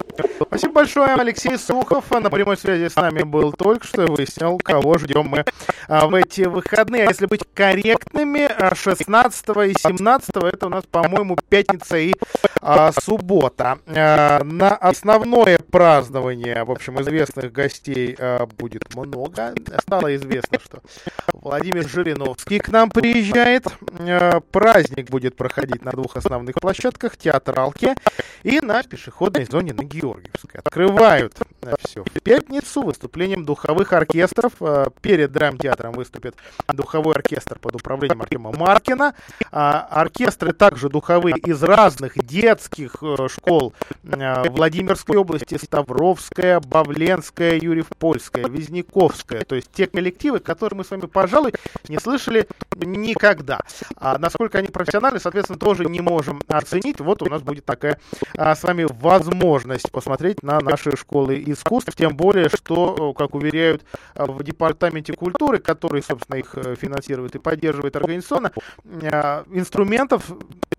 Спасибо 0.52 0.74
большое, 0.74 1.14
Алексей 1.14 1.56
Сухов. 1.56 2.10
На 2.10 2.28
прямой 2.28 2.58
связи 2.58 2.90
с 2.90 2.96
нами 2.96 3.22
был 3.22 3.52
только 3.52 3.86
что 3.86 4.02
и 4.02 4.06
выяснял, 4.06 4.58
кого 4.58 4.98
ждем 4.98 5.28
мы 5.28 5.46
а, 5.88 6.06
в 6.06 6.14
эти 6.14 6.42
выходные. 6.42 7.06
А 7.06 7.08
если 7.08 7.24
быть 7.24 7.40
корректными, 7.54 8.42
а, 8.42 8.74
16 8.74 9.48
и 9.70 9.72
17 9.72 10.36
это 10.44 10.66
у 10.66 10.68
нас, 10.68 10.84
по-моему, 10.84 11.38
пятница 11.48 11.96
и 11.96 12.12
а, 12.60 12.92
суббота. 12.92 13.78
А, 13.86 14.44
на 14.44 14.76
основное 14.76 15.58
празднование, 15.58 16.64
в 16.64 16.70
общем, 16.70 17.00
известных 17.00 17.50
гостей 17.50 18.14
а, 18.18 18.44
будет 18.44 18.94
много. 18.94 19.54
Стало 19.80 20.14
известно, 20.16 20.58
что 20.62 20.82
Владимир 21.32 21.88
Жириновский 21.88 22.58
к 22.58 22.68
нам 22.68 22.90
приезжает. 22.90 23.68
А, 23.98 24.40
праздник 24.40 25.08
будет 25.08 25.34
проходить 25.34 25.82
на 25.82 25.92
двух 25.92 26.18
основных 26.18 26.56
площадках, 26.56 27.16
театралке 27.16 27.94
и 28.42 28.60
на 28.60 28.82
пешеходной 28.82 29.46
зоне 29.46 29.72
на 29.72 29.82
Георгиевской. 29.82 30.41
Открывают 30.54 31.38
все 31.84 32.04
в 32.04 32.20
пятницу 32.20 32.82
выступлением 32.82 33.44
духовых 33.44 33.92
оркестров. 33.92 34.52
Э, 34.60 34.86
Перед 35.00 35.32
драмтеатром 35.32 35.92
выступит 35.92 36.34
духовой 36.72 37.14
оркестр 37.14 37.58
под 37.58 37.76
управлением 37.76 38.22
Артема 38.22 38.52
Маркина. 38.52 39.14
А, 39.50 39.86
Оркестры 39.90 40.52
также 40.52 40.88
духовые 40.88 41.36
из 41.36 41.62
разных 41.62 42.22
детских 42.24 42.96
э, 43.02 43.28
школ 43.28 43.72
э, 44.04 44.48
Владимирской 44.50 45.16
области, 45.16 45.56
Ставровская, 45.56 46.60
Бавленская, 46.60 47.58
Юрьев-Польская, 47.58 48.48
Визняковская. 48.48 49.44
То 49.44 49.54
есть 49.54 49.70
те 49.72 49.86
коллективы, 49.86 50.40
которые 50.40 50.78
мы 50.78 50.84
с 50.84 50.90
вами, 50.90 51.06
пожалуй, 51.06 51.52
не 51.88 51.98
слышали 51.98 52.48
никогда. 52.76 53.60
А 53.96 54.18
насколько 54.18 54.58
они 54.58 54.68
профессиональны, 54.68 55.20
соответственно, 55.20 55.58
тоже 55.58 55.84
не 55.86 56.00
можем 56.00 56.40
оценить. 56.48 57.00
Вот 57.00 57.22
у 57.22 57.26
нас 57.26 57.42
будет 57.42 57.64
такая 57.64 57.98
а, 58.36 58.54
с 58.54 58.62
вами 58.62 58.86
возможность 58.88 59.90
посмотреть 59.90 60.42
на 60.42 60.60
наши 60.60 60.96
школы 60.96 61.42
искусств, 61.52 61.94
тем 61.96 62.16
более, 62.16 62.48
что, 62.48 63.12
как 63.14 63.34
уверяют 63.34 63.84
а, 64.14 64.26
в 64.26 64.42
Департаменте 64.42 65.12
культуры, 65.12 65.58
который, 65.58 66.02
собственно, 66.02 66.36
их 66.36 66.54
э, 66.56 66.74
финансирует 66.76 67.34
и 67.34 67.38
поддерживает 67.38 67.96
организационно, 67.96 68.52
инструментов 68.84 70.30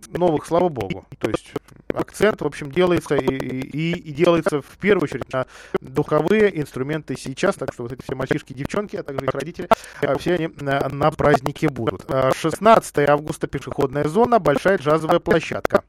новых, 0.10 0.46
слава 0.46 0.70
богу. 0.70 1.06
То 1.20 1.30
есть 1.30 1.54
акцент, 1.94 2.42
в 2.42 2.46
общем, 2.46 2.72
делается 2.72 3.16
и, 3.16 3.28
и, 3.28 3.94
и 3.94 4.12
делается 4.12 4.62
в 4.62 4.78
первую 4.80 5.04
очередь 5.04 5.32
на 5.32 5.46
духовые 5.82 6.60
инструменты 6.60 7.16
сейчас, 7.18 7.56
так 7.56 7.74
что 7.74 7.84
вот 7.84 7.92
эти 7.92 8.02
все 8.04 8.16
мальчишки, 8.16 8.54
девчонки, 8.54 8.96
а 8.96 9.04
также 9.04 9.26
их 9.26 9.34
родители, 9.34 9.70
все 10.20 10.36
они 10.36 10.50
на, 10.60 10.88
на 10.90 11.12
празднике 11.12 11.70
будут. 11.70 12.06
А, 12.08 12.32
16 12.34 13.10
августа 13.10 13.48
пешеходная 13.48 14.08
зона, 14.08 14.40
большая 14.40 14.78
джазовая 14.78 15.20
площадка. 15.20 15.84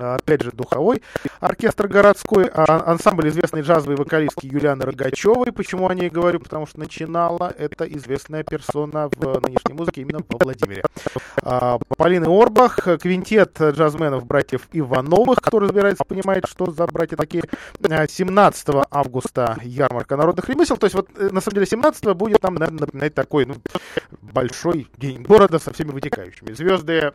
А, 0.00 0.16
Опять 0.16 0.42
же, 0.42 0.50
духовой 0.52 1.02
оркестр 1.40 1.88
городской, 1.88 2.50
а, 2.52 2.90
ансамбль 2.90 3.28
известной 3.28 3.62
джазовой 3.62 3.96
вокалистки 3.96 4.46
Юлианы 4.46 4.84
Рогачевой. 4.84 5.52
Почему 5.52 5.88
о 5.88 5.94
ней 5.94 6.10
говорю? 6.10 6.40
Потому 6.40 6.66
что 6.66 6.78
начинала 6.78 7.52
эта 7.56 7.84
известная 7.84 8.42
персона 8.42 9.08
в 9.08 9.40
нынешней 9.40 9.74
музыке 9.74 10.02
именно 10.02 10.20
во 10.28 10.38
Владимире. 10.38 10.84
А, 11.42 11.78
Полины 11.96 12.26
Орбах, 12.26 12.86
квинтет 13.00 13.60
джазменов 13.60 14.26
братьев 14.26 14.68
Ивановых, 14.72 15.38
кто 15.40 15.58
разбирается, 15.58 16.04
понимает, 16.04 16.46
что 16.46 16.70
за 16.70 16.86
братья 16.86 17.16
такие. 17.16 17.44
А, 17.88 18.06
17 18.06 18.68
августа 18.90 19.58
ярмарка 19.62 20.16
народных 20.16 20.48
ремесел. 20.48 20.76
То 20.76 20.86
есть 20.86 20.94
вот 20.94 21.08
э, 21.16 21.30
на 21.30 21.40
самом 21.40 21.54
деле 21.54 21.66
17 21.66 22.04
будет 22.14 22.42
нам, 22.42 22.54
наверное, 22.54 22.80
напоминать 22.80 23.14
такой 23.14 23.46
ну, 23.46 23.54
большой 24.22 24.88
день 24.96 25.22
города 25.22 25.58
со 25.58 25.72
всеми 25.72 25.90
вытекающими. 25.90 26.52
Звезды 26.52 27.12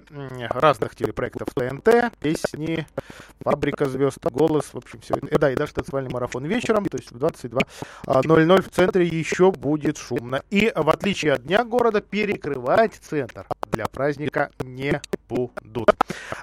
разных 0.49 0.95
телепроектов 0.95 1.49
ТНТ, 1.53 2.11
песни, 2.19 2.72
Фабрика 3.39 3.85
звезд, 3.85 4.19
голос, 4.23 4.65
в 4.73 4.77
общем, 4.77 4.99
все. 5.01 5.15
Э, 5.15 5.37
Да, 5.37 5.51
и 5.51 5.55
даже 5.55 5.73
танцевальный 5.73 6.11
марафон 6.11 6.45
вечером, 6.45 6.85
то 6.85 6.97
есть 6.97 7.11
в 7.11 7.17
22.00 7.17 8.61
в 8.61 8.69
центре 8.69 9.05
еще 9.05 9.51
будет 9.51 9.97
шумно. 9.97 10.41
И 10.49 10.71
в 10.75 10.89
отличие 10.89 11.33
от 11.33 11.43
Дня 11.43 11.63
города, 11.63 12.01
перекрывать 12.01 12.93
центр 12.93 13.45
для 13.73 13.85
праздника 13.85 14.51
не 14.63 15.01
будут. 15.27 15.95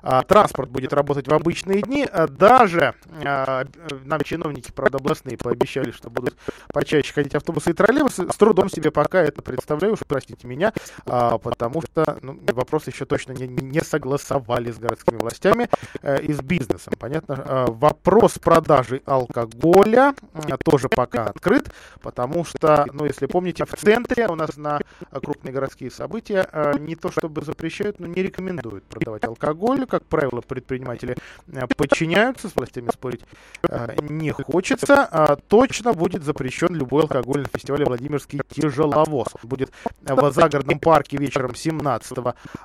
А, 0.03 0.22
транспорт 0.22 0.68
будет 0.70 0.93
работать 0.93 1.28
в 1.28 1.33
обычные 1.33 1.83
дни. 1.83 2.07
А, 2.11 2.26
Даже 2.26 2.95
а, 3.24 3.64
нам 4.05 4.20
чиновники, 4.22 4.72
правда, 4.72 4.99
областные 4.99 5.39
пообещали, 5.39 5.93
что 5.93 6.11
будут 6.11 6.37
почаще 6.72 7.12
ходить 7.12 7.35
автобусы 7.35 7.70
и 7.70 7.72
троллейбусы. 7.72 8.28
С 8.31 8.37
трудом 8.37 8.68
себе 8.68 8.91
пока 8.91 9.22
это 9.22 9.43
представляю, 9.43 9.95
уж 9.95 10.01
простите 10.07 10.47
меня, 10.49 10.72
потому 11.05 11.83
что 11.83 12.18
ну, 12.22 12.39
вопрос 12.53 12.87
еще 12.89 13.05
точно 13.05 13.33
не, 13.33 13.47
не 13.47 13.81
согласовали 13.81 14.72
с 14.72 14.78
городскими 14.78 15.16
властями 15.16 15.68
э, 16.03 16.20
и 16.22 16.33
с 16.33 16.41
бизнесом. 16.41 16.95
Понятно. 16.99 17.66
Вопрос 17.68 18.39
продажи 18.39 19.03
алкоголя 19.07 20.14
а, 20.35 20.57
тоже 20.57 20.89
пока 20.89 21.26
открыт, 21.26 21.70
потому 22.03 22.45
что, 22.45 22.87
ну, 22.93 23.05
если 23.05 23.26
помните, 23.26 23.64
в 23.64 23.76
центре 23.76 24.26
у 24.26 24.35
нас 24.35 24.57
на 24.57 24.81
крупные 25.11 25.53
городские 25.53 25.91
события 25.91 26.49
а, 26.53 26.78
не 26.78 26.97
то 26.97 27.11
чтобы 27.21 27.43
запрещают, 27.43 28.01
но 28.01 28.07
не 28.07 28.23
рекомендуют 28.23 28.85
продавать 28.85 29.25
алкоголь. 29.25 29.85
Как 29.85 30.05
правило, 30.07 30.41
предприниматели 30.41 31.16
а, 31.55 31.66
подчиняются, 31.66 32.49
с 32.49 32.57
властями 32.57 32.89
спорить 32.91 33.21
а, 33.62 33.95
не 34.01 34.31
хочется. 34.31 35.07
А, 35.11 35.37
Точно 35.37 35.93
будет 35.93 36.25
запрещен 36.25 36.75
любой 36.75 37.03
алкогольный 37.03 37.49
фестиваль 37.53 37.85
Владимирский 37.85 38.41
тяжеловоз. 38.49 39.29
Будет 39.43 39.71
в 40.01 40.33
загородном 40.33 40.79
парке 40.79 41.18
вечером 41.18 41.55
17 41.55 42.18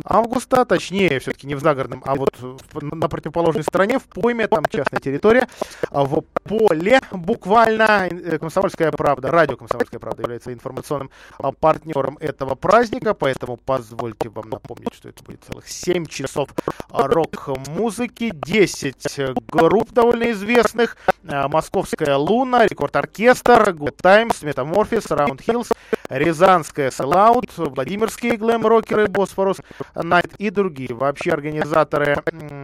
августа, 0.05 0.63
точнее, 0.63 1.19
все-таки 1.19 1.47
не 1.47 1.55
в 1.55 1.59
загородном, 1.59 2.01
а 2.05 2.15
вот 2.15 2.33
на 2.81 3.09
противоположной 3.09 3.63
стороне, 3.63 3.99
в 3.99 4.03
пойме, 4.03 4.47
там 4.47 4.63
частная 4.65 5.01
территория, 5.01 5.49
а 5.89 6.05
в 6.05 6.21
поле 6.43 7.01
буквально. 7.11 8.07
Э, 8.09 8.37
Комсомольская 8.39 8.91
правда, 8.91 9.31
радио 9.31 9.57
Комсомольская 9.57 9.99
правда 9.99 10.21
является 10.21 10.53
информационным 10.53 11.09
а, 11.39 11.51
партнером 11.51 12.17
этого 12.21 12.55
праздника, 12.55 13.13
поэтому 13.13 13.57
позвольте 13.57 14.29
вам 14.29 14.44
напомнить, 14.49 14.93
что 14.93 15.09
это 15.09 15.23
будет 15.23 15.43
целых 15.43 15.67
7 15.67 16.05
часов 16.05 16.49
рок-музыки, 16.89 18.31
10 18.33 19.35
групп 19.47 19.91
довольно 19.91 20.31
известных, 20.31 20.97
а, 21.27 21.47
Московская 21.47 22.15
Луна, 22.15 22.65
Рекорд 22.67 22.95
Оркестр, 22.95 23.69
Good 23.69 23.97
Times, 24.01 24.41
Metamorphosis, 24.43 25.07
Round 25.07 25.45
Hills, 25.45 25.71
Рязанская 26.09 26.91
Селаут, 26.91 27.51
Владимирские 27.57 28.37
глэм-рокеры 28.37 29.07
Босфорус 29.07 29.57
Найт 29.95 30.35
и 30.37 30.49
другие. 30.49 30.93
Вообще 30.93 31.31
организаторы 31.31 32.17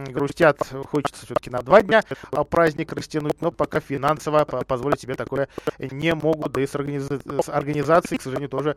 грустят, 0.08 0.58
хочется 0.90 1.26
все-таки 1.26 1.50
на 1.50 1.62
два 1.62 1.82
дня 1.82 2.02
праздник 2.50 2.92
растянуть, 2.92 3.40
но 3.40 3.50
пока 3.50 3.80
финансово 3.80 4.44
позволить 4.44 5.00
себе 5.00 5.14
такое 5.14 5.48
не 5.78 6.14
могут, 6.14 6.52
да 6.52 6.60
и 6.60 6.66
с, 6.66 6.74
организа... 6.74 7.20
с 7.42 7.48
организацией, 7.48 8.18
к 8.18 8.22
сожалению, 8.22 8.48
тоже 8.48 8.76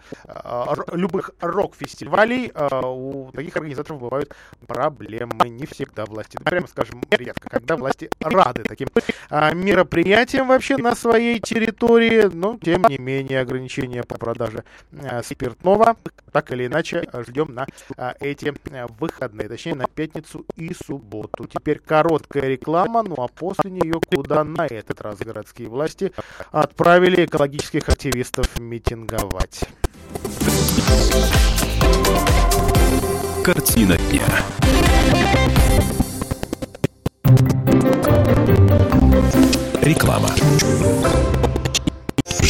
любых 0.91 1.31
рок-фестивалей 1.41 2.51
у 2.83 3.31
таких 3.31 3.55
организаторов 3.55 4.01
бывают 4.01 4.35
проблемы. 4.67 5.49
Не 5.49 5.65
всегда 5.65 6.05
власти, 6.05 6.37
прямо 6.43 6.67
скажем, 6.67 7.01
редко, 7.11 7.49
когда 7.49 7.77
власти 7.77 8.09
рады 8.19 8.63
таким 8.63 8.87
мероприятиям 9.29 10.47
вообще 10.47 10.77
на 10.77 10.95
своей 10.95 11.39
территории, 11.39 12.29
но 12.33 12.57
тем 12.61 12.83
не 12.83 12.97
менее 12.97 13.41
ограничения 13.41 14.03
по 14.03 14.17
продаже 14.17 14.54
спиртного 15.23 15.95
так 16.31 16.51
или 16.51 16.67
иначе 16.67 17.07
ждем 17.27 17.53
на 17.53 17.65
эти 18.19 18.53
выходные, 18.99 19.47
точнее 19.47 19.75
на 19.75 19.87
пятницу 19.87 20.45
и 20.55 20.73
субботу. 20.73 21.47
Теперь 21.47 21.79
короткая 21.79 22.43
реклама, 22.49 23.03
ну 23.03 23.15
а 23.17 23.27
после 23.27 23.71
нее 23.71 23.99
куда 24.05 24.43
на 24.43 24.65
этот 24.65 25.01
раз 25.01 25.17
городские 25.19 25.69
власти 25.69 26.11
отправили 26.51 27.25
экологических 27.25 27.87
активистов 27.89 28.59
митинговать. 28.59 29.61
Картина 33.43 33.97
дня. 33.97 34.25
Реклама. 39.81 40.29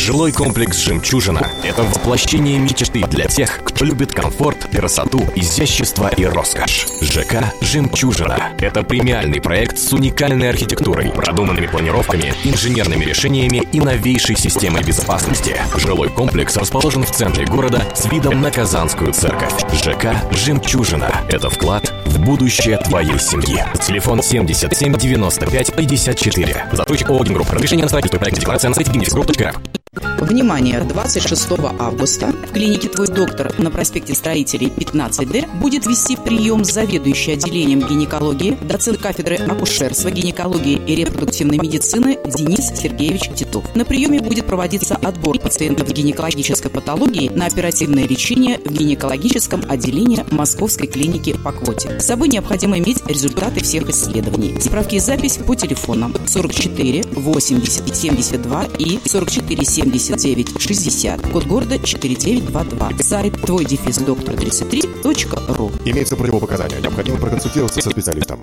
Жилой 0.06 0.32
комплекс 0.32 0.78
«Жемчужина»— 0.82 1.50
это 1.64 1.82
воплощение 1.82 2.60
мечты 2.60 3.02
для 3.08 3.26
тех, 3.26 3.64
кто 3.64 3.86
любит 3.86 4.14
комфорт, 4.14 4.68
красоту, 4.72 5.24
изящество 5.36 6.12
и 6.16 6.26
роскошь. 6.26 6.86
ЖК 7.02 7.52
«Жемчужина»— 7.60 8.50
это 8.60 8.84
премиальный 8.84 9.42
проект 9.42 9.80
с 9.80 9.92
уникальной 9.94 10.52
архитектурой, 10.52 11.10
продуманными 11.10 11.66
планировками, 11.66 12.36
инженерными 12.44 13.04
решениями 13.04 13.68
и 13.72 13.80
новейшей 13.80 14.38
системой 14.38 14.84
безопасности. 14.84 15.58
Жилой 15.76 16.10
комплекс 16.10 16.56
расположен 16.56 17.04
в 17.04 17.10
центре 17.10 17.48
города 17.48 17.82
с 17.96 18.06
видом 18.06 18.42
на 18.42 18.52
Казанскую 18.52 19.12
церковь. 19.12 19.54
ЖК 19.74 20.14
«Жемчужина»— 20.30 21.10
это 21.30 21.50
вклад 21.50 21.92
в 22.06 22.20
будущее 22.20 22.78
твоей 22.78 23.18
семьи. 23.18 23.66
Телефон 23.84 24.22
77 24.22 25.00
95 25.00 25.76
54. 25.76 26.66
Застройщик 26.74 27.10
ООО 27.10 27.24
«Гимгрупп». 27.24 27.52
Разрешение 27.52 27.86
на 27.86 27.90
строительство 27.90 28.20
проекта 28.20 28.42
декларация 28.42 28.70
на 28.70 28.76
сайте 28.76 28.92
gimnix.рф. 28.92 29.56
Внимание! 30.02 30.82
26 30.82 31.52
августа 31.80 32.34
в 32.50 32.52
клинике 32.52 32.90
«Твой 32.90 33.08
доктор» 33.08 33.54
на 33.58 33.72
проспекте 33.72 34.14
Строителей 34.14 34.68
15Д 34.68 35.60
будет 35.60 35.86
вести 35.86 36.16
прием 36.16 36.64
заведующий 36.64 37.34
отделением 37.34 37.80
гинекологии, 37.80 38.58
доцент 38.62 38.98
кафедры 38.98 39.36
акушерства, 39.36 40.10
гинекологии 40.10 40.82
и 40.86 40.96
репродуктивной 40.96 41.60
медицины 41.60 42.18
Денис 42.26 42.72
Сергеевич 42.80 43.30
Титов. 43.36 43.64
На 43.76 43.86
приеме 43.86 44.20
будет 44.20 44.46
проводиться 44.46 44.96
отбор 44.96 45.40
пациентов 45.40 45.92
гинекологической 45.92 46.72
патологией 46.72 47.30
на 47.30 47.46
оперативное 47.46 48.08
лечение 48.08 48.60
в 48.60 48.72
гинекологическом 48.72 49.64
отделении 49.70 50.26
Московской 50.32 50.88
клиники 50.88 51.34
по 51.34 51.52
квоте. 51.52 52.00
С 52.00 52.06
собой 52.06 52.30
необходимо 52.30 52.78
иметь 52.80 53.06
результаты 53.08 53.64
всех 53.64 53.90
исследований. 53.90 54.60
Справки 54.60 54.96
и 54.96 55.00
запись 55.00 55.38
по 55.38 55.56
телефонам 55.56 56.16
44 56.26 57.04
80 57.14 57.96
72 57.96 58.66
и 58.80 59.00
44 59.06 59.66
79 59.86 60.60
60. 60.60 61.32
Код 61.32 61.46
города 61.46 61.78
4922. 61.78 63.04
Сайт 63.04 63.34
твой 63.42 63.66
дефис 63.66 63.98
доктор 64.00 64.36
33.ру. 64.36 65.72
Имеется 65.86 66.16
противопоказания. 66.16 66.80
Необходимо 66.80 67.18
проконсультироваться 67.18 67.82
со 67.82 67.92
специалистом. 67.92 68.40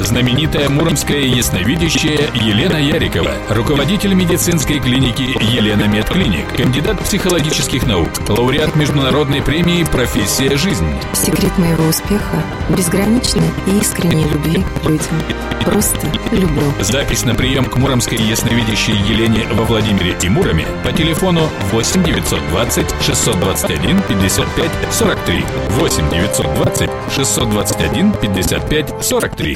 Знаменитая 0.00 0.68
муромская 0.68 1.20
ясновидящая 1.20 2.30
Елена 2.34 2.78
Ярикова, 2.78 3.30
руководитель 3.50 4.14
медицинской 4.14 4.80
клиники 4.80 5.22
Елена 5.54 5.86
Медклиник, 5.86 6.56
кандидат 6.56 6.98
психологических 7.00 7.86
наук, 7.86 8.08
лауреат 8.28 8.74
международной 8.74 9.42
премии 9.42 9.84
«Профессия 9.84 10.56
жизнь». 10.56 10.88
Секрет 11.12 11.56
моего 11.58 11.84
успеха– 11.84 12.42
безграничной 12.76 13.50
и 13.66 13.78
искренней 13.80 14.24
любви 14.24 14.64
к 14.82 14.88
людям. 14.88 15.37
Просто 15.64 16.06
люблю. 16.32 16.62
Запись 16.80 17.24
на 17.24 17.34
прием 17.34 17.64
к 17.64 17.76
муромской 17.76 18.18
ясновидящей 18.18 18.94
Елене 18.94 19.46
во 19.52 19.64
Владимире 19.64 20.16
и 20.22 20.28
Муроме 20.28 20.66
по 20.84 20.92
телефону 20.92 21.42
8 21.72 22.04
920 22.04 22.86
621 23.02 24.02
55 24.02 24.70
43. 24.90 25.44
8 25.70 26.10
920 26.10 26.90
621 27.14 28.12
55 28.12 29.04
43. 29.04 29.54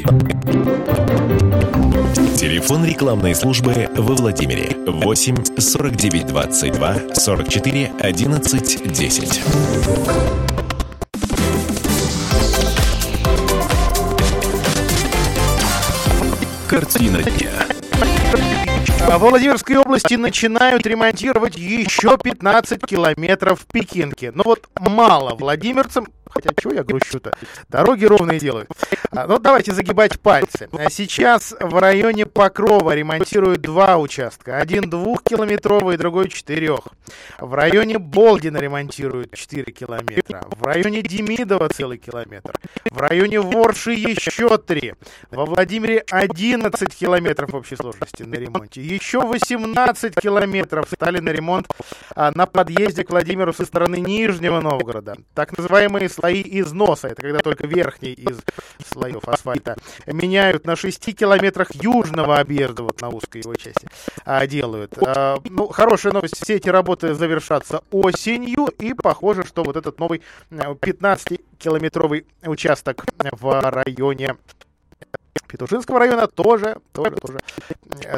Телефон 2.37 2.85
рекламной 2.85 3.35
службы 3.35 3.89
во 3.97 4.15
Владимире 4.15 4.77
8 4.87 5.59
49 5.59 6.27
22 6.27 6.97
44 7.15 7.93
11 8.01 8.93
10. 8.93 10.52
Картина 16.73 17.23
дня. 17.23 17.51
В 19.07 19.19
Владимирской 19.19 19.77
области 19.77 20.15
начинают 20.15 20.87
ремонтировать 20.87 21.55
еще 21.55 22.17
15 22.17 22.87
километров 22.87 23.67
Пекинки. 23.71 24.33
Ну 24.35 24.43
вот 24.47 24.71
мало 24.81 25.35
владимирцам 25.35 26.07
Хотя, 26.33 26.51
чего 26.61 26.73
я 26.73 26.85
грущу-то? 26.85 27.33
Дороги 27.69 28.05
ровные 28.05 28.39
делают. 28.39 28.71
А, 29.11 29.27
ну, 29.27 29.39
давайте 29.39 29.73
загибать 29.73 30.19
пальцы. 30.21 30.69
А 30.73 30.89
сейчас 30.91 31.55
в 31.61 31.79
районе 31.79 32.27
Покрова 32.27 32.95
ремонтируют 32.95 33.61
два 33.61 33.99
участка. 33.99 34.59
Один 34.59 34.89
двухкилометровый, 34.89 35.97
другой 35.97 36.29
четырех. 36.29 36.81
В 37.39 37.55
районе 37.55 37.99
Болдина 37.99 38.59
ремонтируют 38.59 39.35
4 39.35 39.73
километра. 39.73 40.45
В 40.57 40.63
районе 40.65 41.03
Демидова 41.03 41.69
целый 41.69 41.99
километр. 41.99 42.55
В 42.91 42.99
районе 42.99 43.41
Ворши 43.41 43.93
еще 43.93 44.57
3. 44.57 44.95
Во 45.31 45.45
Владимире 45.45 46.05
11 46.11 46.95
километров 46.95 47.53
в 47.53 47.57
общей 47.57 47.77
сложности 47.77 48.23
на 48.23 48.37
ремонте. 48.37 48.81
Еще 48.81 49.21
18 49.21 50.15
километров 50.15 50.87
стали 50.93 51.21
на 51.21 51.31
ремонт 51.31 51.69
а, 52.15 52.33
на 52.35 52.47
подъезде 52.47 53.05
к 53.05 53.11
Владимиру 53.11 53.53
со 53.53 53.65
стороны 53.65 53.97
Нижнего 53.97 54.61
Новгорода. 54.61 55.17
Так 55.35 55.57
называемые 55.57 56.09
слои 56.23 56.43
износа, 56.61 57.09
это 57.09 57.21
когда 57.21 57.41
только 57.41 57.67
верхний 57.67 58.13
из 58.13 58.39
слоев 58.87 59.27
асфальта, 59.29 59.77
меняют 60.07 60.67
на 60.67 60.77
6 60.77 61.17
километрах 61.17 61.75
южного 61.75 62.39
объезда, 62.39 62.85
вот 62.85 63.01
на 63.01 63.09
узкой 63.09 63.43
его 63.43 63.57
части, 63.57 63.89
а, 64.25 64.47
делают. 64.47 64.97
А, 65.05 65.39
ну, 65.45 65.67
хорошая 65.67 66.13
новость, 66.13 66.37
все 66.41 66.55
эти 66.57 66.69
работы 66.69 67.15
завершатся 67.15 67.83
осенью, 67.91 68.69
и 68.79 68.95
похоже, 68.95 69.45
что 69.45 69.65
вот 69.65 69.77
этот 69.77 69.99
новый 69.99 70.23
15-километровый 70.51 72.27
участок 72.45 73.05
в 73.19 73.61
районе 73.61 74.37
Петушинского 75.53 75.99
района 75.99 76.27
тоже, 76.29 76.79
тоже, 76.93 77.11
тоже 77.17 77.39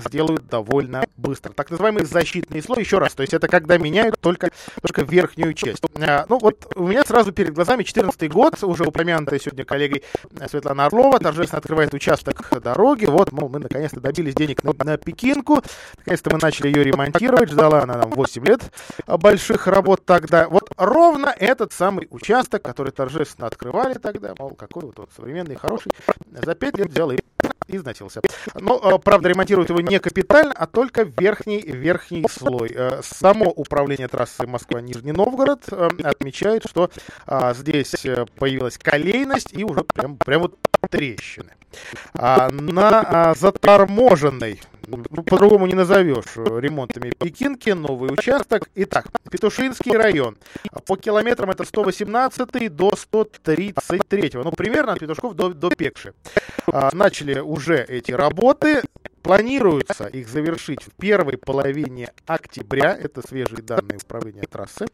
сделают 0.07 0.47
довольно 0.47 1.05
быстро. 1.17 1.53
Так 1.53 1.69
называемый 1.69 2.05
защитный 2.05 2.63
слой, 2.63 2.81
еще 2.81 2.99
раз, 2.99 3.13
то 3.15 3.23
есть 3.23 3.35
это 3.35 3.49
когда 3.49 3.77
меняют 3.77 4.21
только, 4.21 4.51
только 4.81 5.03
верхнюю 5.03 5.53
часть. 5.55 5.83
А, 5.97 6.27
ну 6.29 6.39
вот 6.39 6.73
у 6.77 6.87
меня 6.87 7.03
сразу 7.05 7.33
перед 7.33 7.53
глазами 7.53 7.83
14 7.83 8.31
год, 8.31 8.63
уже 8.63 8.85
упомянутая 8.85 9.41
сегодня 9.41 9.65
коллегой 9.65 10.05
Светлана 10.49 10.87
Орлова, 10.87 11.19
торжественно 11.19 11.59
открывает 11.59 11.93
участок 11.93 12.49
дороги. 12.63 13.07
Вот, 13.07 13.33
мол, 13.33 13.49
мы 13.49 13.59
наконец-то 13.59 13.99
добились 13.99 14.35
денег 14.35 14.63
на, 14.63 14.73
на 14.85 14.97
Пекинку, 14.97 15.61
наконец-то 15.99 16.31
мы 16.33 16.39
начали 16.41 16.69
ее 16.69 16.85
ремонтировать, 16.85 17.51
ждала 17.51 17.83
она 17.83 17.97
нам 17.97 18.11
8 18.11 18.47
лет 18.47 18.63
больших 19.07 19.67
работ 19.67 20.05
тогда. 20.05 20.49
Вот 20.49 20.71
ровно 20.77 21.35
этот 21.37 21.73
самый 21.73 22.07
участок, 22.11 22.63
который 22.63 22.93
торжественно 22.93 23.49
открывали 23.49 23.95
тогда, 23.95 24.35
мол, 24.39 24.51
какой 24.51 24.85
вот 24.85 25.01
он 25.01 25.09
современный, 25.17 25.57
хороший, 25.57 25.91
за 26.31 26.55
5 26.55 26.79
лет 26.79 26.91
взял 26.91 27.11
и 27.11 27.24
износился. 27.69 28.21
Но, 28.55 28.81
э, 28.83 28.99
правда, 28.99 29.29
ремонтируют 29.29 29.71
его 29.71 29.81
не 29.81 29.99
капитально, 29.99 30.53
а 30.53 30.67
только 30.67 31.03
верхний, 31.03 31.61
верхний 31.61 32.27
слой. 32.31 32.71
Э, 32.75 33.01
само 33.03 33.51
управление 33.51 34.09
трассы 34.09 34.47
Москва-Нижний 34.47 35.13
Новгород 35.13 35.65
э, 35.71 35.89
отмечает, 36.03 36.65
что 36.69 36.91
а, 37.27 37.55
здесь 37.55 37.95
появилась 38.37 38.79
колейность 38.79 39.53
и 39.53 39.65
уже 39.65 39.85
прям, 39.85 40.17
прям 40.17 40.43
вот 40.43 40.59
трещины. 40.95 41.51
А 42.15 42.51
на 42.51 43.01
а, 43.01 43.35
заторможенной 43.35 44.61
ну, 44.87 44.99
по-другому 45.23 45.67
не 45.67 45.75
назовешь, 45.75 46.37
ремонтами 46.37 47.11
Пекинки, 47.11 47.71
новый 47.71 48.13
участок. 48.13 48.69
Итак, 48.75 49.07
Петушинский 49.31 49.97
район. 49.97 50.37
По 50.87 50.97
километрам 50.97 51.51
это 51.51 51.65
118 51.65 52.75
до 52.75 52.95
133. 52.95 54.31
Ну, 54.35 54.53
примерно 54.53 54.93
от 54.93 55.01
Петушков 55.01 55.35
до, 55.35 55.53
до 55.53 55.71
Пекши. 55.71 56.15
А, 56.67 56.91
начали 56.93 57.41
уже 57.41 57.83
эти 57.83 58.13
работы. 58.13 58.83
планируется 59.23 60.07
их 60.07 60.29
завершить 60.29 60.83
в 60.83 60.91
первой 61.01 61.39
половине 61.39 62.13
октября. 62.27 62.95
Это 62.95 63.27
свежие 63.27 63.63
данные 63.63 63.99
управления 64.03 64.43
трассы. 64.43 64.87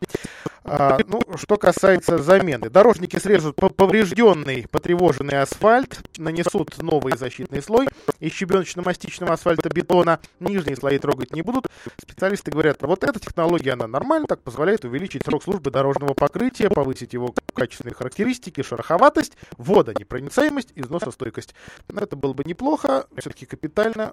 А, 0.65 0.99
ну, 1.07 1.21
что 1.37 1.57
касается 1.57 2.19
замены. 2.19 2.71
Дорожники 2.71 3.19
срежут 3.19 3.57
поврежденный, 3.57 4.67
потревоженный 4.71 5.41
асфальт, 5.41 6.01
нанесут 6.19 6.81
новый 6.83 7.17
защитный 7.17 7.63
слой 7.63 7.89
из 8.19 8.33
щебеночно-мастичного 8.33 9.33
асфальта 9.33 9.69
бетона. 9.69 10.21
Нижние 10.39 10.77
слои 10.77 10.99
трогать 10.99 11.33
не 11.33 11.43
будут. 11.43 11.69
Специалисты 12.01 12.51
говорят, 12.51 12.83
вот 12.83 13.05
эта 13.05 13.19
технология, 13.19 13.73
она 13.73 13.87
нормальна, 13.87 14.27
так 14.27 14.43
позволяет 14.43 14.85
увеличить 14.85 15.25
срок 15.25 15.43
службы 15.43 15.71
дорожного 15.71 16.15
покрытия, 16.15 16.69
повысить 16.69 17.15
его 17.15 17.35
качественные 17.55 17.95
характеристики, 17.95 18.63
шероховатость, 18.63 19.33
водонепроницаемость, 19.57 20.73
износостойкость. 20.75 21.55
Но 21.89 22.03
это 22.03 22.17
было 22.17 22.33
бы 22.33 22.45
неплохо, 22.45 23.07
все-таки 23.17 23.47
капитально 23.47 24.13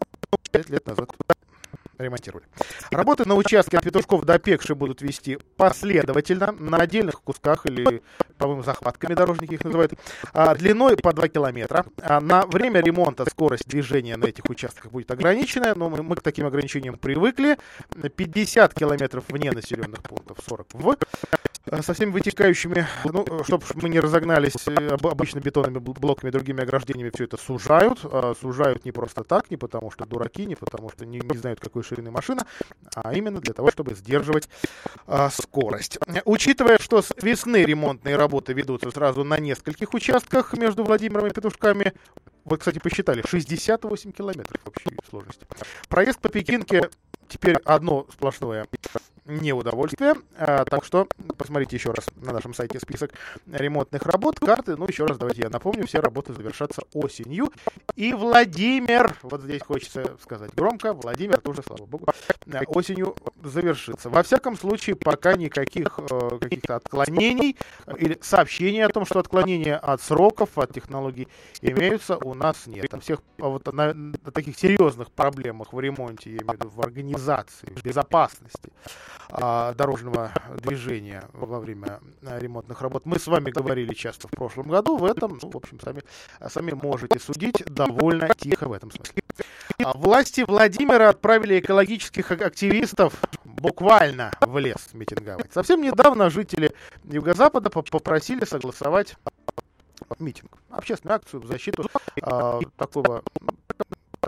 5 0.52 0.70
лет 0.70 0.88
назад 0.88 1.12
ремонтировали. 1.98 2.46
Работы 2.92 3.28
на 3.28 3.36
участке 3.36 3.78
от 3.78 3.84
Петушков 3.84 4.24
до 4.26 4.40
Пекши 4.40 4.76
будут 4.76 5.02
вести 5.02 5.38
последовательно, 5.56 6.52
на 6.52 6.78
отдельных 6.78 7.22
кусках 7.22 7.66
или, 7.66 8.02
по-моему, 8.38 8.64
захватками 8.64 9.14
дорожники 9.14 9.56
их 9.56 9.64
называют, 9.64 9.94
а, 10.34 10.56
длиной 10.56 10.98
по 10.98 11.14
2 11.14 11.28
километра. 11.28 11.86
А 12.02 12.20
на 12.20 12.46
время 12.46 12.82
ремонта 12.82 13.26
скорость 13.30 13.68
движения 13.68 14.18
на 14.18 14.26
этих 14.26 14.46
участках 14.50 14.92
будет 14.92 15.12
ограниченная, 15.12 15.76
но 15.76 15.90
мы, 15.90 16.04
мы 16.04 16.16
к 16.16 16.22
таким 16.22 16.46
ограничениям 16.46 16.98
привыкли. 16.98 17.58
50 18.16 18.74
километров 18.74 19.24
вне 19.30 19.52
населенных 19.52 20.02
пунктов, 20.04 20.38
40 20.48 20.68
в. 20.74 20.98
Э, 21.72 21.82
со 21.82 21.94
всеми 21.94 22.12
вытекающими, 22.12 22.88
ну, 23.06 23.26
чтобы 23.44 23.64
мы 23.76 23.90
не 23.90 24.00
разогнались 24.00 24.54
э, 24.68 24.96
обычно 25.04 25.40
бетонными 25.40 25.80
блоками, 25.80 26.32
другими 26.32 26.64
ограждениями, 26.64 27.12
все 27.14 27.26
это 27.26 27.38
сужают. 27.38 28.00
А 28.04 28.34
сужают 28.40 28.86
не 28.86 28.92
просто 28.92 29.24
так, 29.24 29.52
не 29.52 29.58
потому 29.58 29.92
что 29.92 30.06
дураки, 30.06 30.46
не 30.46 30.56
потому 30.56 30.90
что 30.90 31.06
не, 31.06 31.20
не 31.20 31.38
знают, 31.38 31.60
какой 31.60 31.84
ширины 31.84 32.12
машина, 32.12 32.46
а 32.96 33.14
именно 33.14 33.40
для 33.42 33.54
того, 33.54 33.72
чтобы 33.72 33.96
сдерживать 33.96 34.50
а, 35.06 35.30
скорость. 35.30 36.00
Учитывая, 36.26 36.78
что 36.80 37.02
с 37.02 37.14
весны 37.22 37.64
ремонтные 37.64 38.16
работы 38.16 38.54
ведутся 38.54 38.92
сразу 38.92 39.24
на 39.24 39.40
нескольких 39.40 39.94
участках 39.94 40.54
между 40.54 40.84
Владимиром 40.84 41.28
и 41.28 41.32
Петушками, 41.32 41.94
вот, 42.46 42.60
кстати, 42.60 42.80
посчитали, 42.80 43.24
68 43.28 44.12
километров 44.12 44.62
общей 44.66 44.98
сложности. 45.10 45.46
Проезд 45.90 46.20
по 46.20 46.30
Пекинке 46.30 46.90
теперь 47.28 47.58
одно 47.66 48.08
сплошное 48.12 48.68
неудовольствие. 49.28 50.16
А, 50.38 50.66
так 50.66 50.84
что 50.86 51.08
посмотрите 51.38 51.76
еще 51.76 51.92
раз 51.92 52.08
на 52.16 52.34
нашем 52.34 52.54
сайте 52.54 52.80
список 52.80 53.12
ремонтных 53.52 54.04
работ, 54.04 54.40
карты. 54.40 54.76
Ну, 54.76 54.88
еще 54.88 55.06
раз 55.06 55.18
давайте 55.18 55.44
я 55.44 55.50
напомню, 55.50 55.86
все 55.86 56.00
работы 56.00 56.34
завершатся 56.34 56.84
осенью. 56.94 57.52
И 57.96 58.14
Владимир, 58.14 59.18
вот 59.24 59.42
здесь 59.42 59.62
хочется 59.62 60.18
сказать 60.22 60.54
громко, 60.56 60.94
Владимир 60.94 61.42
тоже, 61.42 61.62
слава 61.66 61.86
богу, 61.86 62.08
осенью 62.68 63.16
завершится. 63.44 64.10
Во 64.10 64.24
всяком 64.24 64.58
случае, 64.58 64.96
пока 64.96 65.36
никаких 65.36 66.00
э, 66.00 66.38
каких-то 66.40 66.76
отклонений 66.78 67.58
или 67.98 68.18
сообщений 68.22 68.84
о 68.84 68.90
том, 68.90 69.06
что 69.06 69.20
отклонения 69.20 69.78
от 69.78 70.02
сроков, 70.02 70.58
от 70.58 70.74
технологий 70.74 71.28
имеются, 71.62 72.18
у 72.18 72.34
нас 72.34 72.68
нет. 72.68 72.90
Там 72.90 73.02
всех 73.02 73.20
вот 73.38 73.72
на, 73.74 73.94
на 73.94 74.32
таких 74.32 74.58
серьезных 74.58 75.12
проблемах 75.12 75.74
в 75.74 75.80
ремонте, 75.80 76.32
я 76.32 76.38
имею 76.38 76.48
в 76.48 76.54
виду 76.54 76.70
в 76.70 76.82
организации, 76.82 77.68
в 77.68 77.84
безопасности, 77.84 78.72
дорожного 79.30 80.32
движения 80.58 81.24
во 81.34 81.60
время 81.60 82.00
а, 82.24 82.40
ремонтных 82.40 82.82
работ. 82.82 83.06
Мы 83.06 83.20
с 83.20 83.28
вами 83.28 83.52
говорили 83.52 83.94
часто 83.94 84.28
в 84.28 84.32
прошлом 84.32 84.70
году, 84.70 84.98
в 84.98 85.06
этом, 85.06 85.40
ну, 85.42 85.50
в 85.50 85.58
общем, 85.58 85.80
сами, 85.80 86.04
сами 86.50 86.72
можете 86.72 87.20
судить 87.20 87.64
довольно 87.66 88.30
тихо 88.30 88.68
в 88.68 88.74
этом 88.74 88.92
смысле. 88.92 89.22
А 89.84 89.94
власти 89.94 90.44
Владимира 90.48 91.10
отправили 91.10 91.60
экологических 91.60 92.32
активистов 92.32 93.14
буквально 93.44 94.32
в 94.42 94.58
лес 94.58 94.90
митинговать. 94.94 95.52
Совсем 95.54 95.82
недавно 95.82 96.30
жители 96.30 96.74
Юго-Запада 97.04 97.70
попросили 97.70 98.46
согласовать 98.46 99.16
митинг, 100.20 100.58
общественную 100.70 101.18
акцию 101.18 101.42
в 101.42 101.48
защиту 101.48 101.90
э, 102.16 102.60
такого 102.78 103.24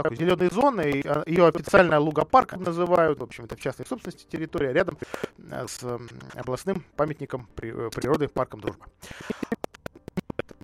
такой 0.03 0.17
зеленой 0.17 0.49
зоны. 0.49 0.91
И 0.91 1.07
а, 1.07 1.23
ее 1.25 1.47
официально 1.47 1.99
Лугопарк 1.99 2.55
называют. 2.57 3.19
В 3.19 3.23
общем, 3.23 3.45
это 3.45 3.55
в 3.55 3.59
частной 3.59 3.85
собственности 3.85 4.25
территория 4.29 4.71
рядом 4.73 4.97
э, 5.37 5.65
с 5.67 5.79
областным 6.35 6.83
памятником 6.95 7.47
э, 7.61 7.89
природы 7.93 8.27
парком 8.27 8.61
Дружба. 8.61 8.85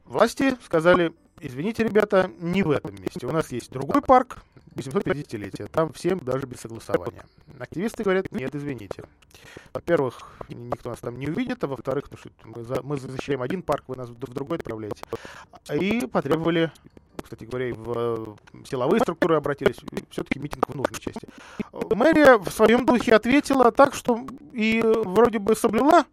Власти 0.06 0.56
сказали, 0.64 1.14
извините, 1.40 1.84
ребята, 1.84 2.32
не 2.40 2.64
в 2.64 2.72
этом 2.72 2.96
месте. 2.96 3.26
У 3.26 3.32
нас 3.32 3.52
есть 3.52 3.72
другой 3.72 4.02
парк, 4.02 4.38
850-летие. 4.76 5.68
Там 5.68 5.92
всем 5.94 6.20
даже 6.20 6.46
без 6.46 6.60
согласования. 6.60 7.26
Активисты 7.60 8.04
говорят, 8.04 8.32
нет, 8.32 8.54
извините. 8.54 9.04
Во-первых, 9.74 10.38
никто 10.50 10.90
нас 10.90 11.00
там 11.00 11.18
не 11.18 11.28
увидит, 11.28 11.64
а 11.64 11.68
во-вторых, 11.68 12.06
мы 12.44 12.98
защищаем 12.98 13.42
один 13.42 13.62
парк, 13.62 13.86
вы 13.88 13.96
нас 13.96 14.10
в 14.10 14.16
другой 14.16 14.58
отправляете. 14.58 15.04
И 15.74 16.06
потребовали 16.08 16.72
кстати 17.26 17.44
говоря, 17.44 17.70
и 17.70 17.72
в 17.72 18.38
силовые 18.70 19.00
структуры 19.02 19.36
обратились, 19.36 19.78
все-таки 20.12 20.40
митинг 20.40 20.70
в 20.70 20.76
нужной 20.76 21.00
части. 21.00 21.28
Мэрия 21.74 22.38
в 22.38 22.52
своем 22.52 22.86
духе 22.86 23.16
ответила 23.16 23.72
так, 23.72 23.96
что 23.96 24.26
и 24.54 24.82
вроде 24.84 25.40
бы 25.40 25.56
соблюла 25.56 26.06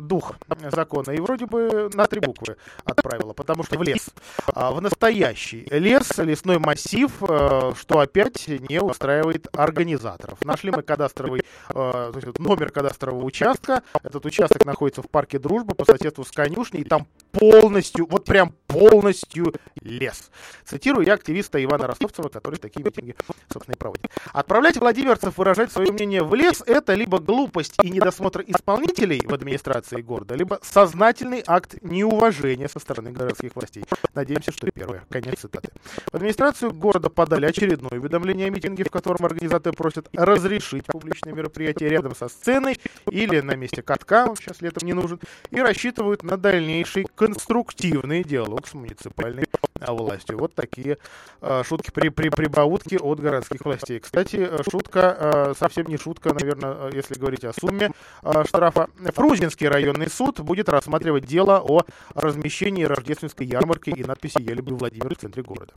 дух 0.00 0.34
закона 0.70 1.10
и 1.10 1.20
вроде 1.20 1.46
бы 1.46 1.90
на 1.92 2.06
три 2.06 2.20
буквы 2.20 2.56
отправила, 2.84 3.32
потому 3.32 3.64
что 3.64 3.78
в 3.78 3.82
лес. 3.82 4.08
А, 4.52 4.70
в 4.70 4.80
настоящий 4.80 5.66
лес, 5.70 6.16
лесной 6.18 6.58
массив, 6.58 7.10
э, 7.22 7.72
что 7.78 7.98
опять 7.98 8.48
не 8.48 8.80
устраивает 8.80 9.48
организаторов. 9.52 10.44
Нашли 10.44 10.70
мы 10.70 10.82
кадастровый, 10.82 11.42
э, 11.74 12.12
номер 12.38 12.70
кадастрового 12.70 13.24
участка. 13.24 13.82
Этот 14.02 14.24
участок 14.26 14.64
находится 14.64 15.02
в 15.02 15.10
парке 15.10 15.38
Дружба 15.38 15.74
по 15.74 15.84
соседству 15.84 16.24
с 16.24 16.30
конюшней, 16.30 16.82
и 16.82 16.84
там 16.84 17.06
полностью, 17.32 18.06
вот 18.08 18.24
прям 18.24 18.54
полностью 18.66 19.54
лес. 19.80 20.30
Цитирую 20.64 21.06
я 21.06 21.14
активиста 21.14 21.62
Ивана 21.62 21.86
Ростовцева, 21.86 22.28
который 22.28 22.56
такие 22.56 22.84
митинги, 22.84 23.14
собственно, 23.52 23.74
и 23.74 23.78
проводит. 23.78 24.06
Отправлять 24.32 24.76
владимирцев 24.76 25.38
выражать 25.38 25.72
свое 25.72 25.92
мнение 25.92 26.22
в 26.22 26.34
лес– 26.34 26.62
это 26.66 26.94
либо 26.94 27.18
глупость 27.18 27.74
и 27.82 27.90
недосмотр 27.90 28.42
исполнителей 28.46 29.20
в 29.26 29.32
администрации, 29.32 29.55
администрации 29.56 30.00
города, 30.02 30.34
либо 30.34 30.58
сознательный 30.62 31.42
акт 31.46 31.76
неуважения 31.82 32.68
со 32.68 32.78
стороны 32.78 33.10
городских 33.10 33.56
властей. 33.56 33.84
Надеемся, 34.14 34.52
что 34.52 34.70
первое. 34.70 35.04
Конец 35.10 35.40
цитаты. 35.40 35.70
В 36.12 36.14
администрацию 36.14 36.72
города 36.72 37.10
подали 37.10 37.46
очередное 37.46 37.98
уведомление 37.98 38.48
о 38.48 38.50
митинге, 38.50 38.84
в 38.84 38.90
котором 38.90 39.24
организаторы 39.24 39.74
просят 39.74 40.08
разрешить 40.12 40.84
публичное 40.86 41.32
мероприятие 41.32 41.88
рядом 41.88 42.14
со 42.14 42.28
сценой 42.28 42.78
или 43.10 43.40
на 43.40 43.56
месте 43.56 43.82
катка, 43.82 44.26
он 44.26 44.36
сейчас 44.36 44.60
летом 44.60 44.86
не 44.86 44.92
нужен, 44.92 45.20
и 45.50 45.60
рассчитывают 45.60 46.22
на 46.22 46.36
дальнейший 46.36 47.06
конструктивный 47.14 48.24
диалог 48.24 48.66
с 48.66 48.74
муниципальной 48.74 49.46
властью. 49.80 50.38
Вот 50.38 50.54
такие 50.54 50.98
э, 51.40 51.62
шутки 51.64 51.90
при, 51.90 52.10
при 52.10 52.28
прибаутке 52.28 52.98
от 52.98 53.20
городских 53.20 53.64
властей. 53.64 54.00
Кстати, 54.00 54.50
шутка, 54.70 55.16
э, 55.18 55.54
совсем 55.58 55.86
не 55.86 55.96
шутка, 55.96 56.34
наверное, 56.34 56.90
если 56.92 57.14
говорить 57.14 57.44
о 57.44 57.52
сумме 57.52 57.90
э, 58.22 58.44
штрафа. 58.46 58.88
Фрузин 59.14 59.46
Минский 59.46 59.68
районный 59.68 60.10
суд 60.10 60.40
будет 60.40 60.68
рассматривать 60.68 61.24
дело 61.24 61.62
о 61.64 61.84
размещении 62.14 62.82
рождественской 62.82 63.46
ярмарки 63.46 63.90
и 63.90 64.02
надписи 64.02 64.42
«Я 64.42 64.54
люблю 64.54 64.76
Владимир» 64.76 65.14
в 65.14 65.18
центре 65.18 65.44
города. 65.44 65.72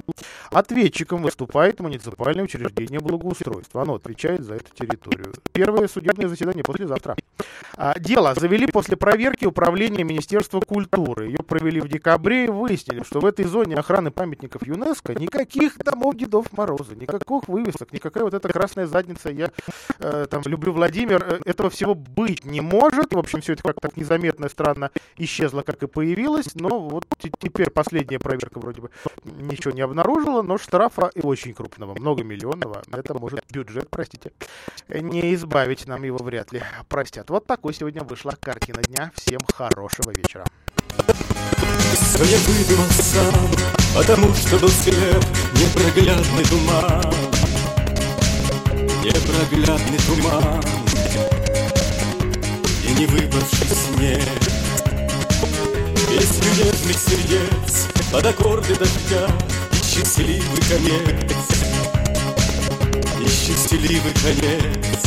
Ответчиком 0.49 1.21
выступает 1.21 1.79
муниципальное 1.79 2.43
учреждение 2.43 2.99
благоустройства. 2.99 3.83
Оно 3.83 3.93
отвечает 3.93 4.43
за 4.43 4.55
эту 4.55 4.73
территорию. 4.73 5.33
Первое 5.53 5.87
судебное 5.87 6.27
заседание 6.27 6.63
послезавтра. 6.63 7.15
А, 7.77 7.97
дело 7.99 8.33
завели 8.33 8.65
после 8.65 8.97
проверки 8.97 9.45
управления 9.45 10.03
Министерства 10.03 10.59
культуры. 10.59 11.27
Ее 11.27 11.37
провели 11.37 11.79
в 11.79 11.87
декабре 11.87 12.45
и 12.45 12.49
выяснили, 12.49 13.03
что 13.03 13.19
в 13.19 13.25
этой 13.25 13.45
зоне 13.45 13.75
охраны 13.89 14.11
памятников 14.11 14.67
ЮНЕСКО 14.67 15.15
никаких 15.15 15.77
домов 15.79 16.15
Дедов 16.15 16.53
Мороза, 16.53 16.95
никаких 16.95 17.47
вывесок, 17.47 17.91
никакая 17.91 18.23
вот 18.23 18.35
эта 18.35 18.47
красная 18.49 18.85
задница 18.85 19.29
«Я 19.31 19.51
э, 19.97 20.27
там 20.29 20.43
люблю 20.45 20.73
Владимир», 20.73 21.23
э, 21.23 21.39
этого 21.45 21.71
всего 21.71 21.95
быть 21.95 22.45
не 22.45 22.61
может. 22.61 23.13
В 23.13 23.17
общем, 23.17 23.41
все 23.41 23.53
это 23.53 23.63
как-то 23.63 23.89
незаметно 23.95 24.45
и 24.45 24.49
странно 24.49 24.91
исчезло, 25.17 25.63
как 25.63 25.81
и 25.81 25.87
появилось. 25.87 26.53
Но 26.53 26.79
вот 26.79 27.05
теперь 27.39 27.71
последняя 27.71 28.19
проверка 28.19 28.59
вроде 28.59 28.81
бы 28.81 28.91
ничего 29.23 29.73
не 29.73 29.81
обнаружила, 29.81 30.43
но 30.43 30.59
штрафа 30.59 31.09
и 31.15 31.21
очень 31.21 31.55
крупного, 31.55 31.95
многомиллионного. 31.95 32.83
Это 32.91 33.15
может 33.15 33.43
бюджет, 33.51 33.89
простите, 33.89 34.31
не 34.87 35.33
избавить 35.33 35.87
нам 35.87 36.03
его 36.03 36.17
вряд 36.17 36.51
ли 36.51 36.61
простят. 36.87 37.31
Вот 37.31 37.47
такой 37.47 37.73
сегодня 37.73 38.03
вышла 38.03 38.35
картина 38.39 38.83
дня. 38.83 39.11
Всем 39.15 39.39
хорошего 39.51 40.11
вечера. 40.11 40.45
Я 42.19 42.37
выдумал 42.39 42.89
сам, 42.91 43.78
потому 43.93 44.33
что 44.33 44.57
был 44.57 44.69
слеп 44.69 45.23
непроглядный 45.53 46.43
туман. 46.45 47.13
Непроглядный 49.03 49.99
туман 50.07 50.63
и 52.83 52.91
не 52.99 53.05
выпавший 53.05 53.67
снег. 53.67 54.23
Песню 56.09 56.65
нежных 56.65 56.97
сердец 56.97 57.87
под 58.11 58.25
аккорды 58.25 58.75
дождя 58.75 59.27
и 59.71 59.75
счастливый 59.75 60.61
конец. 60.67 61.49
и 63.19 63.27
счастливый 63.27 64.13
конец. 64.23 64.99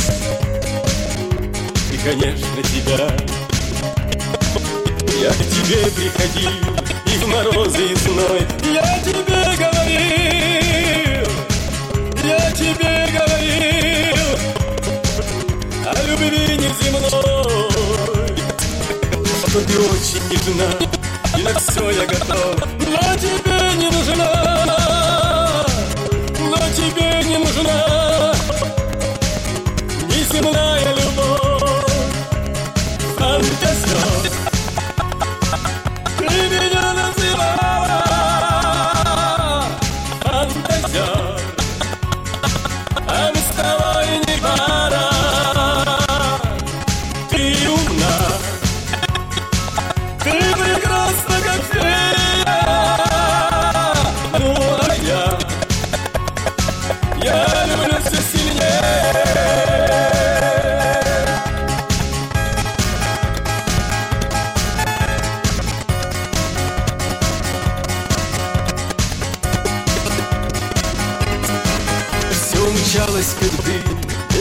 И, 1.91 1.97
конечно, 1.97 2.63
тебя 2.63 3.33
я 5.23 5.29
к 5.31 5.37
тебе 5.37 5.85
приходил 5.91 6.82
в 7.23 7.27
морозы 7.27 7.85
и 7.85 7.95
зной 7.95 8.41
Я 8.73 8.99
тебе 8.99 9.43
говорил, 9.57 11.27
я 12.23 12.51
тебе 12.51 13.07
говорил 13.11 14.17
О 15.85 15.93
любви 16.07 16.57
неземной. 16.57 17.09
Что 19.47 19.59
ты 19.61 19.73
очень 19.79 20.23
нежна 20.29 20.69
и 21.37 21.41
на 21.41 21.53
все 21.59 21.89
я 21.91 22.05
готов. 22.05 22.55
Но 22.79 23.15
тебе 23.17 23.57
не 23.77 23.89
нужна, 23.89 24.42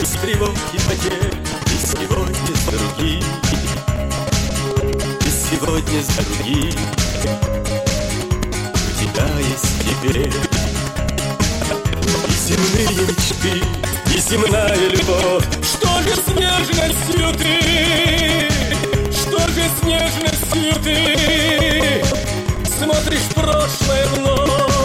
без 0.03 0.11
тревог 0.21 0.55
и 0.73 0.79
потерь, 0.79 1.33
И 1.67 1.77
сегодня 1.87 2.55
с 2.57 2.65
другим, 2.67 3.23
и 5.21 5.31
сегодня 5.31 6.03
с 6.03 6.09
другим. 6.17 6.79
У 8.75 8.91
тебя 8.99 9.27
есть 9.39 9.71
теперь 9.85 10.33
и 12.27 12.33
земные 12.33 12.89
мечты, 13.07 13.55
и 14.13 14.19
земная 14.19 14.77
любовь. 14.89 15.47
Что 15.63 16.03
же 16.03 16.15
с 16.17 16.27
нежностью 16.37 17.33
ты? 17.39 17.53
Что 19.13 19.39
же 19.51 19.65
с 19.69 19.83
нежностью 19.85 20.73
ты? 20.83 22.05
Смотришь 22.77 23.29
прошлое 23.37 24.07
вновь. 24.17 24.82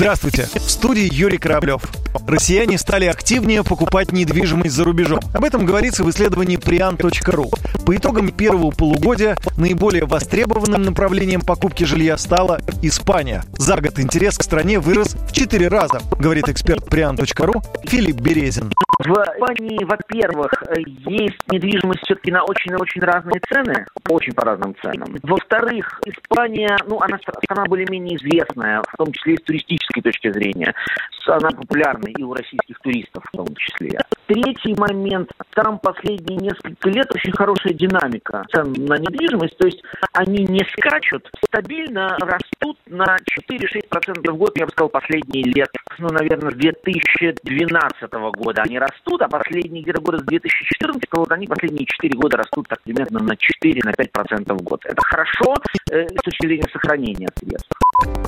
Здравствуйте, 0.00 0.44
в 0.44 0.70
студии 0.70 1.12
Юрий 1.12 1.36
Кораблев. 1.36 1.82
Россияне 2.26 2.78
стали 2.78 3.04
активнее 3.04 3.62
покупать 3.62 4.12
недвижимость 4.12 4.74
за 4.74 4.84
рубежом. 4.84 5.20
Об 5.34 5.44
этом 5.44 5.66
говорится 5.66 6.04
в 6.04 6.08
исследовании 6.08 6.58
prian.ru. 6.58 7.84
По 7.84 7.94
итогам 7.94 8.30
первого 8.30 8.70
полугодия 8.70 9.36
наиболее 9.58 10.06
востребованным 10.06 10.84
направлением 10.84 11.42
покупки 11.42 11.84
жилья 11.84 12.16
стала 12.16 12.60
Испания. 12.80 13.44
За 13.58 13.78
год 13.78 13.98
интерес 13.98 14.38
к 14.38 14.42
стране 14.42 14.78
вырос 14.78 15.16
в 15.28 15.32
4 15.32 15.68
раза, 15.68 16.00
говорит 16.18 16.48
эксперт 16.48 16.88
prian.ru 16.88 17.62
Филипп 17.86 18.22
Березин. 18.22 18.72
В 19.00 19.12
Испании, 19.12 19.82
во-первых, 19.84 20.62
есть 21.06 21.38
недвижимость 21.50 22.00
все-таки 22.04 22.30
на 22.30 22.44
очень-очень 22.44 23.00
разные 23.00 23.40
цены, 23.50 23.86
очень 24.08 24.34
по 24.34 24.44
разным 24.44 24.74
ценам. 24.82 25.16
Во-вторых, 25.22 26.00
Испания, 26.04 26.76
ну, 26.86 27.00
она 27.00 27.16
стра- 27.16 27.38
страна 27.42 27.64
более-менее 27.64 28.16
известная, 28.16 28.82
в 28.82 28.96
том 28.98 29.10
числе 29.12 29.34
и 29.34 29.36
с 29.38 29.42
туристической 29.42 29.89
точки 29.98 30.32
зрения. 30.32 30.74
Она 31.26 31.50
популярна 31.50 32.08
и 32.08 32.22
у 32.22 32.32
российских 32.32 32.78
туристов 32.80 33.24
в 33.32 33.36
том 33.36 33.46
числе. 33.56 33.98
Третий 34.26 34.74
момент, 34.78 35.30
там 35.54 35.78
последние 35.78 36.38
несколько 36.38 36.88
лет 36.88 37.06
очень 37.14 37.32
хорошая 37.32 37.74
динамика 37.74 38.44
цен 38.52 38.72
на 38.72 38.96
недвижимость, 38.96 39.56
то 39.58 39.66
есть 39.66 39.82
они 40.12 40.44
не 40.44 40.64
скачут, 40.76 41.28
стабильно 41.46 42.16
растут 42.20 42.78
на 42.86 43.16
4-6% 43.50 44.30
в 44.30 44.36
год, 44.36 44.56
я 44.56 44.66
бы 44.66 44.72
сказал, 44.72 44.88
последние 44.88 45.44
лет, 45.44 45.70
ну, 45.98 46.08
наверное, 46.08 46.50
с 46.50 46.54
2012 46.54 48.12
года 48.34 48.62
они 48.62 48.78
растут, 48.78 49.22
а 49.22 49.28
последние 49.28 49.82
где-то 49.82 50.00
года 50.00 50.18
с 50.18 50.22
2014 50.22 51.02
вот 51.12 51.32
они 51.32 51.46
последние 51.46 51.86
4 51.86 52.16
года 52.16 52.36
растут 52.38 52.68
так 52.68 52.80
примерно 52.82 53.20
на 53.20 53.32
4-5% 53.32 54.54
в 54.54 54.62
год. 54.62 54.84
Это 54.84 55.02
хорошо 55.02 55.54
э, 55.90 56.06
с 56.08 56.22
точки 56.22 56.46
зрения 56.46 56.68
сохранения 56.72 57.28
средств. 57.38 57.70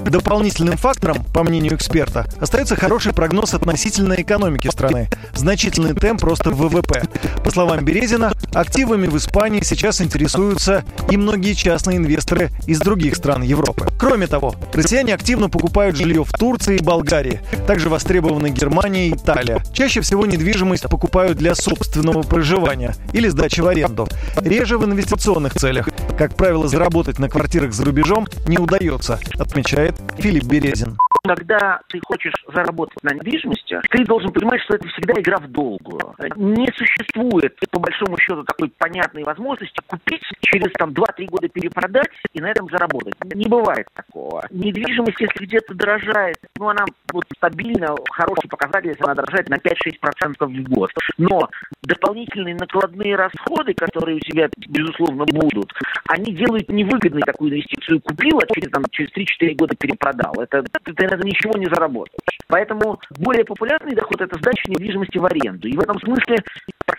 Дополнительным 0.05 0.77
фактором, 0.77 1.25
по 1.33 1.43
мнению 1.43 1.75
эксперта, 1.75 2.27
остается 2.41 2.77
хороший 2.77 3.13
прогноз 3.13 3.55
относительно 3.55 4.15
экономики 4.15 4.69
страны. 4.69 5.09
Значительный 5.33 5.95
темп 5.95 6.25
роста 6.25 6.51
ВВП. 6.51 7.05
По 7.45 7.51
словам 7.51 7.85
Березина, 7.85 8.33
активами 8.53 9.07
в 9.07 9.17
Испании 9.17 9.63
сейчас 9.63 10.01
интересуются 10.01 10.85
и 11.11 11.17
многие 11.17 11.55
частные 11.55 11.99
инвесторы 11.99 12.51
из 12.67 12.81
других 12.81 13.17
стран 13.17 13.43
Европы. 13.43 13.89
Кроме 13.99 14.27
того, 14.27 14.55
россияне 14.73 15.15
активно 15.15 15.49
покупают 15.49 15.97
жилье 15.97 16.25
в 16.25 16.33
Турции 16.33 16.77
и 16.77 16.83
Болгарии. 16.83 17.41
Также 17.67 17.89
востребованы 17.89 18.51
Германия 18.51 19.09
и 19.09 19.15
Италия. 19.15 19.63
Чаще 19.73 20.01
всего 20.01 20.27
недвижимость 20.27 20.89
покупают 20.91 21.39
для 21.39 21.55
собственного 21.55 22.23
проживания 22.23 22.95
или 23.13 23.29
сдачи 23.29 23.61
в 23.61 23.69
аренду. 23.69 24.09
Реже 24.41 24.79
в 24.79 24.85
инвестиционных 24.85 25.55
целях. 25.55 25.89
Как 26.19 26.35
правило, 26.35 26.69
заработать 26.69 27.19
на 27.19 27.29
квартирах 27.29 27.73
за 27.73 27.85
рубежом 27.85 28.27
не 28.47 28.59
удается, 28.59 29.19
отмечает 29.63 29.95
Филипп 30.19 30.45
Березин. 30.45 30.99
Когда 31.25 31.81
ты 31.89 32.01
хочешь 32.05 32.35
заработать 32.53 33.01
на 33.05 33.15
недвижимости, 33.15 33.81
ты 33.91 34.05
должен 34.05 34.33
понимать, 34.33 34.61
что 34.63 34.75
это 34.75 34.89
всегда 34.89 35.15
игра 35.21 35.39
в 35.39 35.47
долгую. 35.47 36.17
Не 36.35 36.67
существует, 36.75 37.57
по 37.71 37.79
большому 37.79 38.19
счету, 38.19 38.43
такой 38.43 38.71
понятной 38.77 39.23
возможности 39.23 39.79
купить, 39.87 40.23
через 40.41 40.73
там 40.73 40.91
2-3 40.91 41.27
года 41.27 41.49
перепродать 41.49 42.11
и 42.33 42.41
на 42.41 42.51
этом 42.51 42.69
заработать. 42.69 43.15
Не 43.35 43.47
бывает 43.47 43.87
такого. 43.95 44.45
Недвижимость, 44.51 45.21
если 45.21 45.45
где-то 45.45 45.75
дорожает, 45.75 46.39
ну, 46.59 46.71
она 46.71 46.85
вот 47.13 47.25
стабильно, 47.37 47.95
хороший 48.11 48.49
показатель, 48.49 48.89
если 48.89 49.05
она 49.05 49.15
дорожает 49.15 49.49
на 49.49 49.59
5-6% 49.59 50.45
в 50.45 50.63
год. 50.71 50.91
Но 51.19 51.49
дополнительные 51.85 52.57
накладные 52.57 53.15
расходы, 53.15 53.75
которые 53.75 54.17
у 54.17 54.21
тебя, 54.21 54.49
безусловно, 54.57 55.25
будут, 55.27 55.73
они 56.09 56.33
делают 56.33 56.69
невыгодной 56.69 57.23
такую 57.23 57.53
инвестицию. 57.53 58.01
Купил, 58.01 58.41
а 58.41 58.53
через, 58.53 58.71
там, 58.71 58.85
через 58.91 59.11
3-4 59.13 59.55
года 59.55 59.77
перепродал. 59.77 60.35
Это, 60.41 60.65
ты, 60.83 60.93
этом 61.13 61.27
ничего 61.27 61.59
не 61.59 61.67
заработаешь. 61.67 62.39
Поэтому 62.49 63.01
более 63.19 63.45
популярный 63.45 63.95
доход– 63.95 64.21
это 64.21 64.39
сдача 64.39 64.71
недвижимости 64.71 65.19
в 65.19 65.25
аренду. 65.25 65.69
И 65.69 65.77
в 65.77 65.81
этом 65.81 65.99
смысле 66.01 66.37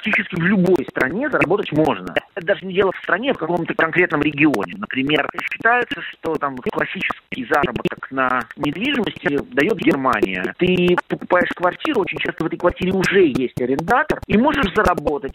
практически 0.04 0.36
в 0.36 0.44
любой 0.44 0.86
стране 0.90 1.30
заработать 1.30 1.72
можно. 1.72 2.14
Это 2.36 2.46
даже 2.46 2.66
не 2.66 2.74
дело 2.74 2.92
в 2.92 3.04
стране, 3.04 3.32
а 3.32 3.34
в 3.34 3.38
каком-то 3.38 3.74
конкретном 3.74 4.22
регионе. 4.22 4.74
Например, 4.78 5.28
считается, 5.52 6.02
что 6.02 6.36
там 6.36 6.58
классический 6.58 7.46
заработок 7.50 8.12
на 8.12 8.42
недвижимости 8.58 9.40
дает 9.54 9.78
Германия. 9.78 10.54
Ты 10.58 10.98
покупаешь 11.08 11.50
квартиру, 11.56 12.02
очень 12.02 12.18
часто 12.18 12.44
в 12.44 12.48
этой 12.48 12.58
квартире 12.58 12.92
уже 12.92 13.26
есть 13.28 13.60
арендатор, 13.62 14.20
и 14.28 14.38
можешь 14.38 14.74
заработать. 14.76 15.34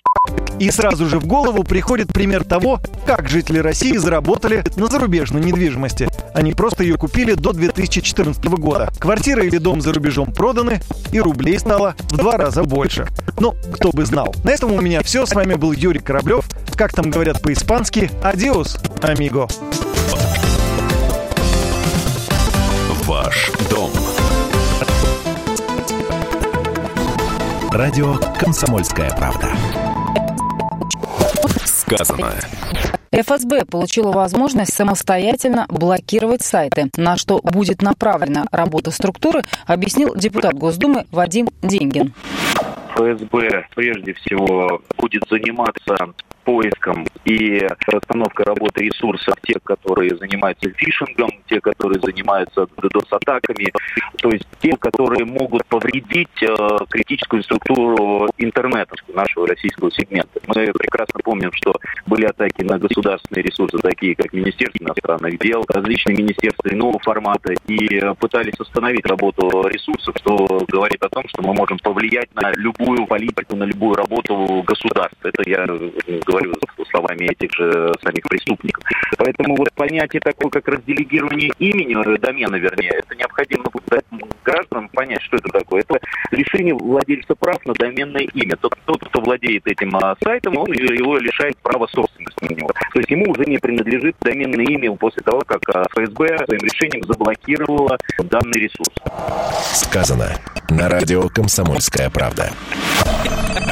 И 0.61 0.71
сразу 0.71 1.07
же 1.07 1.19
в 1.19 1.27
голову 1.27 1.65
приходит 1.65 2.09
пример 2.13 2.45
того, 2.45 2.81
как 3.07 3.29
жители 3.29 3.59
России 3.59 3.97
заработали 3.97 4.65
на 4.77 4.87
зарубежной 4.87 5.41
недвижимости. 5.41 6.09
Они 6.35 6.53
просто 6.53 6.83
ее 6.83 6.97
купили 6.97 7.35
до 7.35 7.53
2014 7.53 8.45
года. 8.47 8.91
Квартира 8.99 9.45
или 9.45 9.59
дом 9.59 9.81
за 9.81 9.93
рубежом 9.93 10.33
проданы, 10.33 10.81
и 11.13 11.21
рублей 11.21 11.59
стало 11.59 11.95
в 12.11 12.17
два 12.17 12.37
раза 12.37 12.65
больше. 12.65 13.07
Ну, 13.39 13.55
кто 13.73 13.91
бы 13.93 14.05
знал. 14.05 14.35
На 14.45 14.58
этом 14.59 14.73
у 14.73 14.81
меня 14.81 15.03
все. 15.03 15.25
С 15.25 15.35
вами 15.35 15.55
был 15.55 15.73
Юрий 15.73 16.01
Кораблев. 16.01 16.45
Как 16.77 16.93
там 16.93 17.11
говорят 17.11 17.41
по-испански, 17.41 18.11
адиос, 18.23 18.79
амиго. 19.03 19.47
Ваш 23.05 23.53
дом. 23.71 23.91
Радио 27.71 28.17
«Комсомольская 28.39 29.11
правда». 29.11 29.49
Сказано. 31.65 32.33
ФСБ 33.13 33.65
получила 33.65 34.13
возможность 34.13 34.75
самостоятельно 34.75 35.67
блокировать 35.69 36.43
сайты, 36.43 36.91
на 36.97 37.17
что 37.17 37.41
будет 37.43 37.81
направлена 37.81 38.47
работа 38.51 38.91
структуры, 38.91 39.45
объяснил 39.67 40.15
депутат 40.15 40.55
Госдумы 40.55 41.07
Вадим 41.11 41.49
Деньгин. 41.63 42.13
ФСБ 42.99 43.67
прежде 43.75 44.13
всего 44.15 44.83
будет 44.97 45.25
заниматься 45.31 45.97
поиском 46.49 47.07
и 47.27 47.61
расстановкой 47.87 48.47
работы 48.47 48.85
ресурсов 48.85 49.35
тех, 49.43 49.63
которые 49.65 50.17
занимаются 50.17 50.71
фишингом, 50.71 51.29
те, 51.47 51.61
которые 51.61 52.01
занимаются 52.01 52.63
DDoS-атаками, 52.63 53.71
то 54.17 54.31
есть 54.31 54.47
те, 54.63 54.75
которые 54.79 55.27
могут 55.27 55.67
повредить 55.67 56.43
э, 56.43 56.57
критическую 56.89 57.43
структуру 57.43 58.31
интернета 58.39 58.95
нашего 59.13 59.47
российского 59.47 59.91
сегмента. 59.93 60.41
Мы 60.47 60.73
прекрасно 60.73 61.21
помним, 61.23 61.53
что 61.53 61.75
были 62.07 62.25
атаки 62.25 62.63
на 62.63 62.79
государственные 62.79 63.43
ресурсы, 63.43 63.77
такие 63.77 64.15
как 64.15 64.33
Министерство 64.33 64.83
иностранных 64.83 65.39
дел, 65.41 65.67
различные 65.69 66.17
министерства 66.17 66.71
иного 66.71 66.99
формата, 67.01 67.53
и 67.67 68.01
пытались 68.19 68.59
остановить 68.59 69.05
работу 69.05 69.69
ресурсов, 69.69 70.15
что 70.17 70.65
говорит 70.67 71.03
о 71.03 71.11
том, 71.11 71.25
что 71.29 71.43
мы 71.43 71.53
можем 71.53 71.79
повлиять 71.79 72.35
на 72.35 72.53
любую 72.53 73.07
политику, 73.07 73.55
на 73.55 73.65
любую 73.65 73.97
работу 73.97 74.65
государства. 74.67 75.29
Это 75.29 75.43
я 75.47 75.67
говорю 75.67 76.38
говорю 76.45 76.55
словами 76.91 77.25
этих 77.25 77.53
же 77.53 77.93
самих 78.03 78.25
преступников. 78.25 78.83
Поэтому 79.17 79.57
вот 79.57 79.73
понятие 79.75 80.21
такое, 80.21 80.51
как 80.51 80.69
разделегирование 80.69 81.51
имени, 81.59 81.97
э, 81.97 82.19
домена, 82.19 82.57
вернее, 82.57 82.93
это 82.95 83.15
необходимо 83.15 83.65
дать 83.87 84.05
гражданам 84.45 84.89
понять, 84.89 85.23
что 85.23 85.37
это 85.37 85.49
такое. 85.51 85.83
Это 85.83 86.01
лишение 86.31 86.75
владельца 86.75 87.35
прав 87.35 87.65
на 87.67 87.75
доменное 87.75 88.27
имя. 88.35 88.57
Тот, 88.57 88.75
тот 88.85 89.05
кто 89.05 89.21
владеет 89.21 89.67
этим 89.67 89.95
а, 89.97 90.17
сайтом, 90.23 90.57
он 90.57 90.73
его 90.73 91.19
лишает 91.19 91.57
права 91.59 91.87
собственности 91.87 92.45
на 92.45 92.55
него. 92.55 92.71
То 92.93 92.99
есть 92.99 93.11
ему 93.11 93.31
уже 93.31 93.45
не 93.45 93.59
принадлежит 93.59 94.17
доменное 94.21 94.65
имя 94.65 94.93
после 94.97 95.23
того, 95.23 95.43
как 95.47 95.61
а, 95.75 95.85
ФСБ 95.91 96.39
своим 96.47 96.63
решением 96.63 97.05
заблокировала 97.05 97.99
данный 98.19 98.61
ресурс. 98.61 98.95
Сказано 99.73 100.39
на 100.71 100.89
радио 100.89 101.29
«Комсомольская 101.29 102.11
правда». 102.11 102.51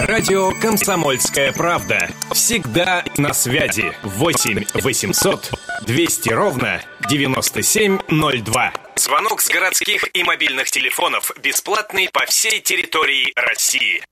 Радио 0.08 0.50
«Комсомольская 0.60 1.52
правда». 1.52 2.08
Всегда 2.57 3.04
на 3.18 3.34
связи. 3.34 3.92
8 4.02 4.64
800 4.72 5.52
200 5.86 6.30
ровно 6.30 6.80
9702. 7.11 8.86
Звонок 8.99 9.42
с 9.42 9.51
городских 9.51 10.09
и 10.14 10.24
мобильных 10.24 10.70
телефонов 10.70 11.30
бесплатный 11.42 12.09
по 12.11 12.24
всей 12.24 12.61
территории 12.61 13.30
России. 13.36 14.03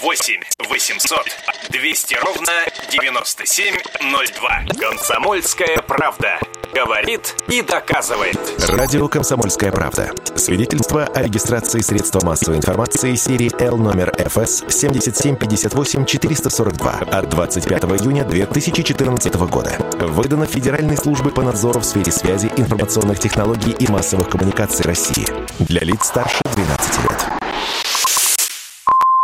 8 0.00 0.40
800 0.68 1.26
200 1.70 2.14
ровно 2.14 2.52
9702. 2.92 4.66
Комсомольская 4.78 5.82
правда. 5.82 6.38
Говорит 6.74 7.34
и 7.48 7.62
доказывает. 7.62 8.38
Радио 8.68 9.08
«Комсомольская 9.08 9.72
правда». 9.72 10.12
Свидетельство 10.34 11.06
о 11.06 11.22
регистрации 11.22 11.80
средства 11.80 12.20
массовой 12.22 12.58
информации 12.58 13.14
серии 13.14 13.50
L 13.62 13.78
номер 13.78 14.12
ФС 14.28 14.62
7758-442 14.64 17.10
от 17.10 17.30
25 17.30 17.84
июня 17.84 18.24
2014 18.24 19.34
года. 19.48 19.78
Выдано 20.00 20.44
Федеральной 20.44 20.98
службой 20.98 21.32
по 21.32 21.40
надзору 21.42 21.80
в 21.80 21.84
сфере 21.84 22.12
связи, 22.12 22.52
информационных 22.56 23.18
технологий 23.56 23.84
и 23.84 23.90
массовых 23.90 24.28
коммуникаций 24.28 24.84
России. 24.84 25.26
Для 25.60 25.80
лиц 25.80 26.04
старше 26.04 26.40
12 26.44 27.02
лет. 27.02 27.45